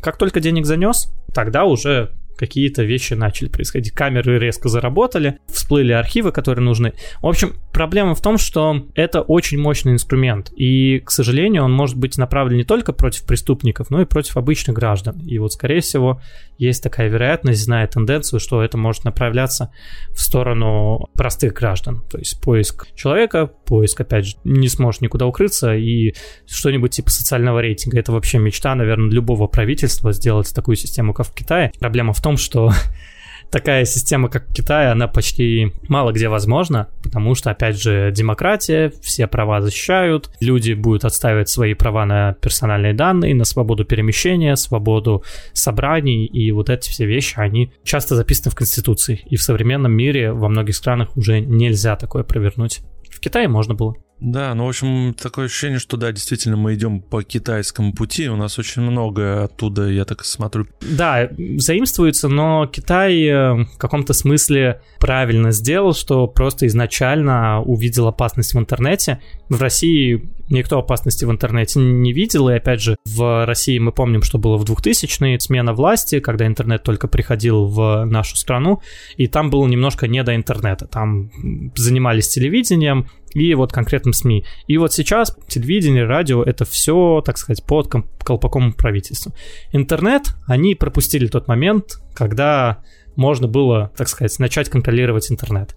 Как 0.00 0.16
только 0.16 0.40
денег 0.40 0.66
занес, 0.66 1.12
тогда 1.34 1.64
уже 1.64 2.17
какие-то 2.38 2.84
вещи 2.84 3.14
начали 3.14 3.48
происходить. 3.48 3.92
Камеры 3.92 4.38
резко 4.38 4.68
заработали, 4.68 5.38
всплыли 5.48 5.92
архивы, 5.92 6.32
которые 6.32 6.64
нужны. 6.64 6.92
В 7.20 7.26
общем, 7.26 7.54
проблема 7.72 8.14
в 8.14 8.22
том, 8.22 8.38
что 8.38 8.86
это 8.94 9.20
очень 9.20 9.58
мощный 9.58 9.92
инструмент, 9.92 10.52
и, 10.56 11.00
к 11.00 11.10
сожалению, 11.10 11.64
он 11.64 11.72
может 11.72 11.96
быть 11.96 12.16
направлен 12.18 12.56
не 12.56 12.64
только 12.64 12.92
против 12.92 13.24
преступников, 13.24 13.90
но 13.90 14.00
и 14.00 14.04
против 14.04 14.36
обычных 14.36 14.76
граждан. 14.76 15.20
И 15.20 15.38
вот, 15.38 15.52
скорее 15.52 15.80
всего, 15.80 16.20
есть 16.58 16.82
такая 16.82 17.08
вероятность, 17.08 17.62
зная 17.62 17.86
тенденцию, 17.86 18.40
что 18.40 18.62
это 18.62 18.78
может 18.78 19.04
направляться 19.04 19.72
в 20.10 20.20
сторону 20.20 21.08
простых 21.14 21.54
граждан. 21.54 22.02
То 22.10 22.18
есть 22.18 22.40
поиск 22.40 22.86
человека, 22.94 23.46
поиск, 23.46 24.00
опять 24.00 24.26
же, 24.26 24.36
не 24.44 24.68
сможет 24.68 25.02
никуда 25.02 25.26
укрыться, 25.26 25.74
и 25.74 26.14
что-нибудь 26.46 26.92
типа 26.92 27.10
социального 27.10 27.60
рейтинга. 27.60 27.98
Это 27.98 28.12
вообще 28.12 28.38
мечта, 28.38 28.74
наверное, 28.74 29.10
любого 29.10 29.46
правительства 29.46 30.12
сделать 30.12 30.52
такую 30.54 30.76
систему, 30.76 31.12
как 31.12 31.26
в 31.26 31.34
Китае. 31.34 31.72
Проблема 31.78 32.12
в 32.12 32.20
том, 32.20 32.27
том, 32.28 32.36
что 32.36 32.70
такая 33.50 33.86
система, 33.86 34.28
как 34.28 34.50
в 34.50 34.52
Китае, 34.52 34.90
она 34.90 35.08
почти 35.08 35.72
мало 35.88 36.12
где 36.12 36.28
возможна, 36.28 36.88
потому 37.02 37.34
что, 37.34 37.50
опять 37.50 37.80
же, 37.80 38.12
демократия, 38.14 38.92
все 39.00 39.26
права 39.26 39.62
защищают, 39.62 40.30
люди 40.40 40.74
будут 40.74 41.06
отстаивать 41.06 41.48
свои 41.48 41.72
права 41.72 42.04
на 42.04 42.34
персональные 42.34 42.92
данные, 42.92 43.34
на 43.34 43.44
свободу 43.44 43.86
перемещения, 43.86 44.56
свободу 44.56 45.24
собраний, 45.54 46.26
и 46.26 46.52
вот 46.52 46.68
эти 46.68 46.90
все 46.90 47.06
вещи, 47.06 47.34
они 47.38 47.72
часто 47.82 48.14
записаны 48.14 48.50
в 48.50 48.54
Конституции, 48.54 49.22
и 49.24 49.36
в 49.36 49.42
современном 49.42 49.92
мире 49.92 50.32
во 50.32 50.50
многих 50.50 50.76
странах 50.76 51.16
уже 51.16 51.40
нельзя 51.40 51.96
такое 51.96 52.24
провернуть. 52.24 52.80
В 53.10 53.20
Китае 53.20 53.48
можно 53.48 53.72
было. 53.72 53.96
Да, 54.20 54.54
ну, 54.54 54.66
в 54.66 54.68
общем, 54.68 55.14
такое 55.14 55.46
ощущение, 55.46 55.78
что 55.78 55.96
да, 55.96 56.10
действительно, 56.10 56.56
мы 56.56 56.74
идем 56.74 57.00
по 57.00 57.22
китайскому 57.22 57.92
пути. 57.92 58.28
У 58.28 58.36
нас 58.36 58.58
очень 58.58 58.82
много 58.82 59.44
оттуда, 59.44 59.88
я 59.88 60.04
так 60.04 60.24
смотрю. 60.24 60.66
Да, 60.80 61.30
заимствуется, 61.56 62.28
но 62.28 62.66
Китай 62.66 63.22
э, 63.24 63.64
в 63.64 63.78
каком-то 63.78 64.12
смысле 64.12 64.80
правильно 64.98 65.52
сделал, 65.52 65.94
что 65.94 66.26
просто 66.26 66.66
изначально 66.66 67.60
увидел 67.62 68.08
опасность 68.08 68.54
в 68.54 68.58
интернете. 68.58 69.20
В 69.48 69.60
России 69.62 70.28
никто 70.50 70.78
опасности 70.78 71.24
в 71.24 71.30
интернете 71.30 71.78
не 71.78 72.12
видел, 72.12 72.48
и 72.48 72.54
опять 72.54 72.80
же, 72.80 72.96
в 73.04 73.46
России 73.46 73.78
мы 73.78 73.92
помним, 73.92 74.22
что 74.22 74.38
было 74.38 74.56
в 74.56 74.64
2000-е, 74.64 75.38
смена 75.40 75.72
власти, 75.72 76.20
когда 76.20 76.46
интернет 76.46 76.82
только 76.82 77.06
приходил 77.08 77.66
в 77.66 78.04
нашу 78.04 78.36
страну, 78.36 78.80
и 79.16 79.26
там 79.26 79.50
было 79.50 79.66
немножко 79.66 80.08
не 80.08 80.22
до 80.22 80.34
интернета, 80.34 80.86
там 80.86 81.30
занимались 81.74 82.28
телевидением, 82.28 83.06
и 83.34 83.54
вот 83.54 83.72
конкретным 83.72 84.12
СМИ. 84.12 84.44
И 84.66 84.78
вот 84.78 84.92
сейчас 84.92 85.36
телевидение, 85.48 86.04
радио— 86.04 86.42
это 86.44 86.64
все, 86.64 87.22
так 87.24 87.38
сказать, 87.38 87.64
под 87.64 87.88
колпаком 88.24 88.72
правительства. 88.72 89.32
Интернет, 89.72 90.34
они 90.46 90.74
пропустили 90.74 91.26
тот 91.26 91.48
момент, 91.48 92.00
когда 92.14 92.82
можно 93.16 93.48
было, 93.48 93.90
так 93.96 94.08
сказать, 94.08 94.38
начать 94.38 94.68
контролировать 94.68 95.30
интернет. 95.30 95.74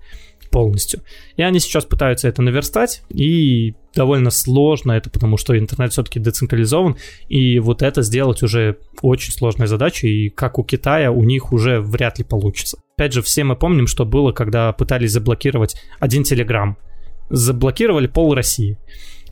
полностью. 0.52 1.02
И 1.38 1.42
они 1.42 1.60
сейчас 1.60 1.86
пытаются 1.86 2.28
это 2.28 2.42
наверстать, 2.42 3.04
и 3.10 3.74
довольно 3.96 4.30
сложно 4.30 4.92
это, 4.92 5.10
потому 5.10 5.38
что 5.38 5.58
интернет 5.58 5.94
все-таки 5.94 6.20
децентрализован, 6.20 6.98
и 7.30 7.60
вот 7.60 7.82
это 7.82 8.02
сделать 8.04 8.44
уже 8.44 8.78
очень 9.02 9.32
сложная 9.32 9.68
задача, 9.68 10.08
и 10.08 10.30
как 10.30 10.60
у 10.60 10.64
Китая, 10.64 11.12
у 11.12 11.24
них 11.24 11.54
уже 11.54 11.80
вряд 11.80 12.20
ли 12.20 12.26
получится. 12.26 12.78
Опять 12.98 13.14
же, 13.14 13.22
все 13.22 13.44
мы 13.44 13.56
помним, 13.56 13.88
что 13.88 14.06
было, 14.06 14.32
когда 14.32 14.72
пытались 14.74 15.12
заблокировать 15.12 15.76
один 16.00 16.24
Телеграм. 16.24 16.78
Заблокировали 17.32 18.08
пол 18.08 18.34
России. 18.34 18.78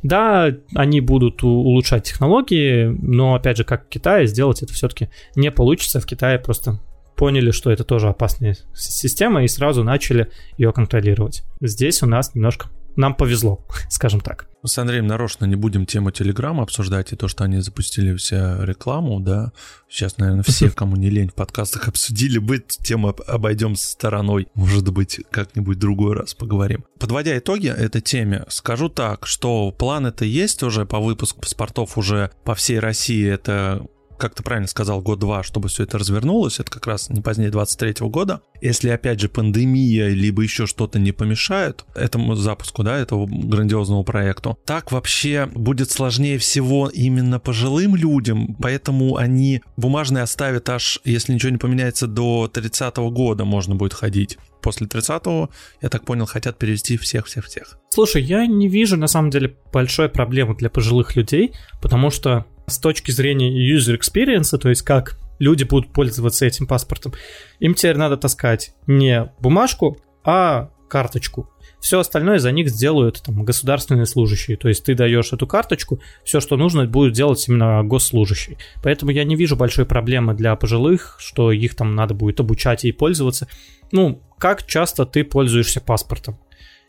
Да, 0.02 0.50
они 0.74 1.02
будут 1.02 1.44
улучшать 1.44 2.06
технологии, 2.06 2.86
но 2.86 3.36
опять 3.36 3.58
же, 3.58 3.66
как 3.66 3.86
в 3.86 3.90
Китае, 3.90 4.28
сделать 4.28 4.64
это 4.64 4.74
все-таки 4.74 5.10
не 5.36 5.52
получится. 5.52 6.00
В 6.00 6.06
Китае 6.06 6.40
просто 6.40 6.80
поняли, 7.18 7.52
что 7.52 7.70
это 7.70 7.84
тоже 7.84 8.08
опасная 8.08 8.56
система, 8.74 9.44
и 9.44 9.48
сразу 9.50 9.84
начали 9.84 10.30
ее 10.58 10.72
контролировать. 10.72 11.44
Здесь 11.60 12.02
у 12.02 12.06
нас 12.06 12.34
немножко 12.34 12.70
нам 12.96 13.16
повезло, 13.16 13.66
скажем 13.90 14.22
так. 14.22 14.48
С 14.66 14.78
Андреем 14.78 15.08
нарочно 15.08 15.46
не 15.46 15.56
будем 15.56 15.86
тему 15.86 16.12
Телеграма 16.12 16.64
обсуждать 16.64 17.14
и 17.14 17.16
то, 17.16 17.30
что 17.30 17.46
они 17.46 17.62
запустили 17.62 18.14
все 18.16 18.58
рекламу, 18.62 19.22
да. 19.22 19.54
Сейчас, 19.90 20.18
наверное, 20.18 20.44
все, 20.44 20.70
кому 20.76 20.98
не 20.98 21.10
лень, 21.10 21.30
в 21.30 21.34
подкастах 21.34 21.88
обсудили 21.88 22.40
бы, 22.40 22.60
тему 22.60 23.16
обойдем 23.28 23.76
стороной. 23.76 24.48
Может 24.56 24.92
быть, 24.92 25.22
как-нибудь 25.32 25.80
другой 25.80 26.16
раз 26.16 26.34
поговорим. 26.34 26.84
Подводя 27.00 27.38
итоги 27.38 27.68
этой 27.68 28.02
теме, 28.02 28.46
скажу 28.50 28.90
так, 28.90 29.26
что 29.26 29.72
план 29.72 30.08
это 30.08 30.26
есть 30.26 30.62
уже 30.64 30.86
по 30.86 31.00
выпуску 31.00 31.40
паспортов 31.40 31.98
уже 31.98 32.32
по 32.44 32.54
всей 32.54 32.80
России. 32.80 33.26
Это 33.26 33.88
как 34.20 34.36
ты 34.36 34.44
правильно 34.44 34.68
сказал, 34.68 35.02
год-два, 35.02 35.42
чтобы 35.44 35.70
все 35.70 35.84
это 35.84 35.98
развернулось, 35.98 36.60
это 36.60 36.70
как 36.70 36.86
раз 36.86 37.10
не 37.10 37.22
позднее 37.22 37.50
23 37.50 38.08
года. 38.08 38.42
Если, 38.62 38.90
опять 38.90 39.20
же, 39.20 39.30
пандемия, 39.30 40.10
либо 40.10 40.44
еще 40.44 40.68
что-то 40.68 41.00
не 41.00 41.12
помешают 41.12 41.86
этому 41.96 42.36
запуску, 42.36 42.84
да, 42.84 42.98
этого 42.98 43.26
грандиозному 43.26 44.04
проекту, 44.04 44.60
так 44.66 44.92
вообще 44.92 45.48
будет 45.48 45.90
сложнее 45.90 46.38
всего 46.38 46.90
именно 46.90 47.40
пожилым 47.40 47.96
людям, 47.96 48.56
поэтому 48.62 49.16
они 49.16 49.62
бумажные 49.78 50.24
оставят 50.24 50.70
аж, 50.70 51.00
если 51.06 51.34
ничего 51.34 51.52
не 51.52 51.58
поменяется, 51.58 52.06
до 52.06 52.48
30 52.48 52.98
года 52.98 53.46
можно 53.46 53.76
будет 53.76 53.94
ходить 53.94 54.38
после 54.62 54.88
30-го, 54.88 55.50
я 55.82 55.90
так 55.90 56.06
понял, 56.06 56.26
хотят 56.26 56.58
перевести 56.58 56.98
всех-всех-всех. 56.98 57.78
Слушай, 57.90 58.24
я 58.24 58.46
не 58.46 58.68
вижу 58.68 58.98
на 58.98 59.08
самом 59.08 59.30
деле 59.30 59.56
большой 59.72 60.10
проблемы 60.10 60.56
для 60.56 60.70
пожилых 60.70 61.16
людей, 61.16 61.54
потому 61.82 62.10
что 62.10 62.46
с 62.70 62.80
точки 62.80 63.12
зрения 63.12 63.50
user 63.50 64.00
experience, 64.00 64.58
то 64.58 64.70
есть 64.70 64.84
как 64.84 65.20
люди 65.40 65.64
будут 65.64 65.92
пользоваться 65.92 66.46
этим 66.46 66.68
паспортом, 66.68 67.14
им 67.60 67.74
теперь 67.74 67.98
надо 67.98 68.18
таскать 68.18 68.74
не 68.88 69.32
бумажку, 69.40 69.98
а 70.24 70.72
карточку. 70.90 71.50
Все 71.80 72.00
остальное 72.00 72.40
за 72.40 72.52
них 72.52 72.70
сделают 72.70 73.22
там, 73.24 73.46
государственные 73.46 74.06
служащие. 74.06 74.58
То 74.58 74.68
есть 74.68 74.84
ты 74.84 74.96
даешь 74.96 75.32
эту 75.32 75.48
карточку, 75.48 76.02
все, 76.26 76.42
что 76.42 76.58
нужно, 76.58 76.86
будет 76.86 77.14
делать 77.14 77.48
именно 77.48 77.84
госслужащий. 77.84 78.58
Поэтому 78.84 79.12
я 79.12 79.24
не 79.24 79.38
вижу 79.38 79.56
большой 79.56 79.86
проблемы 79.86 80.34
для 80.34 80.56
пожилых, 80.58 81.16
что 81.20 81.54
их 81.54 81.76
там 81.76 81.96
надо 81.96 82.14
будет 82.14 82.42
обучать 82.42 82.84
и 82.84 82.92
пользоваться. 82.92 83.48
Ну, 83.94 84.22
как 84.38 84.66
часто 84.66 85.06
ты 85.06 85.24
пользуешься 85.24 85.80
паспортом? 85.80 86.38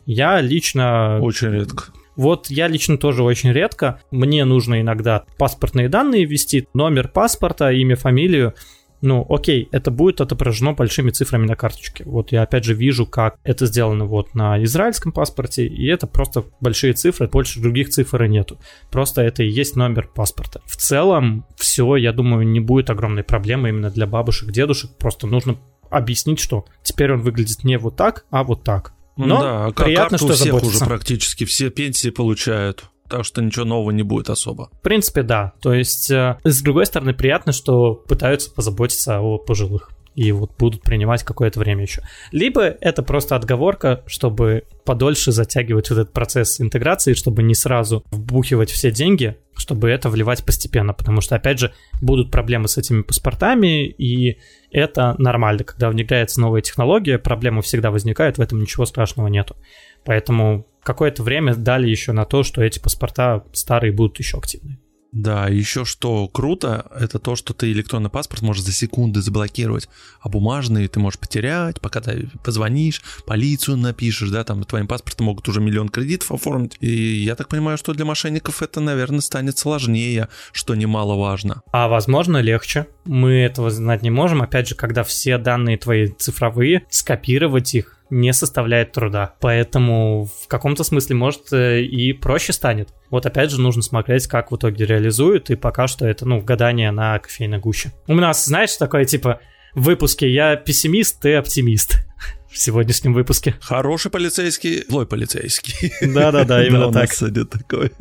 Я 0.05 0.41
лично... 0.41 1.19
Очень 1.21 1.51
редко. 1.51 1.85
Вот 2.15 2.49
я 2.49 2.67
лично 2.67 2.97
тоже 2.97 3.23
очень 3.23 3.51
редко. 3.51 4.01
Мне 4.11 4.45
нужно 4.45 4.81
иногда 4.81 5.25
паспортные 5.37 5.89
данные 5.89 6.25
ввести, 6.25 6.67
номер 6.73 7.07
паспорта, 7.07 7.71
имя, 7.71 7.95
фамилию. 7.95 8.53
Ну, 9.01 9.25
окей, 9.27 9.67
это 9.71 9.89
будет 9.89 10.21
отображено 10.21 10.73
большими 10.73 11.09
цифрами 11.09 11.47
на 11.47 11.55
карточке. 11.55 12.03
Вот 12.05 12.31
я 12.31 12.43
опять 12.43 12.65
же 12.65 12.75
вижу, 12.75 13.07
как 13.07 13.39
это 13.43 13.65
сделано 13.65 14.05
вот 14.05 14.35
на 14.35 14.63
израильском 14.63 15.11
паспорте, 15.11 15.65
и 15.65 15.87
это 15.87 16.05
просто 16.05 16.45
большие 16.59 16.93
цифры, 16.93 17.27
больше 17.27 17.59
других 17.59 17.89
цифр 17.89 18.23
и 18.23 18.29
нету. 18.29 18.59
Просто 18.91 19.23
это 19.23 19.41
и 19.41 19.49
есть 19.49 19.75
номер 19.75 20.07
паспорта. 20.07 20.61
В 20.65 20.75
целом, 20.75 21.45
все, 21.55 21.95
я 21.95 22.13
думаю, 22.13 22.47
не 22.47 22.59
будет 22.59 22.91
огромной 22.91 23.23
проблемы 23.23 23.69
именно 23.69 23.89
для 23.89 24.05
бабушек, 24.05 24.51
дедушек. 24.51 24.91
Просто 24.99 25.25
нужно 25.25 25.57
объяснить, 25.89 26.39
что 26.39 26.65
теперь 26.83 27.11
он 27.11 27.21
выглядит 27.21 27.63
не 27.63 27.79
вот 27.79 27.95
так, 27.95 28.25
а 28.29 28.43
вот 28.43 28.63
так. 28.63 28.93
Ну 29.17 29.25
Но 29.25 29.41
да, 29.41 29.65
а 29.65 29.71
приятно, 29.71 30.17
что 30.17 30.27
у 30.27 30.31
всех 30.31 30.45
заботится. 30.47 30.75
уже 30.77 30.85
практически 30.85 31.45
все 31.45 31.69
пенсии 31.69 32.09
получают. 32.09 32.85
Так 33.09 33.25
что 33.25 33.41
ничего 33.41 33.65
нового 33.65 33.91
не 33.91 34.03
будет 34.03 34.29
особо. 34.29 34.69
В 34.71 34.81
принципе, 34.81 35.21
да. 35.23 35.51
То 35.61 35.73
есть, 35.73 36.09
э, 36.09 36.37
с 36.45 36.61
другой 36.61 36.85
стороны, 36.85 37.13
приятно, 37.13 37.51
что 37.51 37.93
пытаются 37.93 38.49
позаботиться 38.51 39.19
о 39.19 39.37
пожилых 39.37 39.91
и 40.15 40.31
вот 40.31 40.51
будут 40.57 40.81
принимать 40.81 41.23
какое-то 41.23 41.59
время 41.59 41.83
еще. 41.83 42.01
Либо 42.31 42.63
это 42.63 43.03
просто 43.03 43.35
отговорка, 43.35 44.03
чтобы 44.07 44.63
подольше 44.83 45.31
затягивать 45.31 45.89
вот 45.89 45.99
этот 45.99 46.13
процесс 46.13 46.59
интеграции, 46.59 47.13
чтобы 47.13 47.43
не 47.43 47.55
сразу 47.55 48.03
вбухивать 48.11 48.69
все 48.71 48.91
деньги, 48.91 49.37
чтобы 49.55 49.89
это 49.89 50.09
вливать 50.09 50.43
постепенно, 50.43 50.93
потому 50.93 51.21
что, 51.21 51.35
опять 51.35 51.59
же, 51.59 51.73
будут 52.01 52.31
проблемы 52.31 52.67
с 52.67 52.77
этими 52.77 53.03
паспортами, 53.03 53.87
и 53.87 54.39
это 54.71 55.15
нормально. 55.17 55.63
Когда 55.63 55.89
внедряется 55.89 56.41
новая 56.41 56.61
технология, 56.61 57.19
проблемы 57.19 57.61
всегда 57.61 57.91
возникают, 57.91 58.37
в 58.37 58.41
этом 58.41 58.59
ничего 58.59 58.85
страшного 58.85 59.27
нету. 59.27 59.55
Поэтому 60.03 60.67
какое-то 60.83 61.23
время 61.23 61.55
дали 61.55 61.87
еще 61.87 62.11
на 62.11 62.25
то, 62.25 62.43
что 62.43 62.61
эти 62.61 62.79
паспорта 62.79 63.43
старые 63.53 63.91
будут 63.91 64.19
еще 64.19 64.37
активны. 64.37 64.79
Да, 65.11 65.49
еще 65.49 65.83
что 65.83 66.27
круто, 66.29 66.89
это 66.97 67.19
то, 67.19 67.35
что 67.35 67.53
ты 67.53 67.71
электронный 67.71 68.09
паспорт 68.09 68.41
можешь 68.41 68.63
за 68.63 68.71
секунды 68.71 69.21
заблокировать, 69.21 69.89
а 70.21 70.29
бумажный 70.29 70.87
ты 70.87 71.01
можешь 71.01 71.19
потерять, 71.19 71.81
пока 71.81 71.99
ты 71.99 72.29
позвонишь, 72.43 73.01
полицию 73.25 73.77
напишешь, 73.77 74.29
да, 74.29 74.45
там 74.45 74.63
твоим 74.63 74.87
паспортом 74.87 75.25
могут 75.25 75.49
уже 75.49 75.59
миллион 75.59 75.89
кредитов 75.89 76.31
оформить. 76.31 76.77
И 76.79 76.89
я 76.89 77.35
так 77.35 77.49
понимаю, 77.49 77.77
что 77.77 77.93
для 77.93 78.05
мошенников 78.05 78.61
это, 78.61 78.79
наверное, 78.79 79.19
станет 79.19 79.57
сложнее, 79.57 80.29
что 80.53 80.75
немаловажно. 80.75 81.61
А 81.73 81.89
возможно 81.89 82.37
легче. 82.37 82.87
Мы 83.03 83.33
этого 83.33 83.69
знать 83.69 84.03
не 84.03 84.09
можем. 84.09 84.41
Опять 84.41 84.69
же, 84.69 84.75
когда 84.75 85.03
все 85.03 85.37
данные 85.37 85.77
твои 85.77 86.07
цифровые, 86.07 86.85
скопировать 86.89 87.75
их 87.75 88.00
не 88.11 88.33
составляет 88.33 88.91
труда. 88.91 89.33
Поэтому 89.39 90.25
в 90.43 90.47
каком-то 90.47 90.83
смысле, 90.83 91.15
может, 91.15 91.51
э, 91.51 91.81
и 91.81 92.13
проще 92.13 92.53
станет. 92.53 92.89
Вот 93.09 93.25
опять 93.25 93.49
же 93.49 93.59
нужно 93.59 93.81
смотреть, 93.81 94.27
как 94.27 94.51
в 94.51 94.57
итоге 94.57 94.85
реализуют, 94.85 95.49
и 95.49 95.55
пока 95.55 95.87
что 95.87 96.05
это, 96.05 96.27
ну, 96.27 96.41
гадание 96.41 96.91
на 96.91 97.17
кофейной 97.17 97.57
гуще. 97.57 97.91
У 98.07 98.13
нас, 98.13 98.45
знаешь, 98.45 98.75
такое 98.75 99.05
типа 99.05 99.39
выпуске 99.73 100.29
«Я 100.29 100.55
пессимист, 100.57 101.21
ты 101.21 101.35
оптимист» 101.35 102.05
в 102.51 102.57
сегодняшнем 102.57 103.13
выпуске. 103.13 103.55
Хороший 103.61 104.11
полицейский, 104.11 104.83
злой 104.87 105.05
полицейский. 105.05 105.93
Да-да-да, 106.13 106.65
именно 106.65 106.91
так. 106.91 107.09
такой. 107.49 107.91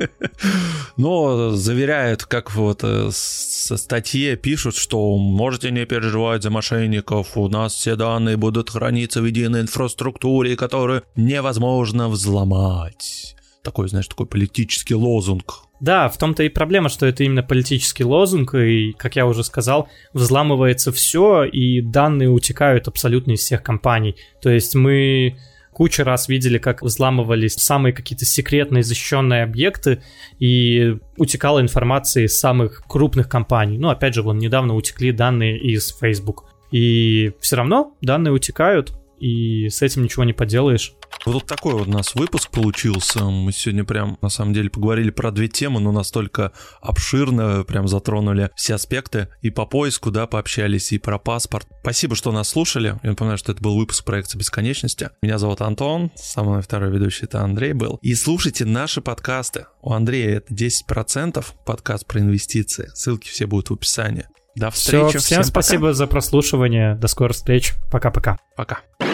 Но 0.97 1.51
заверяют, 1.53 2.25
как 2.25 2.53
вот 2.53 2.81
э, 2.83 3.11
со 3.13 3.77
статье 3.77 4.37
пишут, 4.37 4.75
что 4.75 5.17
можете 5.17 5.71
не 5.71 5.87
переживать 5.87 6.43
за 6.43 6.51
мошенников, 6.51 7.37
у 7.37 7.49
нас 7.49 7.75
все 7.75 7.95
данные 7.95 8.37
будут 8.37 8.71
храниться 8.71 9.23
в 9.23 9.25
единой 9.25 9.63
инфраструктуре, 9.63 10.57
которую 10.57 11.05
невозможно 11.15 12.09
взломать. 12.09 13.37
Такой, 13.63 13.89
знаешь, 13.89 14.09
такой 14.09 14.27
политический 14.27 14.95
лозунг 14.95 15.70
да, 15.81 16.09
в 16.09 16.19
том-то 16.19 16.43
и 16.43 16.49
проблема, 16.49 16.89
что 16.89 17.07
это 17.07 17.25
именно 17.25 17.43
политический 17.43 18.05
лозунг, 18.05 18.55
и, 18.55 18.93
как 18.93 19.17
я 19.17 19.27
уже 19.27 19.43
сказал, 19.45 19.89
взламывается 20.13 20.93
все, 20.93 21.45
и 21.45 21.81
данные 21.81 22.29
утекают 22.29 22.87
абсолютно 22.87 23.33
из 23.33 23.41
всех 23.41 23.63
компаний. 23.63 24.17
То 24.43 24.51
есть 24.51 24.75
мы 24.75 25.37
кучу 25.73 26.05
раз 26.05 26.29
видели, 26.29 26.59
как 26.59 26.83
взламывались 26.83 27.55
самые 27.55 27.95
какие-то 27.95 28.27
секретные 28.27 28.83
защищенные 28.83 29.43
объекты, 29.43 30.03
и 30.39 30.97
утекала 31.17 31.61
информация 31.61 32.25
из 32.25 32.39
самых 32.39 32.83
крупных 32.87 33.29
компаний. 33.29 33.79
Ну, 33.79 33.89
опять 33.89 34.15
же, 34.15 34.23
вон 34.23 34.39
недавно 34.39 34.75
утекли 34.75 35.13
данные 35.13 35.59
из 35.59 35.97
Facebook. 35.99 36.45
И 36.71 37.33
все 37.41 37.57
равно 37.57 37.95
данные 38.03 38.33
утекают, 38.33 38.93
и 39.19 39.69
с 39.71 39.81
этим 39.81 40.03
ничего 40.03 40.25
не 40.25 40.35
поделаешь. 40.35 40.95
Вот 41.27 41.47
такой 41.47 41.75
вот 41.75 41.89
у 41.89 41.91
нас 41.91 42.15
выпуск 42.15 42.51
получился. 42.51 43.25
Мы 43.25 43.53
сегодня 43.53 43.85
прям, 43.85 44.19
на 44.23 44.29
самом 44.29 44.55
деле, 44.55 44.71
поговорили 44.71 45.11
про 45.11 45.31
две 45.31 45.49
темы, 45.49 45.81
но 45.81 45.93
настолько 45.93 46.53
обширно 46.81 47.65
прям 47.65 47.89
затронули 47.89 48.51
все 48.57 48.75
аспекты. 48.75 49.29
И 49.43 49.51
по 49.51 49.67
поиску, 49.67 50.11
да, 50.11 50.27
пообщались, 50.27 50.93
и 50.93 50.99
про 50.99 51.19
паспорт. 51.19 51.67
Спасибо, 51.83 52.17
что 52.17 52.33
нас 52.33 52.49
слушали. 52.49 52.99
Я 53.03 53.11
напоминаю, 53.11 53.39
что 53.39 53.53
это 53.53 53.63
был 53.63 53.77
выпуск 53.77 54.05
проекта 54.05 54.39
«Бесконечности». 54.39 55.11
Меня 55.23 55.39
зовут 55.39 55.61
Антон, 55.61 56.11
со 56.17 56.43
мной 56.43 56.63
второй 56.63 56.91
ведущий 56.91 57.25
это 57.25 57.41
Андрей 57.41 57.73
был. 57.73 57.99
И 58.03 58.15
слушайте 58.15 58.65
наши 58.65 59.01
подкасты. 59.01 59.67
У 59.83 59.93
Андрея 59.93 60.39
это 60.39 60.55
10% 60.55 61.45
подкаст 61.65 62.07
про 62.07 62.21
инвестиции. 62.21 62.91
Ссылки 62.95 63.29
все 63.29 63.47
будут 63.47 63.71
в 63.71 63.75
описании. 63.75 64.27
До 64.57 64.71
встречи. 64.71 65.11
Все, 65.11 65.19
всем, 65.19 65.21
всем 65.21 65.45
спасибо 65.45 65.83
пока. 65.83 65.95
за 65.95 66.07
прослушивание. 66.07 66.95
До 66.97 67.09
скорых 67.09 67.37
встреч. 67.37 67.73
Пока-пока. 67.91 68.39
Пока. 68.57 68.75
-пока. 68.75 68.79
пока. 68.99 69.10